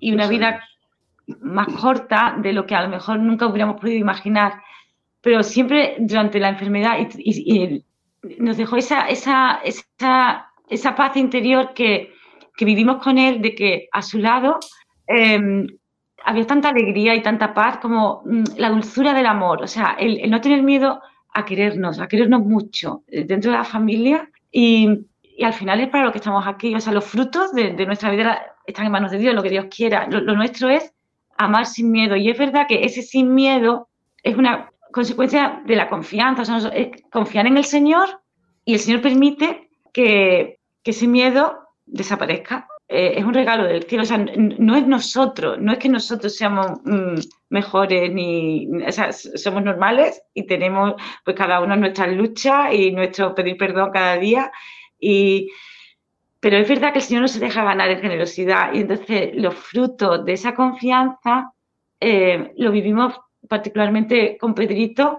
y 0.00 0.12
una 0.12 0.28
vida 0.28 0.60
más 1.40 1.68
corta 1.68 2.36
de 2.38 2.52
lo 2.52 2.66
que 2.66 2.74
a 2.74 2.82
lo 2.82 2.88
mejor 2.88 3.18
nunca 3.18 3.46
hubiéramos 3.46 3.80
podido 3.80 3.98
imaginar. 3.98 4.62
Pero 5.20 5.42
siempre 5.42 5.96
durante 5.98 6.38
la 6.38 6.50
enfermedad 6.50 6.98
y, 7.16 7.84
nos 8.38 8.56
dejó 8.56 8.76
esa, 8.76 9.08
esa, 9.08 9.60
esa, 9.64 10.50
esa, 10.68 10.94
paz 10.96 11.16
interior 11.16 11.74
que, 11.74 12.12
que, 12.56 12.64
vivimos 12.64 13.02
con 13.02 13.18
él, 13.18 13.40
de 13.40 13.54
que 13.54 13.88
a 13.92 14.02
su 14.02 14.18
lado 14.18 14.58
eh, 15.06 15.66
había 16.26 16.46
tanta 16.46 16.70
alegría 16.70 17.14
y 17.14 17.22
tanta 17.22 17.54
paz 17.54 17.78
como 17.78 18.22
mm, 18.24 18.58
la 18.58 18.70
dulzura 18.70 19.14
del 19.14 19.26
amor, 19.26 19.62
o 19.62 19.66
sea, 19.66 19.96
el, 19.98 20.28
no 20.28 20.40
tener 20.40 20.62
miedo 20.62 21.00
a 21.32 21.44
querernos, 21.44 22.00
a 22.00 22.08
querernos 22.08 22.44
mucho 22.44 23.04
eh, 23.06 23.24
dentro 23.24 23.52
de 23.52 23.58
la 23.58 23.64
familia. 23.64 24.28
Y, 24.50 25.06
al 25.44 25.52
final 25.52 25.80
es 25.80 25.90
para 25.90 26.04
lo 26.04 26.12
que 26.12 26.18
estamos 26.18 26.46
aquí, 26.46 26.74
o 26.74 26.80
sea, 26.80 26.94
los 26.94 27.04
frutos 27.04 27.52
de, 27.52 27.70
nuestra 27.84 28.10
vida 28.10 28.56
están 28.66 28.86
en 28.86 28.92
manos 28.92 29.10
de 29.10 29.18
Dios, 29.18 29.34
lo 29.34 29.42
que 29.42 29.50
Dios 29.50 29.66
quiera, 29.66 30.06
lo, 30.08 30.34
nuestro 30.34 30.70
es 30.70 30.94
amar 31.38 31.66
sin 31.66 31.90
miedo 31.90 32.16
y 32.16 32.30
es 32.30 32.38
verdad 32.38 32.66
que 32.68 32.84
ese 32.84 33.02
sin 33.02 33.34
miedo 33.34 33.88
es 34.22 34.36
una 34.36 34.70
consecuencia 34.92 35.62
de 35.66 35.76
la 35.76 35.88
confianza, 35.88 36.42
o 36.42 36.60
sea, 36.60 36.70
es 36.70 37.02
confiar 37.10 37.46
en 37.46 37.56
el 37.56 37.64
Señor 37.64 38.20
y 38.64 38.74
el 38.74 38.80
Señor 38.80 39.02
permite 39.02 39.68
que, 39.92 40.58
que 40.82 40.90
ese 40.90 41.06
miedo 41.06 41.58
desaparezca 41.86 42.66
eh, 42.88 43.14
es 43.16 43.24
un 43.24 43.34
regalo 43.34 43.64
del 43.64 43.84
cielo. 43.84 44.04
O 44.04 44.06
sea, 44.06 44.18
no 44.18 44.76
es 44.76 44.86
nosotros, 44.86 45.58
no 45.58 45.72
es 45.72 45.78
que 45.78 45.88
nosotros 45.88 46.36
seamos 46.36 46.66
mm, 46.84 47.18
mejores 47.50 48.12
ni, 48.12 48.68
o 48.86 48.92
sea, 48.92 49.12
somos 49.12 49.64
normales 49.64 50.22
y 50.34 50.46
tenemos 50.46 50.94
pues 51.24 51.36
cada 51.36 51.60
uno 51.60 51.76
nuestras 51.76 52.12
luchas 52.12 52.72
y 52.72 52.92
nuestro 52.92 53.34
pedir 53.34 53.56
perdón 53.56 53.90
cada 53.92 54.16
día. 54.18 54.52
Y, 55.00 55.50
pero 56.46 56.58
es 56.58 56.68
verdad 56.68 56.92
que 56.92 57.00
el 57.00 57.04
Señor 57.04 57.22
no 57.22 57.26
se 57.26 57.40
deja 57.40 57.64
ganar 57.64 57.90
en 57.90 58.00
generosidad 58.00 58.72
y 58.72 58.82
entonces 58.82 59.30
los 59.34 59.52
frutos 59.52 60.24
de 60.24 60.34
esa 60.34 60.54
confianza 60.54 61.52
eh, 61.98 62.52
lo 62.56 62.70
vivimos 62.70 63.20
particularmente 63.48 64.38
con 64.38 64.54
Pedrito 64.54 65.18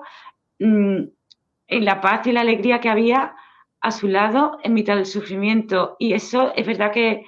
mm, 0.57 1.03
en 1.67 1.83
la 1.85 1.99
paz 1.99 2.25
y 2.27 2.31
la 2.31 2.39
alegría 2.39 2.79
que 2.79 2.87
había 2.87 3.35
a 3.81 3.91
su 3.91 4.07
lado 4.07 4.57
en 4.63 4.73
mitad 4.73 4.95
del 4.95 5.05
sufrimiento. 5.05 5.97
Y 5.99 6.13
eso 6.13 6.53
es 6.55 6.65
verdad 6.65 6.93
que 6.93 7.25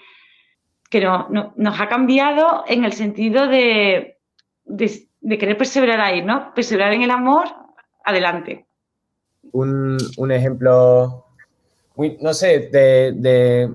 que 0.89 1.01
no, 1.01 1.27
nos 1.57 1.81
ha 1.81 1.89
cambiado 1.89 2.63
en 2.69 2.85
el 2.85 2.93
sentido 2.93 3.49
de, 3.49 4.17
de, 4.63 5.37
querer 5.37 5.57
perseverar 5.57 5.99
ahí, 5.99 6.21
¿no? 6.21 6.53
Perseverar 6.53 6.93
en 6.93 7.01
el 7.01 7.11
amor, 7.11 7.49
adelante. 8.05 8.65
Un, 9.51 9.97
un 10.15 10.31
ejemplo, 10.31 11.25
no 12.21 12.33
sé, 12.33 12.69
de, 12.71 13.69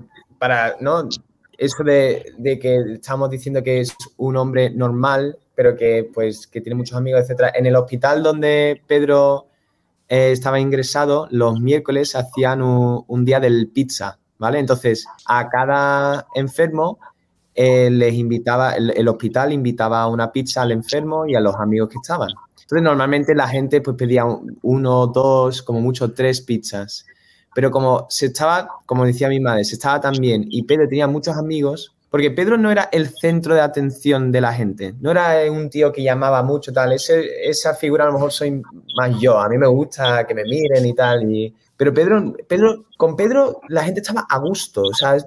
para, 0.45 0.75
¿no? 0.79 1.09
Eso 1.57 1.83
de, 1.83 2.33
de, 2.37 2.59
que 2.59 2.93
estamos 2.93 3.31
diciendo 3.31 3.63
que 3.63 3.79
es 3.79 3.95
un 4.17 4.37
hombre 4.37 4.69
normal, 4.69 5.39
pero 5.55 5.75
que, 5.75 6.07
pues, 6.13 6.45
que 6.45 6.61
tiene 6.61 6.75
muchos 6.75 6.95
amigos, 6.95 7.21
etcétera. 7.21 7.51
En 7.55 7.65
el 7.65 7.75
hospital 7.75 8.21
donde 8.21 8.79
Pedro 8.85 9.47
eh, 10.07 10.31
estaba 10.31 10.59
ingresado, 10.59 11.27
los 11.31 11.59
miércoles 11.59 12.15
hacían 12.15 12.61
un, 12.61 13.05
un 13.07 13.25
día 13.25 13.39
del 13.39 13.69
pizza, 13.69 14.19
¿vale? 14.37 14.59
Entonces, 14.59 15.07
a 15.25 15.49
cada 15.49 16.27
enfermo 16.35 16.99
eh, 17.55 17.89
les 17.89 18.13
invitaba, 18.13 18.73
el, 18.73 19.07
hospital 19.07 19.51
invitaba 19.51 20.05
una 20.07 20.31
pizza 20.31 20.61
al 20.61 20.73
enfermo 20.73 21.25
y 21.25 21.33
a 21.33 21.39
los 21.39 21.55
amigos 21.55 21.89
que 21.89 21.97
estaban. 22.03 22.29
Entonces, 22.61 22.83
normalmente 22.83 23.33
la 23.33 23.47
gente 23.47 23.81
pues 23.81 23.97
pedía 23.97 24.25
uno, 24.61 25.07
dos, 25.07 25.63
como 25.63 25.81
mucho 25.81 26.13
tres 26.13 26.41
pizzas. 26.41 27.07
Pero 27.55 27.71
como 27.71 28.05
se 28.09 28.27
estaba, 28.27 28.67
como 28.85 29.05
decía 29.05 29.29
mi 29.29 29.39
madre, 29.39 29.63
se 29.63 29.75
estaba 29.75 30.01
tan 30.01 30.13
bien 30.19 30.45
y 30.49 30.63
Pedro 30.63 30.89
tenía 30.89 31.07
muchos 31.07 31.37
amigos, 31.37 31.95
porque 32.09 32.29
Pedro 32.29 32.57
no 32.57 32.69
era 32.69 32.89
el 32.91 33.09
centro 33.09 33.55
de 33.55 33.61
atención 33.61 34.29
de 34.31 34.41
la 34.41 34.53
gente, 34.53 34.93
no 34.99 35.11
era 35.11 35.49
un 35.49 35.69
tío 35.69 35.93
que 35.93 36.03
llamaba 36.03 36.43
mucho, 36.43 36.73
tal, 36.73 36.91
esa 36.93 37.73
figura 37.75 38.03
a 38.03 38.07
lo 38.07 38.13
mejor 38.13 38.31
soy 38.33 38.61
más 38.97 39.19
yo, 39.19 39.39
a 39.39 39.47
mí 39.47 39.57
me 39.57 39.67
gusta 39.67 40.27
que 40.27 40.35
me 40.35 40.43
miren 40.43 40.85
y 40.85 40.93
tal, 40.93 41.31
y, 41.31 41.55
pero 41.77 41.93
Pedro, 41.93 42.33
Pedro, 42.45 42.85
con 42.97 43.15
Pedro 43.15 43.61
la 43.69 43.83
gente 43.83 44.01
estaba 44.01 44.25
a 44.29 44.37
gusto, 44.37 44.81
o 44.83 44.93
sea, 44.93 45.17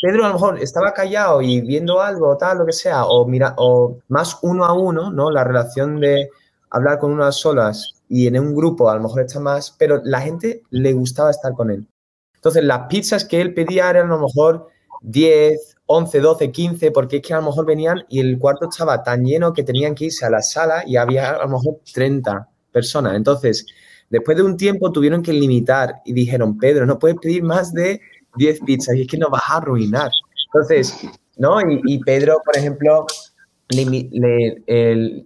Pedro 0.00 0.24
a 0.24 0.28
lo 0.28 0.34
mejor 0.34 0.58
estaba 0.60 0.92
callado 0.92 1.42
y 1.42 1.60
viendo 1.60 2.00
algo, 2.00 2.36
tal, 2.36 2.58
lo 2.58 2.66
que 2.66 2.72
sea, 2.72 3.06
o, 3.06 3.26
mira, 3.26 3.54
o 3.56 3.98
más 4.08 4.38
uno 4.42 4.64
a 4.64 4.72
uno, 4.72 5.12
¿no? 5.12 5.30
La 5.30 5.44
relación 5.44 6.00
de 6.00 6.28
hablar 6.70 6.98
con 6.98 7.12
unas 7.12 7.36
solas 7.36 8.01
y 8.14 8.26
en 8.26 8.38
un 8.38 8.54
grupo 8.54 8.90
a 8.90 8.96
lo 8.96 9.04
mejor 9.04 9.22
está 9.22 9.40
más, 9.40 9.74
pero 9.78 10.02
la 10.04 10.20
gente 10.20 10.64
le 10.68 10.92
gustaba 10.92 11.30
estar 11.30 11.54
con 11.54 11.70
él. 11.70 11.88
Entonces, 12.34 12.62
las 12.62 12.86
pizzas 12.86 13.24
que 13.24 13.40
él 13.40 13.54
pedía 13.54 13.88
eran 13.88 14.08
a 14.12 14.16
lo 14.16 14.26
mejor 14.26 14.68
10, 15.00 15.76
11, 15.86 16.20
12, 16.20 16.52
15, 16.52 16.90
porque 16.90 17.16
es 17.16 17.22
que 17.22 17.32
a 17.32 17.38
lo 17.38 17.46
mejor 17.46 17.64
venían 17.64 18.04
y 18.10 18.20
el 18.20 18.38
cuarto 18.38 18.68
estaba 18.68 19.02
tan 19.02 19.24
lleno 19.24 19.54
que 19.54 19.62
tenían 19.62 19.94
que 19.94 20.04
irse 20.04 20.26
a 20.26 20.30
la 20.30 20.42
sala 20.42 20.84
y 20.86 20.96
había 20.96 21.30
a 21.30 21.44
lo 21.46 21.56
mejor 21.56 21.76
30 21.90 22.50
personas. 22.70 23.16
Entonces, 23.16 23.64
después 24.10 24.36
de 24.36 24.42
un 24.42 24.58
tiempo 24.58 24.92
tuvieron 24.92 25.22
que 25.22 25.32
limitar 25.32 26.02
y 26.04 26.12
dijeron, 26.12 26.58
Pedro, 26.58 26.84
no 26.84 26.98
puedes 26.98 27.16
pedir 27.16 27.42
más 27.42 27.72
de 27.72 27.98
10 28.36 28.60
pizzas 28.60 28.94
y 28.94 29.02
es 29.02 29.08
que 29.08 29.16
nos 29.16 29.30
vas 29.30 29.44
a 29.48 29.56
arruinar. 29.56 30.10
Entonces, 30.52 30.98
¿no? 31.38 31.56
Y, 31.62 31.98
Pedro, 32.04 32.42
por 32.44 32.58
ejemplo, 32.58 33.06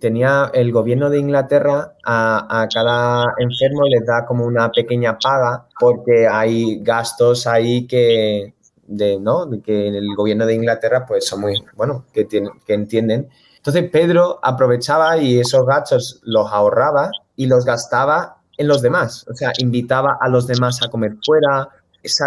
tenía 0.00 0.50
el 0.52 0.72
gobierno 0.72 1.10
de 1.10 1.18
Inglaterra 1.18 1.94
a, 2.04 2.66
cada 2.72 3.24
enfermo 3.38 3.86
les 3.88 4.04
da 4.06 4.24
como 4.26 4.44
una 4.44 4.70
pequeña 4.70 5.18
paga 5.18 5.66
porque 5.78 6.26
hay 6.28 6.80
gastos 6.82 7.46
ahí 7.46 7.86
que, 7.86 8.54
de, 8.86 9.18
¿no? 9.18 9.48
que 9.64 9.88
el 9.88 10.14
gobierno 10.16 10.46
de 10.46 10.54
Inglaterra 10.54 11.04
pues 11.06 11.26
son 11.26 11.40
muy, 11.40 11.54
bueno, 11.74 12.04
que, 12.12 12.26
que 12.26 12.74
entienden. 12.74 13.28
Entonces 13.56 13.90
Pedro 13.90 14.38
aprovechaba 14.42 15.18
y 15.18 15.40
esos 15.40 15.66
gastos 15.66 16.20
los 16.22 16.52
ahorraba 16.52 17.10
y 17.34 17.46
los 17.46 17.64
gastaba 17.64 18.36
en 18.56 18.68
los 18.68 18.82
demás. 18.82 19.26
O 19.28 19.34
sea, 19.34 19.52
invitaba 19.58 20.18
a 20.20 20.28
los 20.28 20.46
demás 20.46 20.82
a 20.82 20.88
comer 20.88 21.16
fuera. 21.24 21.68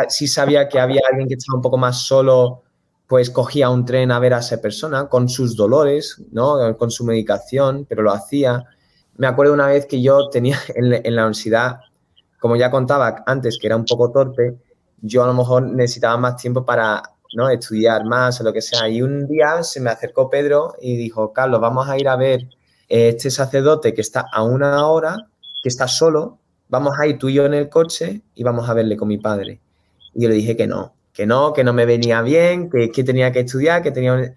Si 0.09 0.27
sabía 0.27 0.67
que 0.67 0.79
había 0.79 1.01
alguien 1.09 1.27
que 1.27 1.35
estaba 1.35 1.57
un 1.57 1.61
poco 1.61 1.77
más 1.77 2.01
solo, 2.01 2.63
pues 3.09 3.31
cogía 3.31 3.71
un 3.71 3.85
tren 3.85 4.11
a 4.11 4.19
ver 4.19 4.35
a 4.35 4.37
esa 4.37 4.61
persona 4.61 5.07
con 5.09 5.29
sus 5.29 5.55
dolores, 5.55 6.21
¿no? 6.31 6.77
Con 6.77 6.91
su 6.91 7.03
medicación, 7.03 7.87
pero 7.89 8.03
lo 8.03 8.11
hacía. 8.11 8.65
Me 9.17 9.25
acuerdo 9.25 9.51
una 9.51 9.65
vez 9.65 9.87
que 9.87 9.99
yo 9.99 10.29
tenía 10.29 10.59
en, 10.75 10.91
la 10.91 11.23
universidad, 11.23 11.79
como 12.39 12.55
ya 12.55 12.69
contaba 12.69 13.23
antes, 13.25 13.57
que 13.59 13.65
era 13.65 13.77
un 13.77 13.85
poco 13.85 14.11
torpe, 14.11 14.59
yo 15.01 15.23
a 15.23 15.27
lo 15.27 15.33
mejor 15.33 15.63
necesitaba 15.63 16.17
más 16.17 16.39
tiempo 16.39 16.63
para 16.63 17.01
¿no? 17.33 17.49
estudiar 17.49 18.05
más 18.05 18.41
o 18.41 18.43
lo 18.43 18.53
que 18.53 18.61
sea. 18.61 18.87
Y 18.87 19.01
un 19.01 19.27
día 19.27 19.63
se 19.63 19.79
me 19.79 19.89
acercó 19.89 20.29
Pedro 20.29 20.75
y 20.79 20.95
dijo, 20.95 21.33
Carlos, 21.33 21.59
vamos 21.59 21.89
a 21.89 21.97
ir 21.97 22.07
a 22.07 22.15
ver 22.15 22.47
este 22.87 23.31
sacerdote 23.31 23.95
que 23.95 24.01
está 24.01 24.27
a 24.31 24.43
una 24.43 24.87
hora, 24.87 25.17
que 25.63 25.69
está 25.69 25.87
solo, 25.87 26.37
vamos 26.67 26.93
a 26.99 27.07
ir 27.07 27.17
tú 27.17 27.29
y 27.29 27.33
yo 27.33 27.47
en 27.47 27.55
el 27.55 27.69
coche 27.69 28.21
y 28.35 28.43
vamos 28.43 28.69
a 28.69 28.75
verle 28.75 28.95
con 28.97 29.07
mi 29.07 29.17
padre. 29.17 29.59
Y 30.13 30.21
yo 30.21 30.29
le 30.29 30.35
dije 30.35 30.55
que 30.55 30.67
no, 30.67 30.93
que 31.13 31.25
no, 31.25 31.53
que 31.53 31.63
no 31.63 31.73
me 31.73 31.85
venía 31.85 32.21
bien, 32.21 32.69
que, 32.69 32.91
que 32.91 33.03
tenía 33.03 33.31
que 33.31 33.41
estudiar, 33.41 33.81
que 33.81 33.91
tenía... 33.91 34.35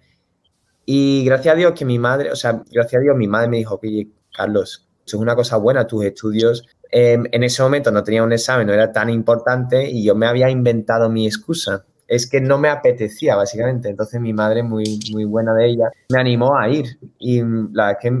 Y 0.85 1.23
gracias 1.25 1.53
a 1.53 1.57
Dios 1.57 1.73
que 1.73 1.85
mi 1.85 1.97
madre, 1.97 2.31
o 2.31 2.35
sea, 2.35 2.61
gracias 2.69 2.99
a 2.99 3.03
Dios 3.03 3.15
mi 3.15 3.27
madre 3.27 3.47
me 3.47 3.57
dijo 3.57 3.79
que, 3.79 4.07
Carlos, 4.35 4.87
eso 5.05 5.17
es 5.17 5.21
una 5.21 5.35
cosa 5.35 5.57
buena, 5.57 5.87
tus 5.87 6.05
estudios 6.05 6.65
em, 6.91 7.25
en 7.31 7.43
ese 7.43 7.61
momento 7.63 7.91
no 7.91 8.03
tenía 8.03 8.23
un 8.23 8.33
examen, 8.33 8.67
no 8.67 8.73
era 8.73 8.91
tan 8.91 9.09
importante 9.09 9.89
y 9.89 10.03
yo 10.03 10.15
me 10.15 10.27
había 10.27 10.49
inventado 10.49 11.09
mi 11.09 11.25
excusa. 11.25 11.85
Es 12.07 12.29
que 12.29 12.41
no 12.41 12.57
me 12.57 12.69
apetecía, 12.69 13.35
básicamente. 13.35 13.89
Entonces 13.89 14.19
mi 14.19 14.33
madre, 14.33 14.61
muy, 14.61 14.99
muy 15.11 15.25
buena 15.25 15.53
de 15.55 15.67
ella, 15.67 15.91
me 16.09 16.19
animó 16.19 16.57
a 16.57 16.69
ir. 16.69 16.99
Y 17.17 17.41
la 17.71 17.97
que 17.97 18.11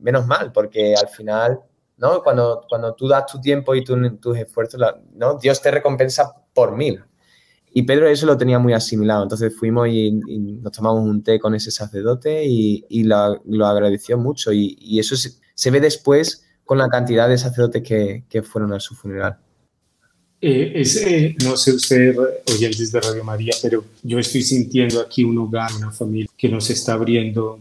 menos 0.00 0.26
mal, 0.26 0.52
porque 0.52 0.94
al 0.94 1.08
final, 1.08 1.60
¿no? 1.98 2.22
Cuando, 2.22 2.64
cuando 2.68 2.94
tú 2.94 3.08
das 3.08 3.26
tu 3.26 3.40
tiempo 3.40 3.74
y 3.74 3.84
tus 3.84 4.36
esfuerzos, 4.38 4.80
¿no? 5.14 5.38
Dios 5.38 5.60
te 5.62 5.70
recompensa 5.70 6.32
por 6.54 6.76
mil. 6.76 7.04
Y 7.78 7.82
Pedro 7.82 8.08
eso 8.08 8.24
lo 8.24 8.38
tenía 8.38 8.58
muy 8.58 8.72
asimilado. 8.72 9.24
Entonces 9.24 9.54
fuimos 9.54 9.86
y, 9.88 10.10
nos 10.10 10.72
tomamos 10.72 11.06
un 11.06 11.22
té 11.22 11.38
con 11.38 11.54
ese 11.54 11.70
sacerdote 11.70 12.42
y, 12.42 13.04
lo, 13.04 13.66
agradeció 13.66 14.16
mucho. 14.16 14.50
Y, 14.50 14.98
eso 14.98 15.14
se, 15.14 15.70
ve 15.70 15.78
después 15.78 16.46
con 16.64 16.78
la 16.78 16.88
cantidad 16.88 17.28
de 17.28 17.36
sacerdotes 17.36 17.82
que, 17.82 18.42
fueron 18.42 18.72
a 18.72 18.80
su 18.80 18.94
funeral. 18.94 19.36
Eh, 20.40 20.82
eh, 21.04 21.36
no 21.44 21.54
sé 21.54 21.72
usted, 21.74 22.16
oyentes 22.50 22.90
de 22.92 22.98
Radio 22.98 23.22
María, 23.22 23.52
pero 23.60 23.84
yo 24.02 24.18
estoy 24.18 24.40
sintiendo 24.40 24.98
aquí 24.98 25.22
un 25.22 25.36
hogar, 25.36 25.70
una 25.76 25.90
familia 25.90 26.30
que 26.34 26.48
nos 26.48 26.70
está 26.70 26.94
abriendo 26.94 27.58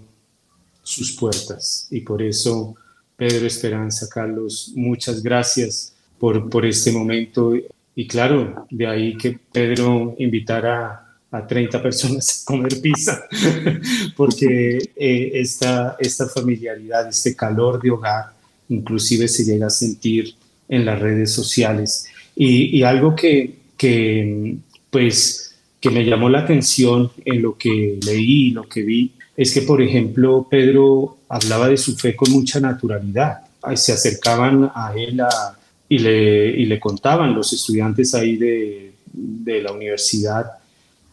sus 0.82 1.12
puertas. 1.12 1.90
Y 1.92 2.00
por 2.00 2.22
eso, 2.22 2.74
Pedro 3.18 3.46
Esperanza, 3.46 4.08
Carlos, 4.10 4.72
muchas 4.76 5.22
gracias 5.22 5.94
por, 6.18 6.50
por 6.50 6.66
este 6.66 6.94
momento 6.94 7.54
y 7.96 8.08
claro, 8.08 8.68
de 8.70 8.88
ahí 8.88 9.18
que 9.18 9.40
Pedro 9.52 10.16
invitara 10.20 11.06
a 11.32 11.48
30 11.48 11.82
personas 11.82 12.42
a 12.42 12.46
comer 12.46 12.82
pizza, 12.82 13.26
porque 14.18 14.78
eh, 14.96 15.32
esta, 15.34 15.96
esta 16.00 16.28
familiaridad, 16.28 17.08
este 17.08 17.36
calor 17.36 17.82
de 17.82 17.92
hogar, 17.92 18.26
inclusive 18.70 19.28
se 19.28 19.46
llega 19.46 19.68
a 19.68 19.70
sentir 19.70 20.36
en 20.68 20.86
las 20.86 21.00
redes 21.00 21.32
sociales. 21.32 22.08
Y, 22.36 22.78
y 22.78 22.84
algo 22.84 23.16
que, 23.16 23.56
que, 23.78 24.58
pues, 24.90 25.56
que 25.80 25.90
me 25.90 26.04
llamó 26.04 26.30
la 26.30 26.40
atención 26.40 27.12
en 27.24 27.42
lo 27.42 27.58
que 27.58 28.00
leí, 28.04 28.52
lo 28.52 28.68
que 28.68 28.82
vi, 28.82 29.14
es 29.38 29.54
que, 29.54 29.62
por 29.62 29.82
ejemplo, 29.82 30.48
Pedro 30.50 31.18
hablaba 31.30 31.68
de 31.70 31.78
su 31.78 31.96
fe 31.96 32.16
con 32.16 32.32
mucha 32.32 32.60
naturalidad. 32.60 33.42
Se 33.76 33.94
acercaban 33.94 34.72
a 34.74 34.94
él 34.96 35.20
a, 35.22 35.58
y 35.96 36.00
le, 36.00 36.50
y 36.50 36.66
le 36.66 36.78
contaban 36.78 37.34
los 37.34 37.54
estudiantes 37.54 38.14
ahí 38.14 38.36
de, 38.36 38.92
de 39.14 39.62
la 39.62 39.72
universidad, 39.72 40.46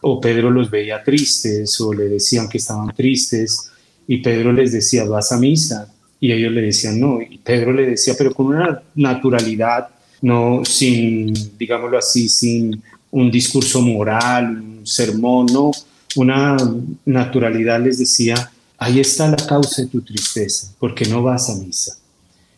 o 0.01 0.19
Pedro 0.19 0.51
los 0.51 0.69
veía 0.69 1.01
tristes, 1.01 1.79
o 1.79 1.93
le 1.93 2.09
decían 2.09 2.49
que 2.49 2.57
estaban 2.57 2.93
tristes, 2.93 3.71
y 4.05 4.17
Pedro 4.17 4.51
les 4.51 4.73
decía, 4.73 5.05
vas 5.05 5.31
a 5.31 5.39
misa, 5.39 5.87
y 6.19 6.33
ellos 6.33 6.51
le 6.51 6.63
decían, 6.63 6.99
no, 6.99 7.21
y 7.21 7.37
Pedro 7.37 7.71
le 7.71 7.85
decía, 7.85 8.13
pero 8.17 8.33
con 8.33 8.47
una 8.47 8.83
naturalidad, 8.95 9.87
no 10.21 10.63
sin, 10.65 11.33
digámoslo 11.57 11.97
así, 11.97 12.27
sin 12.27 12.83
un 13.11 13.31
discurso 13.31 13.81
moral, 13.81 14.59
un 14.59 14.85
sermón, 14.85 15.45
no, 15.45 15.71
una 16.17 16.57
naturalidad 17.05 17.81
les 17.81 17.99
decía, 17.99 18.51
ahí 18.77 18.99
está 18.99 19.29
la 19.29 19.37
causa 19.37 19.83
de 19.83 19.87
tu 19.87 20.01
tristeza, 20.01 20.73
porque 20.77 21.05
no 21.05 21.23
vas 21.23 21.49
a 21.49 21.55
misa. 21.55 21.97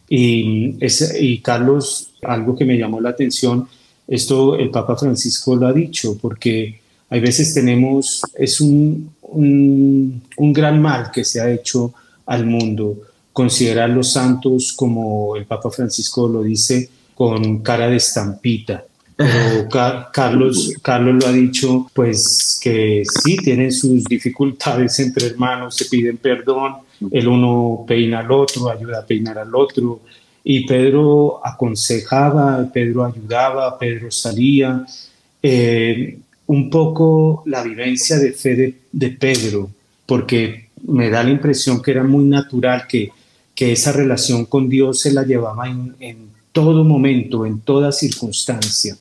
Y, 0.10 0.76
ese, 0.80 1.24
y 1.24 1.40
Carlos, 1.40 2.15
algo 2.26 2.56
que 2.56 2.66
me 2.66 2.78
llamó 2.78 3.00
la 3.02 3.10
atención, 3.10 3.68
esto 4.08 4.56
el 4.56 4.70
Papa 4.70 4.96
Francisco 4.96 5.56
lo 5.56 5.68
ha 5.68 5.74
dicho, 5.74 6.18
porque 6.22 6.80
hay 7.10 7.20
veces 7.20 7.54
tenemos, 7.54 8.22
es 8.36 8.62
un, 8.62 9.12
un, 9.22 10.22
un 10.38 10.54
gran 10.54 10.82
mal 10.82 11.12
que 11.12 11.24
se 11.24 11.42
ha 11.42 11.52
hecho 11.52 11.94
al 12.26 12.46
mundo, 12.46 12.98
considerar 13.34 13.90
los 13.90 14.12
santos 14.12 14.74
como 14.74 15.36
el 15.36 15.46
Papa 15.46 15.70
Francisco 15.70 16.28
lo 16.28 16.44
dice, 16.44 16.90
con 17.14 17.60
cara 17.60 17.88
de 17.88 17.98
estampita. 17.98 18.86
Pero 19.16 19.68
Carlos, 20.14 20.74
Carlos 20.82 21.24
lo 21.24 21.30
ha 21.30 21.32
dicho, 21.32 21.90
pues 21.94 22.60
que 22.62 23.04
sí, 23.06 23.38
tienen 23.38 23.72
sus 23.72 24.04
dificultades 24.04 25.00
entre 25.00 25.28
hermanos, 25.28 25.76
se 25.76 25.86
piden 25.86 26.18
perdón, 26.18 26.74
el 27.12 27.28
uno 27.28 27.86
peina 27.88 28.20
al 28.20 28.32
otro, 28.32 28.70
ayuda 28.70 29.00
a 29.00 29.06
peinar 29.06 29.38
al 29.38 29.54
otro, 29.56 30.02
y 30.48 30.68
Pedro 30.68 31.42
aconsejaba, 31.44 32.70
Pedro 32.72 33.04
ayudaba, 33.04 33.80
Pedro 33.80 34.12
salía. 34.12 34.86
Eh, 35.42 36.20
un 36.46 36.70
poco 36.70 37.42
la 37.48 37.64
vivencia 37.64 38.20
de 38.20 38.32
fe 38.32 38.76
de, 38.92 39.10
Pedro, 39.10 39.72
porque 40.06 40.70
me 40.84 41.10
da 41.10 41.24
la 41.24 41.32
impresión 41.32 41.82
que 41.82 41.90
era 41.90 42.04
muy 42.04 42.26
natural 42.26 42.86
que, 42.88 43.10
que 43.56 43.72
esa 43.72 43.92
relación 43.92 44.46
con 44.46 44.70
Dios 44.70 45.02
se 45.02 45.12
la 45.12 45.24
llevaba 45.24 45.68
en, 45.68 46.30
todo 46.52 46.84
momento, 46.84 47.48
en 47.48 47.62
toda 47.62 47.92
circunstancia. 47.92 48.96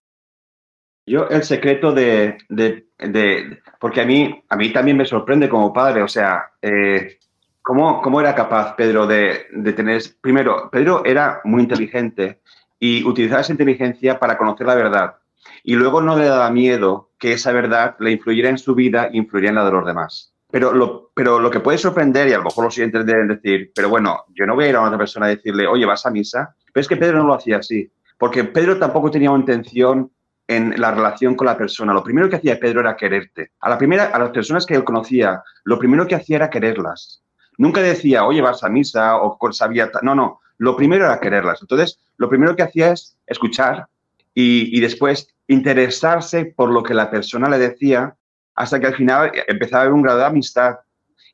Yo 1.06 1.28
el 1.28 1.44
secreto 1.44 1.92
de, 1.92 2.38
de, 2.48 2.86
de, 2.98 3.58
porque 3.78 4.00
a 4.00 4.06
mí, 4.06 4.34
a 4.48 4.56
mí 4.56 4.72
también 4.72 4.96
me 4.96 5.04
sorprende 5.04 5.50
como 5.50 5.74
padre, 5.74 6.02
o 6.02 6.08
sea, 6.08 6.42
eh, 6.62 7.18
¿cómo, 7.64 8.00
¿cómo, 8.02 8.20
era 8.20 8.36
capaz 8.36 8.76
Pedro 8.76 9.08
de, 9.08 9.46
de, 9.50 9.72
tener, 9.72 10.00
primero, 10.20 10.68
Pedro 10.70 11.04
era 11.04 11.40
muy 11.42 11.62
inteligente 11.62 12.40
y 12.78 13.02
utilizaba 13.04 13.40
esa 13.40 13.52
inteligencia 13.52 14.20
para 14.20 14.36
conocer 14.36 14.66
la 14.66 14.74
verdad. 14.74 15.16
Y 15.62 15.74
luego 15.74 16.02
no 16.02 16.16
le 16.16 16.26
daba 16.26 16.50
miedo 16.50 17.10
que 17.18 17.32
esa 17.32 17.50
verdad 17.50 17.96
le 17.98 18.12
influyera 18.12 18.50
en 18.50 18.58
su 18.58 18.74
vida 18.74 19.06
e 19.06 19.16
influyera 19.16 19.48
en 19.48 19.54
la 19.56 19.64
de 19.64 19.72
los 19.72 19.86
demás. 19.86 20.34
Pero 20.50 20.72
lo, 20.72 21.10
pero 21.14 21.40
lo 21.40 21.50
que 21.50 21.60
puede 21.60 21.78
sorprender, 21.78 22.28
y 22.28 22.34
a 22.34 22.38
lo 22.38 22.44
mejor 22.44 22.64
los 22.64 22.74
siguientes 22.74 23.06
deben 23.06 23.28
decir, 23.28 23.72
pero 23.74 23.88
bueno, 23.88 24.24
yo 24.34 24.46
no 24.46 24.54
voy 24.54 24.66
a 24.66 24.68
ir 24.68 24.76
a 24.76 24.82
otra 24.82 24.98
persona 24.98 25.26
a 25.26 25.30
decirle, 25.30 25.66
oye, 25.66 25.86
vas 25.86 26.06
a 26.06 26.10
misa. 26.10 26.54
Pero 26.72 26.82
es 26.82 26.88
que 26.88 26.96
Pedro 26.96 27.18
no 27.18 27.26
lo 27.26 27.34
hacía 27.34 27.56
así. 27.56 27.90
Porque 28.18 28.44
Pedro 28.44 28.78
tampoco 28.78 29.10
tenía 29.10 29.30
una 29.30 29.40
intención 29.40 30.12
en 30.46 30.78
la 30.78 30.90
relación 30.90 31.34
con 31.34 31.46
la 31.46 31.56
persona. 31.56 31.94
Lo 31.94 32.04
primero 32.04 32.28
que 32.28 32.36
hacía 32.36 32.60
Pedro 32.60 32.80
era 32.80 32.96
quererte. 32.96 33.52
A 33.60 33.70
la 33.70 33.78
primera, 33.78 34.04
a 34.04 34.18
las 34.18 34.30
personas 34.30 34.66
que 34.66 34.74
él 34.74 34.84
conocía, 34.84 35.42
lo 35.64 35.78
primero 35.78 36.06
que 36.06 36.14
hacía 36.14 36.36
era 36.36 36.50
quererlas. 36.50 37.23
Nunca 37.58 37.80
decía, 37.80 38.24
oye, 38.24 38.40
vas 38.40 38.64
a 38.64 38.68
misa 38.68 39.16
o 39.16 39.38
sabía. 39.52 39.90
No, 40.02 40.14
no. 40.14 40.40
Lo 40.58 40.76
primero 40.76 41.04
era 41.04 41.20
quererlas. 41.20 41.60
Entonces, 41.62 41.98
lo 42.16 42.28
primero 42.28 42.54
que 42.56 42.62
hacía 42.62 42.92
es 42.92 43.16
escuchar 43.26 43.86
y, 44.34 44.76
y 44.76 44.80
después 44.80 45.28
interesarse 45.46 46.46
por 46.46 46.70
lo 46.70 46.82
que 46.82 46.94
la 46.94 47.10
persona 47.10 47.48
le 47.48 47.58
decía 47.58 48.14
hasta 48.54 48.80
que 48.80 48.86
al 48.86 48.94
final 48.94 49.32
empezaba 49.46 49.82
a 49.82 49.82
haber 49.82 49.94
un 49.94 50.02
grado 50.02 50.18
de 50.18 50.24
amistad 50.26 50.76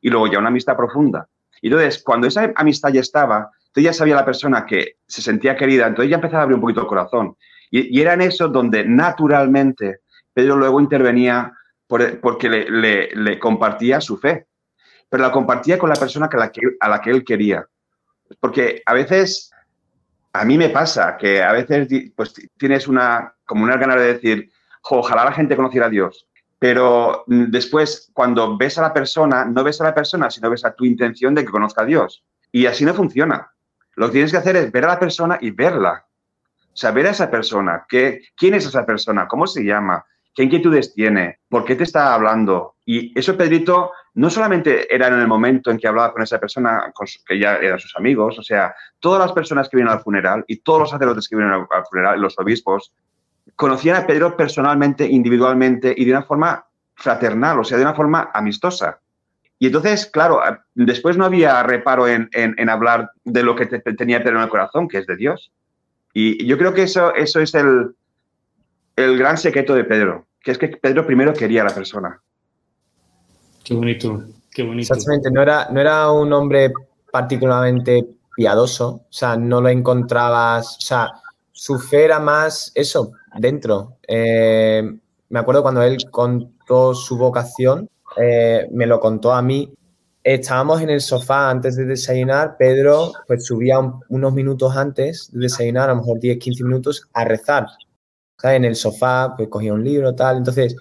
y 0.00 0.08
luego 0.08 0.26
ya 0.26 0.38
una 0.38 0.48
amistad 0.48 0.76
profunda. 0.76 1.28
Y 1.62 1.68
entonces, 1.68 2.02
cuando 2.02 2.26
esa 2.26 2.52
amistad 2.56 2.90
ya 2.90 3.00
estaba, 3.00 3.50
entonces 3.70 3.84
ya 3.84 3.92
sabía 3.92 4.16
la 4.16 4.24
persona 4.24 4.66
que 4.66 4.96
se 5.06 5.22
sentía 5.22 5.56
querida, 5.56 5.86
entonces 5.86 6.10
ya 6.10 6.16
empezaba 6.16 6.40
a 6.40 6.42
abrir 6.42 6.56
un 6.56 6.62
poquito 6.62 6.80
el 6.80 6.86
corazón. 6.86 7.36
Y, 7.70 8.00
era 8.00 8.14
en 8.14 8.22
eso 8.22 8.48
donde 8.48 8.84
naturalmente 8.84 10.00
Pedro 10.32 10.56
luego 10.56 10.80
intervenía 10.80 11.52
porque 11.86 12.48
le, 12.48 13.38
compartía 13.38 14.00
su 14.00 14.16
fe, 14.16 14.46
pero 15.10 15.24
la 15.24 15.32
compartía 15.32 15.78
con 15.78 15.90
la 15.90 15.96
persona 15.96 16.28
que 16.28 16.38
a 16.80 16.88
la 16.88 17.00
que 17.00 17.10
él 17.10 17.24
quería. 17.24 17.66
Porque 18.38 18.82
a 18.86 18.94
veces, 18.94 19.50
a 20.32 20.44
mí 20.44 20.56
me 20.56 20.70
pasa 20.70 21.16
que 21.18 21.42
a 21.42 21.52
veces 21.52 21.88
pues, 22.14 22.32
tienes 22.56 22.86
una, 22.86 23.34
como 23.44 23.64
una 23.64 23.76
ganas 23.76 23.96
de 23.96 24.14
decir, 24.14 24.50
ojalá 24.88 25.24
la 25.24 25.32
gente 25.32 25.56
conociera 25.56 25.86
a 25.86 25.90
Dios. 25.90 26.28
Pero 26.60 27.24
mm, 27.26 27.46
después, 27.46 28.10
cuando 28.12 28.56
ves 28.56 28.78
a 28.78 28.82
la 28.82 28.94
persona, 28.94 29.44
no 29.44 29.64
ves 29.64 29.80
a 29.80 29.84
la 29.84 29.94
persona, 29.94 30.30
sino 30.30 30.48
ves 30.48 30.64
a 30.64 30.74
tu 30.74 30.84
intención 30.84 31.34
de 31.34 31.44
que 31.44 31.50
conozca 31.50 31.82
a 31.82 31.86
Dios. 31.86 32.24
Y 32.52 32.66
así 32.66 32.84
no 32.84 32.94
funciona. 32.94 33.50
Lo 33.96 34.06
que 34.06 34.12
tienes 34.12 34.30
que 34.30 34.38
hacer 34.38 34.56
es 34.56 34.70
ver 34.70 34.84
a 34.84 34.88
la 34.88 35.00
persona 35.00 35.38
y 35.40 35.50
verla. 35.50 36.06
Saber 36.72 37.06
a 37.08 37.10
esa 37.10 37.30
persona, 37.30 37.84
qué, 37.88 38.22
quién 38.36 38.54
es 38.54 38.64
esa 38.64 38.86
persona, 38.86 39.26
cómo 39.26 39.46
se 39.48 39.64
llama, 39.64 40.04
qué 40.34 40.44
inquietudes 40.44 40.94
tiene, 40.94 41.40
por 41.48 41.64
qué 41.64 41.74
te 41.74 41.82
está 41.82 42.14
hablando. 42.14 42.76
Y 42.86 43.18
eso 43.18 43.36
Pedrito 43.36 43.90
no 44.14 44.28
solamente 44.28 44.92
era 44.92 45.08
en 45.08 45.20
el 45.20 45.28
momento 45.28 45.70
en 45.70 45.78
que 45.78 45.86
hablaba 45.86 46.12
con 46.12 46.22
esa 46.22 46.38
persona, 46.38 46.92
que 47.26 47.38
ya 47.38 47.56
eran 47.56 47.78
sus 47.78 47.96
amigos, 47.96 48.38
o 48.38 48.42
sea, 48.42 48.74
todas 48.98 49.20
las 49.20 49.32
personas 49.32 49.68
que 49.68 49.76
vienen 49.76 49.92
al 49.92 50.00
funeral 50.00 50.44
y 50.48 50.58
todos 50.58 50.80
los 50.80 50.90
sacerdotes 50.90 51.28
que 51.28 51.36
vienen 51.36 51.66
al 51.70 51.86
funeral, 51.86 52.20
los 52.20 52.38
obispos, 52.38 52.92
conocían 53.56 53.96
a 53.96 54.06
Pedro 54.06 54.36
personalmente, 54.36 55.06
individualmente 55.06 55.94
y 55.96 56.04
de 56.04 56.12
una 56.12 56.22
forma 56.22 56.64
fraternal, 56.94 57.60
o 57.60 57.64
sea, 57.64 57.78
de 57.78 57.84
una 57.84 57.94
forma 57.94 58.30
amistosa. 58.34 59.00
Y 59.58 59.66
entonces, 59.66 60.06
claro, 60.06 60.40
después 60.74 61.16
no 61.16 61.26
había 61.26 61.62
reparo 61.62 62.08
en, 62.08 62.70
hablar 62.70 63.10
de 63.24 63.42
lo 63.42 63.54
que 63.54 63.66
tenía 63.66 64.22
Pedro 64.22 64.38
en 64.38 64.44
el 64.44 64.48
corazón, 64.48 64.88
que 64.88 64.98
es 64.98 65.06
de 65.06 65.16
Dios. 65.16 65.52
Y 66.14 66.46
yo 66.46 66.56
creo 66.56 66.72
que 66.72 66.84
eso, 66.84 67.14
eso 67.14 67.40
es 67.40 67.54
el, 67.54 67.94
el 68.96 69.18
gran 69.18 69.36
secreto 69.36 69.74
de 69.74 69.84
Pedro, 69.84 70.26
que 70.42 70.52
es 70.52 70.58
que 70.58 70.68
Pedro 70.68 71.06
primero 71.06 71.34
quería 71.34 71.60
a 71.60 71.66
la 71.66 71.74
persona. 71.74 72.20
Qué 73.64 73.74
bonito, 73.74 74.24
qué 74.50 74.62
bonito. 74.62 74.92
Exactamente, 74.92 75.30
no 75.30 75.42
era, 75.42 75.68
no 75.70 75.80
era 75.80 76.10
un 76.10 76.32
hombre 76.32 76.72
particularmente 77.12 78.06
piadoso, 78.34 78.88
o 78.88 79.12
sea, 79.12 79.36
no 79.36 79.60
lo 79.60 79.68
encontrabas, 79.68 80.76
o 80.78 80.80
sea, 80.80 81.10
su 81.52 81.78
fe 81.78 82.04
era 82.04 82.18
más 82.18 82.72
eso, 82.74 83.12
dentro. 83.38 83.98
Eh, 84.08 84.82
me 85.28 85.38
acuerdo 85.38 85.62
cuando 85.62 85.82
él 85.82 85.98
contó 86.10 86.94
su 86.94 87.18
vocación, 87.18 87.88
eh, 88.16 88.66
me 88.72 88.86
lo 88.86 88.98
contó 88.98 89.32
a 89.32 89.42
mí. 89.42 89.72
Estábamos 90.22 90.82
en 90.82 90.90
el 90.90 91.00
sofá 91.00 91.50
antes 91.50 91.76
de 91.76 91.84
desayunar, 91.84 92.56
Pedro 92.58 93.12
pues 93.26 93.46
subía 93.46 93.78
unos 94.08 94.32
minutos 94.32 94.76
antes 94.76 95.30
de 95.32 95.40
desayunar, 95.40 95.88
a 95.88 95.94
lo 95.94 96.00
mejor 96.00 96.20
10, 96.20 96.38
15 96.38 96.64
minutos, 96.64 97.08
a 97.12 97.24
rezar. 97.24 97.66
En 98.42 98.64
el 98.64 98.74
sofá, 98.74 99.34
pues 99.36 99.48
cogía 99.48 99.74
un 99.74 99.84
libro, 99.84 100.14
tal. 100.14 100.38
Entonces, 100.38 100.74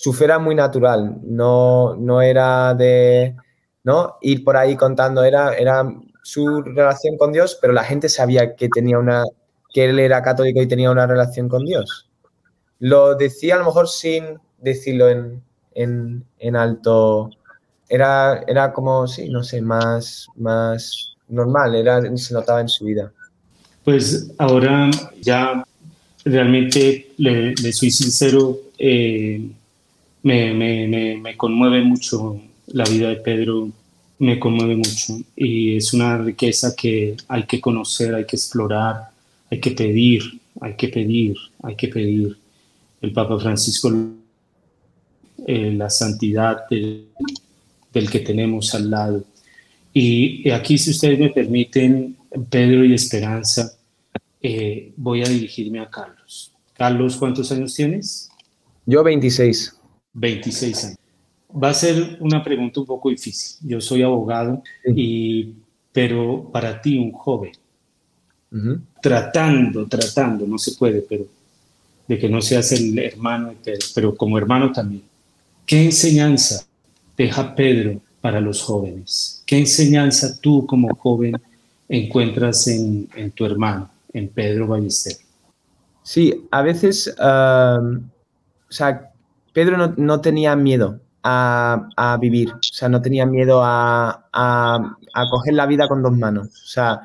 su 0.00 0.14
fe 0.14 0.24
era 0.24 0.38
muy 0.38 0.54
natural, 0.54 1.18
no, 1.22 1.94
no 1.94 2.22
era 2.22 2.72
de 2.72 3.36
¿no? 3.84 4.16
ir 4.22 4.42
por 4.44 4.56
ahí 4.56 4.74
contando, 4.74 5.22
era, 5.22 5.52
era 5.52 5.86
su 6.22 6.62
relación 6.62 7.18
con 7.18 7.32
Dios, 7.32 7.58
pero 7.60 7.74
la 7.74 7.84
gente 7.84 8.08
sabía 8.08 8.54
que 8.54 8.70
tenía 8.70 8.98
una, 8.98 9.24
que 9.74 9.84
él 9.84 9.98
era 9.98 10.22
católico 10.22 10.62
y 10.62 10.68
tenía 10.68 10.90
una 10.90 11.06
relación 11.06 11.50
con 11.50 11.66
Dios. 11.66 12.08
Lo 12.78 13.14
decía 13.14 13.56
a 13.56 13.58
lo 13.58 13.66
mejor 13.66 13.88
sin 13.88 14.38
decirlo 14.56 15.10
en, 15.10 15.42
en, 15.74 16.56
alto. 16.56 17.28
Era, 17.86 18.42
era 18.46 18.72
como, 18.72 19.06
sí, 19.06 19.28
no 19.28 19.42
sé, 19.42 19.60
más, 19.60 20.28
más 20.36 21.14
normal, 21.28 21.74
era, 21.74 22.00
se 22.16 22.32
notaba 22.32 22.62
en 22.62 22.68
su 22.68 22.86
vida. 22.86 23.12
Pues 23.84 24.32
ahora 24.38 24.90
ya 25.20 25.62
realmente 26.24 27.12
le, 27.18 27.54
soy 27.70 27.90
sincero, 27.90 28.56
eh, 28.78 29.50
me, 30.22 30.52
me, 30.54 31.16
me, 31.16 31.36
conmueve 31.36 31.82
mucho 31.82 32.40
la 32.68 32.84
vida 32.84 33.08
de 33.08 33.16
Pedro, 33.16 33.70
me 34.18 34.38
conmueve 34.38 34.76
mucho 34.76 35.18
y 35.36 35.76
es 35.76 35.92
una 35.92 36.18
riqueza 36.18 36.74
que 36.76 37.16
hay 37.28 37.44
que 37.44 37.60
conocer, 37.60 38.14
hay 38.14 38.26
que 38.26 38.36
explorar, 38.36 39.10
hay 39.50 39.60
que 39.60 39.70
pedir, 39.70 40.22
hay 40.60 40.74
que 40.74 40.88
pedir, 40.88 41.36
hay 41.62 41.76
que 41.76 41.88
pedir. 41.88 42.36
El 43.00 43.12
Papa 43.12 43.38
Francisco 43.38 43.90
eh, 45.46 45.72
la 45.72 45.88
santidad 45.88 46.68
del, 46.68 47.08
que 48.10 48.20
tenemos 48.20 48.74
al 48.74 48.90
lado. 48.90 49.24
Y, 49.92 50.48
aquí, 50.50 50.76
si 50.76 50.90
ustedes 50.90 51.18
me 51.18 51.30
permiten, 51.30 52.16
Pedro 52.48 52.84
y 52.84 52.94
Esperanza, 52.94 53.72
eh, 54.42 54.92
voy 54.96 55.22
a 55.22 55.28
dirigirme 55.28 55.80
a 55.80 55.88
Carlos. 55.88 56.52
Carlos, 56.74 57.16
¿cuántos 57.16 57.50
años 57.52 57.74
tienes? 57.74 58.30
Yo 58.86 59.02
26. 59.02 59.79
26 60.12 60.84
años. 60.84 60.98
Va 61.52 61.70
a 61.70 61.74
ser 61.74 62.16
una 62.20 62.42
pregunta 62.42 62.80
un 62.80 62.86
poco 62.86 63.10
difícil. 63.10 63.68
Yo 63.68 63.80
soy 63.80 64.02
abogado, 64.02 64.62
y, 64.84 65.54
pero 65.92 66.48
para 66.52 66.80
ti, 66.80 66.98
un 66.98 67.12
joven, 67.12 67.52
tratando, 69.00 69.86
tratando, 69.86 70.46
no 70.46 70.58
se 70.58 70.72
puede, 70.72 71.02
pero 71.02 71.26
de 72.06 72.18
que 72.18 72.28
no 72.28 72.42
seas 72.42 72.72
el 72.72 72.98
hermano 72.98 73.50
de 73.50 73.56
Pedro, 73.56 73.86
pero 73.94 74.16
como 74.16 74.36
hermano 74.36 74.72
también. 74.72 75.02
¿Qué 75.64 75.84
enseñanza 75.84 76.66
deja 77.16 77.54
Pedro 77.54 78.00
para 78.20 78.40
los 78.40 78.62
jóvenes? 78.62 79.42
¿Qué 79.46 79.58
enseñanza 79.58 80.40
tú 80.40 80.66
como 80.66 80.92
joven 80.96 81.40
encuentras 81.88 82.66
en, 82.66 83.08
tu 83.32 83.44
hermano, 83.44 83.90
en 84.12 84.28
Pedro 84.28 84.66
Ballester? 84.66 85.16
Sí, 86.02 86.34
a 86.50 86.62
veces, 86.62 87.14
o 87.16 88.00
sea, 88.68 89.09
Pedro 89.52 89.94
no, 89.96 90.20
tenía 90.20 90.56
miedo 90.56 91.00
a, 91.22 92.18
vivir, 92.20 92.52
o 92.52 92.58
sea, 92.60 92.88
no 92.88 93.02
tenía 93.02 93.26
miedo 93.26 93.60
a, 93.62 94.26
coger 95.30 95.54
la 95.54 95.66
vida 95.66 95.88
con 95.88 96.02
dos 96.02 96.16
manos. 96.16 96.48
O 96.48 96.68
sea, 96.68 97.00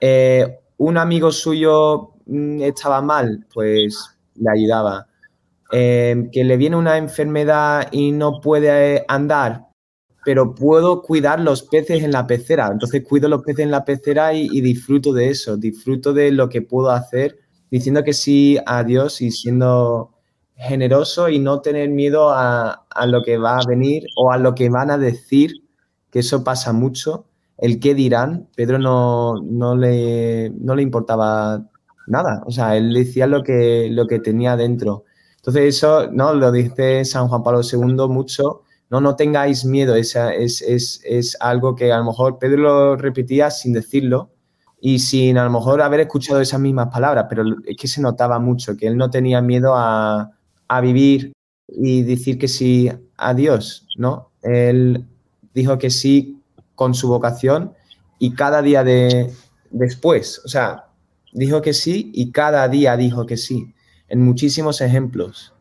eh, 0.00 0.58
un 0.78 0.98
amigo 0.98 1.30
suyo 1.32 2.14
mm, 2.26 2.62
estaba 2.62 3.00
mal, 3.02 3.46
pues 3.52 4.18
le 4.34 4.50
ayudaba. 4.50 5.06
Em, 5.72 6.30
que 6.30 6.44
le 6.44 6.56
viene 6.56 6.76
una 6.76 6.96
enfermedad 6.96 7.88
y 7.90 8.12
no 8.12 8.40
puede 8.40 9.04
andar, 9.08 9.66
pero 10.24 10.54
puedo 10.54 11.02
cuidar 11.02 11.40
los 11.40 11.62
peces 11.64 12.04
en 12.04 12.12
la 12.12 12.26
pecera. 12.26 12.68
Entonces 12.72 13.02
cuido 13.04 13.28
los 13.28 13.42
peces 13.42 13.64
en 13.64 13.72
la 13.72 13.84
pecera 13.84 14.32
y, 14.32 14.60
disfruto 14.60 15.12
de 15.12 15.30
eso, 15.30 15.56
disfruto 15.56 16.12
de 16.12 16.30
lo 16.30 16.48
que 16.48 16.62
puedo 16.62 16.90
hacer, 16.90 17.38
diciendo 17.70 18.04
que 18.04 18.12
sí 18.12 18.58
a 18.64 18.84
Dios 18.84 19.20
y 19.22 19.30
siendo 19.32 20.15
generoso 20.56 21.28
y 21.28 21.38
no 21.38 21.60
tener 21.60 21.90
miedo 21.90 22.30
a, 22.30 22.86
a 22.90 23.06
lo 23.06 23.22
que 23.22 23.38
va 23.38 23.58
a 23.58 23.66
venir 23.68 24.04
o 24.16 24.32
a 24.32 24.38
lo 24.38 24.54
que 24.54 24.70
van 24.70 24.90
a 24.90 24.98
decir, 24.98 25.52
que 26.10 26.20
eso 26.20 26.42
pasa 26.44 26.72
mucho. 26.72 27.26
El 27.58 27.80
qué 27.80 27.94
dirán, 27.94 28.48
Pedro 28.56 28.78
no, 28.78 29.34
no, 29.42 29.76
le, 29.76 30.50
no 30.50 30.74
le 30.74 30.82
importaba 30.82 31.64
nada, 32.06 32.42
o 32.46 32.50
sea, 32.50 32.76
él 32.76 32.92
decía 32.92 33.26
lo 33.26 33.42
que, 33.42 33.88
lo 33.90 34.06
que 34.06 34.18
tenía 34.18 34.56
dentro. 34.56 35.04
Entonces 35.36 35.76
eso, 35.76 36.08
¿no? 36.10 36.34
Lo 36.34 36.52
dice 36.52 37.04
San 37.04 37.28
Juan 37.28 37.42
Pablo 37.42 37.60
II 37.62 38.08
mucho, 38.08 38.62
no, 38.90 39.00
no 39.00 39.16
tengáis 39.16 39.64
miedo, 39.64 39.94
es, 39.96 40.16
es, 40.16 40.62
es, 40.62 41.00
es 41.04 41.36
algo 41.40 41.74
que 41.74 41.92
a 41.92 41.98
lo 41.98 42.04
mejor 42.04 42.38
Pedro 42.38 42.62
lo 42.62 42.96
repetía 42.96 43.50
sin 43.50 43.72
decirlo 43.72 44.30
y 44.80 44.98
sin 44.98 45.38
a 45.38 45.44
lo 45.44 45.50
mejor 45.50 45.82
haber 45.82 46.00
escuchado 46.00 46.40
esas 46.40 46.60
mismas 46.60 46.88
palabras, 46.92 47.26
pero 47.28 47.44
es 47.64 47.76
que 47.76 47.88
se 47.88 48.00
notaba 48.00 48.38
mucho, 48.38 48.76
que 48.76 48.86
él 48.86 48.96
no 48.96 49.10
tenía 49.10 49.40
miedo 49.40 49.74
a, 49.74 50.30
a 50.68 50.80
vivir 50.80 51.32
y 51.68 52.02
decir 52.02 52.38
que 52.38 52.48
sí 52.48 52.90
a 53.16 53.34
Dios, 53.34 53.86
¿no? 53.96 54.30
Él 54.42 55.06
dijo 55.54 55.78
que 55.78 55.90
sí 55.90 56.42
con 56.74 56.94
su 56.94 57.08
vocación 57.08 57.72
y 58.18 58.34
cada 58.34 58.62
día 58.62 58.84
de 58.84 59.32
después, 59.70 60.40
o 60.44 60.48
sea, 60.48 60.86
dijo 61.32 61.60
que 61.62 61.72
sí 61.72 62.10
y 62.14 62.30
cada 62.30 62.68
día 62.68 62.96
dijo 62.96 63.26
que 63.26 63.36
sí 63.36 63.74
en 64.08 64.22
muchísimos 64.22 64.80
ejemplos. 64.80 65.52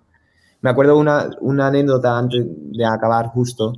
Me 0.61 0.69
acuerdo 0.69 0.97
una, 0.97 1.29
una 1.41 1.67
anécdota 1.67 2.17
antes 2.17 2.45
de 2.47 2.85
acabar 2.85 3.27
justo. 3.27 3.73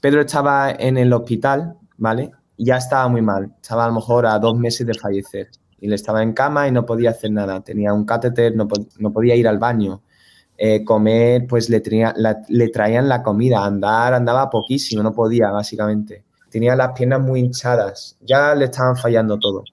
Pedro 0.00 0.20
estaba 0.20 0.70
en 0.70 0.96
el 0.96 1.12
hospital, 1.12 1.76
¿vale? 1.96 2.30
Ya 2.56 2.76
estaba 2.76 3.08
muy 3.08 3.22
mal. 3.22 3.52
Estaba 3.60 3.84
a 3.84 3.88
lo 3.88 3.94
mejor 3.94 4.26
a 4.26 4.38
dos 4.38 4.56
meses 4.56 4.86
de 4.86 4.94
fallecer. 4.94 5.50
Y 5.80 5.88
le 5.88 5.96
estaba 5.96 6.22
en 6.22 6.32
cama 6.32 6.68
y 6.68 6.72
no 6.72 6.86
podía 6.86 7.10
hacer 7.10 7.32
nada. 7.32 7.60
Tenía 7.60 7.92
un 7.92 8.04
catéter, 8.04 8.54
no, 8.54 8.68
no 8.98 9.12
podía 9.12 9.34
ir 9.34 9.48
al 9.48 9.58
baño. 9.58 10.02
Eh, 10.56 10.84
comer, 10.84 11.46
pues 11.48 11.68
le, 11.68 11.80
traían 11.80 13.08
la 13.08 13.22
comida. 13.22 13.64
Andar, 13.64 14.14
andaba 14.14 14.50
poquísimo, 14.50 15.02
no 15.02 15.12
podía, 15.12 15.50
básicamente. 15.50 16.24
Tenía 16.50 16.76
las 16.76 16.92
piernas 16.92 17.20
muy 17.20 17.40
hinchadas. 17.40 18.16
Ya 18.20 18.54
le 18.54 18.66
estaban 18.66 18.96
fallando 18.96 19.38
todo. 19.38 19.64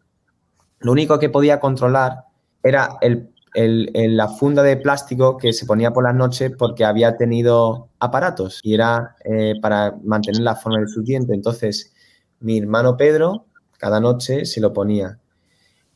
Lo 0.79 0.91
único 0.91 1.19
que 1.19 1.29
podía 1.29 1.59
controlar 1.59 2.23
era 2.63 2.97
el 3.01 3.31
la 3.53 4.27
funda 4.29 4.63
de 4.63 4.77
plástico 4.77 5.37
que 5.37 5.53
se 5.53 5.65
ponía 5.65 5.91
por 5.91 6.03
las 6.03 6.15
noches 6.15 6.51
porque 6.57 6.85
había 6.85 7.17
tenido 7.17 7.89
aparatos 7.99 8.59
y 8.63 8.73
era 8.73 9.15
eh, 9.25 9.55
para 9.61 9.95
mantener 10.03 10.41
la 10.41 10.55
forma 10.55 10.79
de 10.79 10.87
su 10.87 11.03
diente. 11.03 11.33
Entonces, 11.33 11.93
mi 12.39 12.59
hermano 12.59 12.95
Pedro 12.97 13.45
cada 13.77 13.99
noche 13.99 14.45
se 14.45 14.61
lo 14.61 14.71
ponía. 14.73 15.17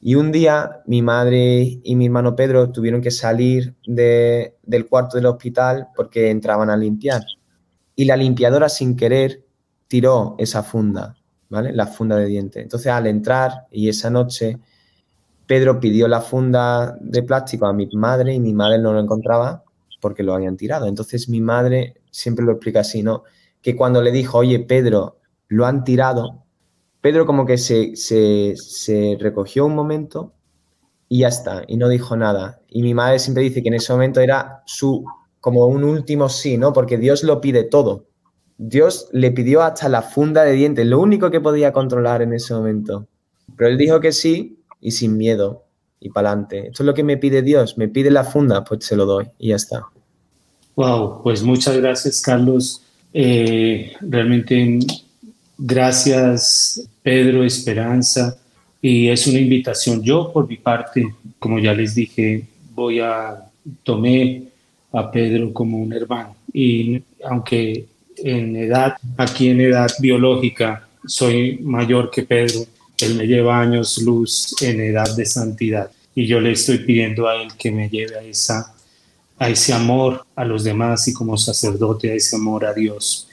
Y 0.01 0.15
un 0.15 0.31
día 0.31 0.81
mi 0.85 1.01
madre 1.01 1.79
y 1.83 1.95
mi 1.95 2.05
hermano 2.05 2.35
Pedro 2.35 2.71
tuvieron 2.71 3.01
que 3.01 3.11
salir 3.11 3.75
de, 3.87 4.55
del 4.63 4.87
cuarto 4.87 5.17
del 5.17 5.25
hospital 5.25 5.87
porque 5.95 6.29
entraban 6.29 6.69
a 6.69 6.77
limpiar. 6.77 7.23
Y 7.95 8.05
la 8.05 8.17
limpiadora 8.17 8.69
sin 8.69 8.95
querer 8.95 9.43
tiró 9.87 10.35
esa 10.37 10.63
funda, 10.63 11.15
¿vale? 11.49 11.71
La 11.71 11.87
funda 11.87 12.17
de 12.17 12.25
diente. 12.25 12.61
Entonces 12.61 12.91
al 12.91 13.07
entrar 13.07 13.67
y 13.71 13.89
esa 13.89 14.09
noche 14.09 14.59
Pedro 15.47 15.79
pidió 15.79 16.07
la 16.07 16.21
funda 16.21 16.97
de 16.99 17.23
plástico 17.23 17.65
a 17.65 17.73
mi 17.73 17.87
madre 17.93 18.33
y 18.33 18.39
mi 18.39 18.53
madre 18.53 18.79
no 18.79 18.93
lo 18.93 18.99
encontraba 18.99 19.63
porque 20.01 20.23
lo 20.23 20.33
habían 20.33 20.57
tirado. 20.57 20.87
Entonces 20.87 21.29
mi 21.29 21.41
madre 21.41 21.95
siempre 22.11 22.45
lo 22.45 22.53
explica 22.53 22.81
así, 22.81 23.03
¿no? 23.03 23.23
Que 23.61 23.75
cuando 23.75 24.01
le 24.01 24.11
dijo, 24.11 24.39
oye, 24.39 24.59
Pedro, 24.59 25.19
lo 25.47 25.65
han 25.65 25.83
tirado, 25.83 26.44
Pedro 27.05 27.27
como 27.27 27.45
que 27.45 27.59
se, 27.59 27.95
se, 27.95 29.17
recogió 29.19 29.67
un 29.67 29.75
momento 29.75 30.33
y 31.07 31.19
ya 31.19 31.27
está, 31.27 31.61
y 31.67 31.77
no 31.77 31.87
dijo 31.87 32.17
nada. 32.17 32.61
Y 32.67 32.81
mi 32.81 32.95
madre 32.95 33.19
siempre 33.19 33.43
dice 33.43 33.61
que 33.61 33.67
en 33.67 33.75
ese 33.75 33.93
momento 33.93 34.21
era 34.21 34.63
su, 34.65 35.05
como 35.39 35.67
un 35.67 35.83
último 35.83 36.29
sí, 36.29 36.57
¿no? 36.57 36.73
Porque 36.73 36.97
Dios 36.97 37.23
lo 37.23 37.41
pide 37.41 37.63
todo. 37.63 38.07
Dios 38.57 39.07
le 39.11 39.29
pidió 39.29 39.61
hasta 39.61 39.87
la 39.87 40.01
funda 40.01 40.43
de 40.45 40.53
dientes, 40.53 40.87
lo 40.87 40.99
único 40.99 41.29
que 41.29 41.39
podía 41.39 41.71
controlar 41.71 42.23
en 42.23 42.33
ese 42.33 42.55
momento. 42.55 43.05
Pero 43.55 43.69
él 43.69 43.77
dijo 43.77 43.99
que 43.99 44.11
sí 44.11 44.57
y 44.81 44.89
sin 44.89 45.15
miedo 45.15 45.63
y 45.99 46.09
para 46.09 46.29
adelante. 46.31 46.69
Esto 46.69 46.81
es 46.81 46.87
lo 46.87 46.95
que 46.95 47.03
me 47.03 47.17
pide 47.17 47.43
Dios, 47.43 47.77
me 47.77 47.87
pide 47.87 48.09
la 48.09 48.23
funda, 48.23 48.63
pues 48.63 48.83
se 48.83 48.95
lo 48.95 49.05
doy 49.05 49.29
y 49.37 49.49
ya 49.49 49.57
está. 49.57 49.85
Wow, 50.75 51.21
pues 51.21 51.43
muchas 51.43 51.77
gracias 51.77 52.19
Carlos. 52.19 52.81
Eh, 53.13 53.93
realmente 54.01 54.79
gracias 55.57 56.87
Pedro, 57.01 57.43
Esperanza. 57.43 58.37
Y 58.81 59.09
es 59.09 59.25
una 59.27 59.39
invitación. 59.39 60.03
Yo 60.03 60.31
por 60.31 60.47
mi 60.47 60.57
parte, 60.57 61.15
como 61.39 61.59
ya 61.59 61.73
les 61.73 61.95
dije, 61.95 62.45
voy 62.75 62.99
a 62.99 63.45
tomé 63.83 64.43
a 64.91 65.11
Pedro 65.11 65.51
como 65.53 65.77
un 65.77 65.93
hermano. 65.93 66.35
Y 66.53 67.01
aunque 67.23 67.85
en 68.17 68.55
edad, 68.55 68.95
aquí 69.17 69.49
en 69.49 69.61
edad 69.61 69.89
biológica, 69.99 70.87
soy 71.05 71.57
mayor 71.59 72.09
que 72.11 72.23
Pedro, 72.23 72.65
él 72.99 73.15
me 73.15 73.27
lleva 73.27 73.59
años 73.59 73.97
luz 73.99 74.55
en 74.61 74.79
edad 74.81 75.15
de 75.15 75.25
santidad. 75.25 75.91
Y 76.13 76.27
yo 76.27 76.39
le 76.39 76.53
estoy 76.53 76.79
pidiendo 76.79 77.27
a 77.27 77.41
él 77.41 77.49
que 77.57 77.71
me 77.71 77.89
lleve 77.89 78.17
a, 78.17 78.21
esa, 78.21 78.73
a 79.37 79.49
ese 79.49 79.73
amor 79.73 80.25
a 80.35 80.45
los 80.45 80.63
demás 80.63 81.07
y 81.07 81.13
como 81.13 81.37
sacerdote 81.37 82.11
a 82.11 82.13
ese 82.13 82.37
amor 82.37 82.65
a 82.65 82.73
Dios. 82.73 83.27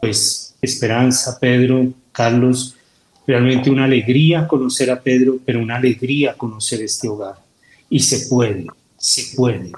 Pues 0.00 0.47
esperanza, 0.60 1.38
Pedro, 1.40 1.92
Carlos, 2.12 2.76
realmente 3.26 3.70
una 3.70 3.84
alegría 3.84 4.48
conocer 4.48 4.90
a 4.90 5.00
Pedro, 5.00 5.38
pero 5.44 5.60
una 5.60 5.76
alegría 5.76 6.34
conocer 6.34 6.82
este 6.82 7.08
hogar. 7.08 7.36
Y 7.90 8.00
se 8.00 8.28
puede, 8.28 8.66
se 8.96 9.36
puede. 9.36 9.72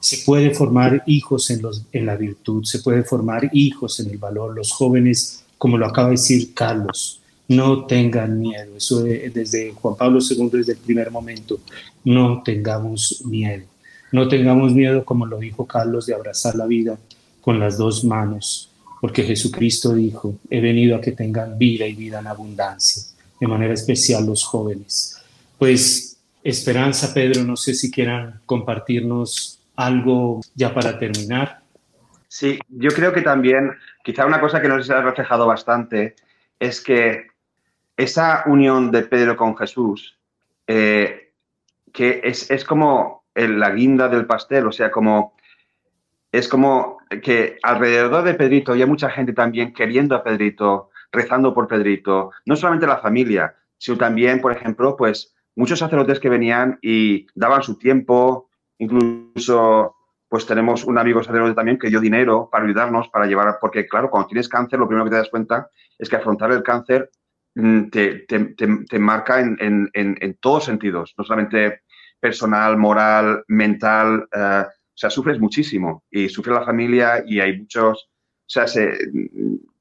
Se 0.00 0.18
puede 0.24 0.54
formar 0.54 1.02
hijos 1.06 1.50
en, 1.50 1.60
los, 1.60 1.84
en 1.92 2.06
la 2.06 2.16
virtud, 2.16 2.64
se 2.64 2.78
puede 2.78 3.04
formar 3.04 3.50
hijos 3.52 4.00
en 4.00 4.10
el 4.10 4.16
valor. 4.16 4.56
Los 4.56 4.72
jóvenes, 4.72 5.44
como 5.58 5.76
lo 5.76 5.86
acaba 5.86 6.08
de 6.08 6.12
decir 6.12 6.54
Carlos, 6.54 7.20
no 7.48 7.84
tengan 7.84 8.40
miedo. 8.40 8.76
Eso 8.76 9.02
desde 9.02 9.72
Juan 9.72 9.96
Pablo 9.96 10.20
II, 10.20 10.48
desde 10.52 10.72
el 10.72 10.78
primer 10.78 11.10
momento, 11.10 11.60
no 12.04 12.42
tengamos 12.42 13.22
miedo. 13.26 13.64
No 14.10 14.28
tengamos 14.28 14.72
miedo, 14.72 15.04
como 15.04 15.26
lo 15.26 15.38
dijo 15.38 15.66
Carlos, 15.66 16.06
de 16.06 16.14
abrazar 16.14 16.54
la 16.54 16.66
vida 16.66 16.98
con 17.42 17.60
las 17.60 17.76
dos 17.76 18.04
manos, 18.04 18.69
porque 19.00 19.22
Jesucristo 19.22 19.94
dijo, 19.94 20.36
he 20.50 20.60
venido 20.60 20.96
a 20.96 21.00
que 21.00 21.12
tengan 21.12 21.56
vida 21.56 21.86
y 21.86 21.94
vida 21.94 22.20
en 22.20 22.26
abundancia, 22.26 23.02
de 23.40 23.46
manera 23.46 23.72
especial 23.72 24.26
los 24.26 24.44
jóvenes. 24.44 25.20
Pues 25.58 26.10
Esperanza, 26.42 27.12
Pedro, 27.12 27.44
no 27.44 27.56
sé 27.56 27.74
si 27.74 27.90
quieran 27.90 28.40
compartirnos 28.46 29.60
algo 29.76 30.40
ya 30.54 30.72
para 30.72 30.98
terminar. 30.98 31.60
Sí, 32.28 32.58
yo 32.68 32.90
creo 32.90 33.12
que 33.12 33.22
también, 33.22 33.72
quizá 34.02 34.24
una 34.24 34.40
cosa 34.40 34.62
que 34.62 34.68
nos 34.68 34.88
ha 34.90 35.02
reflejado 35.02 35.46
bastante 35.46 36.16
es 36.58 36.80
que 36.80 37.26
esa 37.96 38.44
unión 38.46 38.90
de 38.90 39.02
Pedro 39.02 39.36
con 39.36 39.56
Jesús, 39.56 40.18
eh, 40.66 41.32
que 41.92 42.20
es, 42.24 42.50
es 42.50 42.64
como 42.64 43.24
la 43.34 43.70
guinda 43.70 44.08
del 44.08 44.26
pastel, 44.26 44.66
o 44.66 44.72
sea, 44.72 44.90
como 44.90 45.34
es 46.32 46.48
como 46.48 46.99
que 47.22 47.58
alrededor 47.62 48.24
de 48.24 48.34
Pedrito 48.34 48.72
había 48.72 48.86
mucha 48.86 49.10
gente 49.10 49.32
también 49.32 49.72
queriendo 49.72 50.14
a 50.14 50.22
Pedrito, 50.22 50.90
rezando 51.12 51.52
por 51.52 51.68
Pedrito, 51.68 52.30
no 52.46 52.56
solamente 52.56 52.86
la 52.86 52.98
familia, 52.98 53.56
sino 53.78 53.98
también, 53.98 54.40
por 54.40 54.52
ejemplo, 54.52 54.96
pues 54.96 55.34
muchos 55.56 55.78
sacerdotes 55.78 56.20
que 56.20 56.28
venían 56.28 56.78
y 56.82 57.26
daban 57.34 57.62
su 57.62 57.76
tiempo, 57.76 58.50
Incluso, 58.80 59.94
pues 60.26 60.46
tenemos 60.46 60.84
un 60.84 60.96
amigo 60.96 61.22
sacerdote 61.22 61.54
también 61.54 61.78
que 61.78 61.90
dio 61.90 62.00
dinero 62.00 62.48
para 62.50 62.64
ayudarnos, 62.64 63.10
para 63.10 63.26
llevar, 63.26 63.58
porque 63.60 63.86
claro, 63.86 64.10
cuando 64.10 64.28
tienes 64.28 64.48
cáncer, 64.48 64.78
lo 64.78 64.88
primero 64.88 65.04
que 65.04 65.10
te 65.10 65.16
das 65.16 65.28
cuenta 65.28 65.68
es 65.98 66.08
que 66.08 66.16
afrontar 66.16 66.50
el 66.50 66.62
cáncer 66.62 67.10
mm, 67.54 67.90
te, 67.90 68.20
te, 68.20 68.54
te, 68.56 68.98
marca 68.98 69.40
en, 69.40 69.58
en, 69.60 69.90
en, 69.92 70.34
todos 70.40 70.64
sentidos, 70.64 71.14
no 71.18 71.24
solamente 71.24 71.82
personal, 72.18 72.78
moral, 72.78 73.44
mental, 73.48 74.26
eh, 74.34 74.64
sea, 75.00 75.10
sufres 75.10 75.40
muchísimo 75.40 76.04
y 76.10 76.28
sufre 76.28 76.52
la 76.52 76.64
familia 76.64 77.24
y 77.26 77.40
hay 77.40 77.58
muchos, 77.58 78.10
o 78.10 78.44
sea, 78.46 78.66
se, 78.66 78.98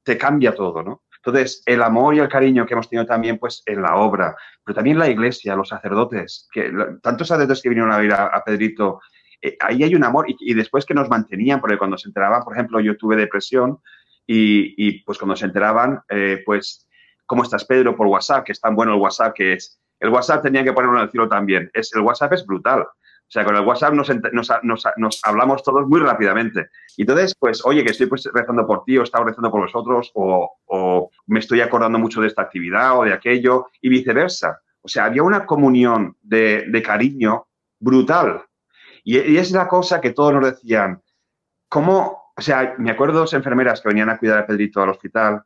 te 0.03 0.17
cambia 0.17 0.55
todo, 0.55 0.81
¿no? 0.81 1.03
Entonces, 1.17 1.61
el 1.65 1.81
amor 1.83 2.15
y 2.15 2.19
el 2.19 2.29
cariño 2.29 2.65
que 2.65 2.73
hemos 2.73 2.89
tenido 2.89 3.05
también, 3.05 3.37
pues, 3.37 3.61
en 3.65 3.81
la 3.81 3.97
obra, 3.97 4.35
pero 4.63 4.75
también 4.75 4.97
la 4.97 5.09
iglesia, 5.09 5.55
los 5.55 5.67
sacerdotes, 5.67 6.47
que 6.53 6.71
tantos 7.03 7.27
sacerdotes 7.27 7.61
que 7.61 7.69
vinieron 7.69 7.91
a 7.91 7.97
ver 7.97 8.13
a, 8.13 8.41
Pedrito, 8.45 9.01
eh, 9.41 9.57
ahí 9.59 9.83
hay 9.83 9.93
un 9.93 10.05
amor 10.05 10.25
y, 10.27 10.53
después 10.53 10.85
que 10.85 10.93
nos 10.93 11.09
mantenían, 11.09 11.59
porque 11.59 11.77
cuando 11.77 11.97
se 11.97 12.07
enteraban, 12.07 12.43
por 12.43 12.53
ejemplo, 12.53 12.79
yo 12.79 12.95
tuve 12.95 13.17
depresión 13.17 13.79
y, 14.25 15.03
pues 15.03 15.17
cuando 15.17 15.35
se 15.35 15.45
enteraban, 15.45 15.99
eh, 16.07 16.41
pues, 16.45 16.87
¿cómo 17.25 17.43
estás, 17.43 17.65
Pedro? 17.65 17.95
Por 17.95 18.07
WhatsApp, 18.07 18.45
que 18.45 18.53
es 18.53 18.61
tan 18.61 18.75
bueno 18.75 18.93
el 18.93 19.01
WhatsApp 19.01 19.33
que 19.33 19.53
es. 19.53 19.81
El 19.99 20.09
WhatsApp 20.09 20.43
tenía 20.43 20.63
que 20.63 20.71
ponerlo 20.71 20.97
en 20.97 21.03
el 21.03 21.11
cielo 21.11 21.27
también. 21.27 21.69
Es, 21.73 21.93
el 21.93 22.01
WhatsApp 22.01 22.31
es 22.33 22.45
brutal. 22.45 22.85
O 23.29 23.31
sea, 23.31 23.45
con 23.45 23.55
el 23.55 23.61
WhatsApp 23.63 23.93
nos, 23.93 25.21
hablamos 25.23 25.61
todos 25.61 25.87
muy 25.87 25.99
rápidamente. 25.99 26.69
Y 26.97 27.03
entonces, 27.03 27.35
pues, 27.37 27.63
oye, 27.63 27.83
que 27.83 27.91
estoy 27.91 28.07
pues, 28.07 28.27
rezando 28.33 28.65
por 28.65 28.83
ti 28.83 28.97
o 28.97 29.03
estaba 29.03 29.23
rezando 29.23 29.51
por 29.51 29.61
vosotros 29.61 30.09
o, 30.15 30.57
o, 30.65 31.11
me 31.27 31.37
estoy 31.37 31.61
acordando 31.61 31.99
mucho 31.99 32.21
de 32.21 32.27
esta 32.27 32.41
actividad 32.41 32.97
o 32.97 33.03
de 33.03 33.13
aquello 33.13 33.67
y 33.81 33.89
viceversa. 33.89 34.59
O 34.81 34.87
sea, 34.87 35.05
había 35.05 35.21
una 35.21 35.45
comunión 35.45 36.17
de, 36.23 36.81
cariño 36.83 37.45
brutal. 37.77 38.45
Y, 39.03 39.19
y, 39.19 39.37
es 39.37 39.51
la 39.51 39.67
cosa 39.67 40.01
que 40.01 40.09
todos 40.09 40.33
nos 40.33 40.45
decían. 40.45 40.99
¿Cómo? 41.67 42.33
O 42.35 42.41
sea, 42.41 42.73
me 42.79 42.89
acuerdo 42.89 43.19
dos 43.19 43.33
enfermeras 43.35 43.79
que 43.79 43.89
venían 43.89 44.09
a 44.09 44.17
cuidar 44.17 44.39
a 44.39 44.47
Pedrito 44.47 44.81
al 44.81 44.89
hospital 44.89 45.43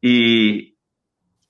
y, 0.00 0.78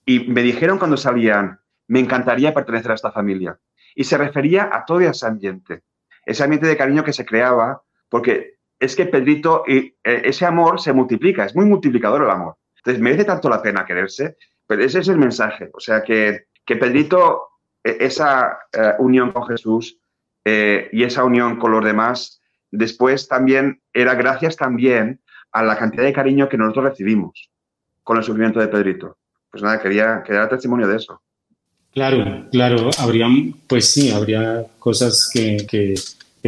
y 0.07 0.21
me 0.29 0.43
dijeron 0.43 0.79
cuando 0.79 0.97
salían, 0.97 1.61
me 1.89 2.01
encantaría 2.01 2.55
pertenecer 2.55 2.93
a 2.93 2.95
esta 2.95 3.13
familia 3.13 3.59
y 3.95 4.05
se 4.05 4.19
refería 4.19 4.71
a 4.73 4.85
todo 4.85 5.01
ese 5.01 5.27
ambiente, 5.27 5.83
ese 6.25 6.45
ambiente 6.45 6.67
de 6.67 6.77
cariño 6.77 7.05
que 7.05 7.13
se 7.13 7.25
creaba, 7.25 7.83
porque 8.09 8.59
es 8.79 8.95
que 8.95 9.07
Pedrito, 9.07 9.65
y, 9.67 9.77
eh, 10.05 10.23
ese 10.25 10.47
amor 10.47 10.81
se 10.81 10.93
multiplica, 10.93 11.45
es 11.45 11.55
muy 11.55 11.67
multiplicador 11.67 12.23
el 12.23 12.31
amor. 12.31 12.57
Entonces, 12.77 13.03
merece 13.03 13.25
tanto 13.25 13.49
la 13.49 13.61
pena 13.61 13.85
quererse, 13.85 14.37
pero 14.67 14.85
ese 14.85 15.01
es 15.01 15.09
el 15.09 15.19
mensaje. 15.19 15.71
O 15.73 15.81
sea, 15.81 16.03
que, 16.03 16.47
que 16.65 16.77
Pedrito, 16.77 17.49
e, 17.83 17.97
esa 18.01 18.59
eh, 18.73 18.95
unión 18.99 19.33
con 19.33 19.47
Jesús 19.47 19.99
eh, 20.45 20.89
y 20.93 21.03
esa 21.03 21.25
unión 21.25 21.59
con 21.59 21.73
los 21.73 21.85
demás, 21.85 22.41
después 22.71 23.29
también 23.29 23.83
era 23.93 24.15
gracias 24.15 24.57
también 24.57 25.21
a 25.53 25.63
la 25.63 25.77
cantidad 25.77 26.05
de 26.05 26.13
cariño 26.13 26.49
que 26.49 26.57
nosotros 26.57 26.91
recibimos 26.91 27.51
con 28.05 28.17
el 28.17 28.23
sufrimiento 28.23 28.61
de 28.61 28.69
Pedrito. 28.69 29.19
Pues 29.51 29.63
nada, 29.63 29.81
quería, 29.81 30.23
quería 30.23 30.41
dar 30.41 30.51
testimonio 30.51 30.87
de 30.87 30.97
eso. 30.97 31.23
Claro, 31.93 32.47
claro, 32.53 32.91
habría, 32.99 33.27
pues 33.67 33.91
sí, 33.91 34.11
habría 34.11 34.67
cosas 34.79 35.29
que, 35.33 35.67
que, 35.69 35.95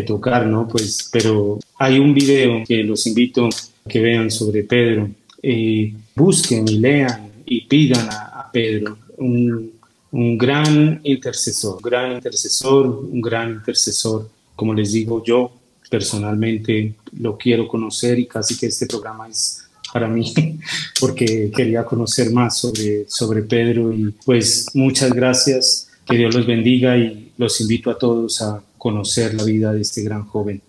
tocar, 0.07 0.47
¿no? 0.47 0.67
Pues, 0.67 1.11
pero 1.13 1.59
hay 1.79 1.99
un 1.99 2.15
video 2.15 2.63
que 2.67 2.83
los 2.83 3.07
invito 3.07 3.47
a 3.47 3.51
que 3.87 4.01
vean 4.01 4.31
sobre 4.31 4.63
Pedro. 4.65 5.11
Eh, 5.43 5.93
busquen 6.15 6.67
y 6.67 6.79
lean 6.79 7.31
y 7.45 7.63
pidan 7.63 8.09
a, 8.11 8.49
Pedro, 8.53 8.97
un, 9.19 9.73
un, 10.11 10.39
gran 10.39 11.01
intercesor, 11.05 11.81
gran 11.83 12.13
intercesor, 12.13 12.87
un 12.87 13.21
gran 13.21 13.51
intercesor. 13.51 14.29
Como 14.57 14.73
les 14.73 14.93
digo, 14.93 15.23
yo 15.23 15.53
personalmente 15.91 16.95
lo 17.19 17.37
quiero 17.37 17.69
conocer 17.69 18.19
y 18.19 18.27
casi 18.27 18.57
que 18.57 18.67
este 18.67 18.87
programa 18.87 19.29
es 19.29 19.70
para 19.93 20.09
mí, 20.09 20.33
porque 21.01 21.51
quería 21.55 21.85
conocer 21.85 22.31
más 22.31 22.59
sobre, 22.59 23.09
sobre 23.09 23.43
Pedro 23.43 23.93
y 23.93 24.15
pues 24.25 24.67
muchas 24.75 25.13
gracias, 25.13 25.89
que 26.09 26.17
Dios 26.17 26.35
los 26.35 26.47
bendiga 26.47 26.97
y 26.97 27.33
los 27.37 27.61
invito 27.61 27.91
a 27.91 27.99
todos 27.99 28.43
a 28.43 28.63
conocer 28.77 29.35
la 29.35 29.45
vida 29.45 29.73
de 29.73 29.83
este 29.83 30.03
gran 30.03 30.27
joven 30.27 30.61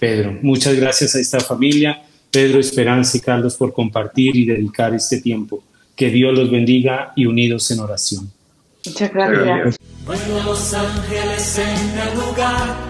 Pedro. 0.00 0.36
Muchas 0.42 0.74
gracias 0.74 1.14
a 1.14 1.20
esta 1.20 1.40
familia, 1.40 2.02
Pedro, 2.30 2.58
Esperanza 2.58 3.18
y 3.18 3.20
Carlos 3.20 3.54
por 3.56 3.72
compartir 3.72 4.34
y 4.34 4.46
dedicar 4.46 4.94
este 4.94 5.20
tiempo. 5.20 5.62
Que 5.94 6.10
Dios 6.10 6.36
los 6.36 6.50
bendiga 6.50 7.12
y 7.14 7.26
unidos 7.26 7.70
en 7.70 7.80
oración. 7.80 8.32
Muchas 8.86 9.12
gracias. 9.12 9.76
los 10.46 10.74
ángeles 10.74 11.58
en 11.58 11.98
el 11.98 12.14
lugar 12.14 12.89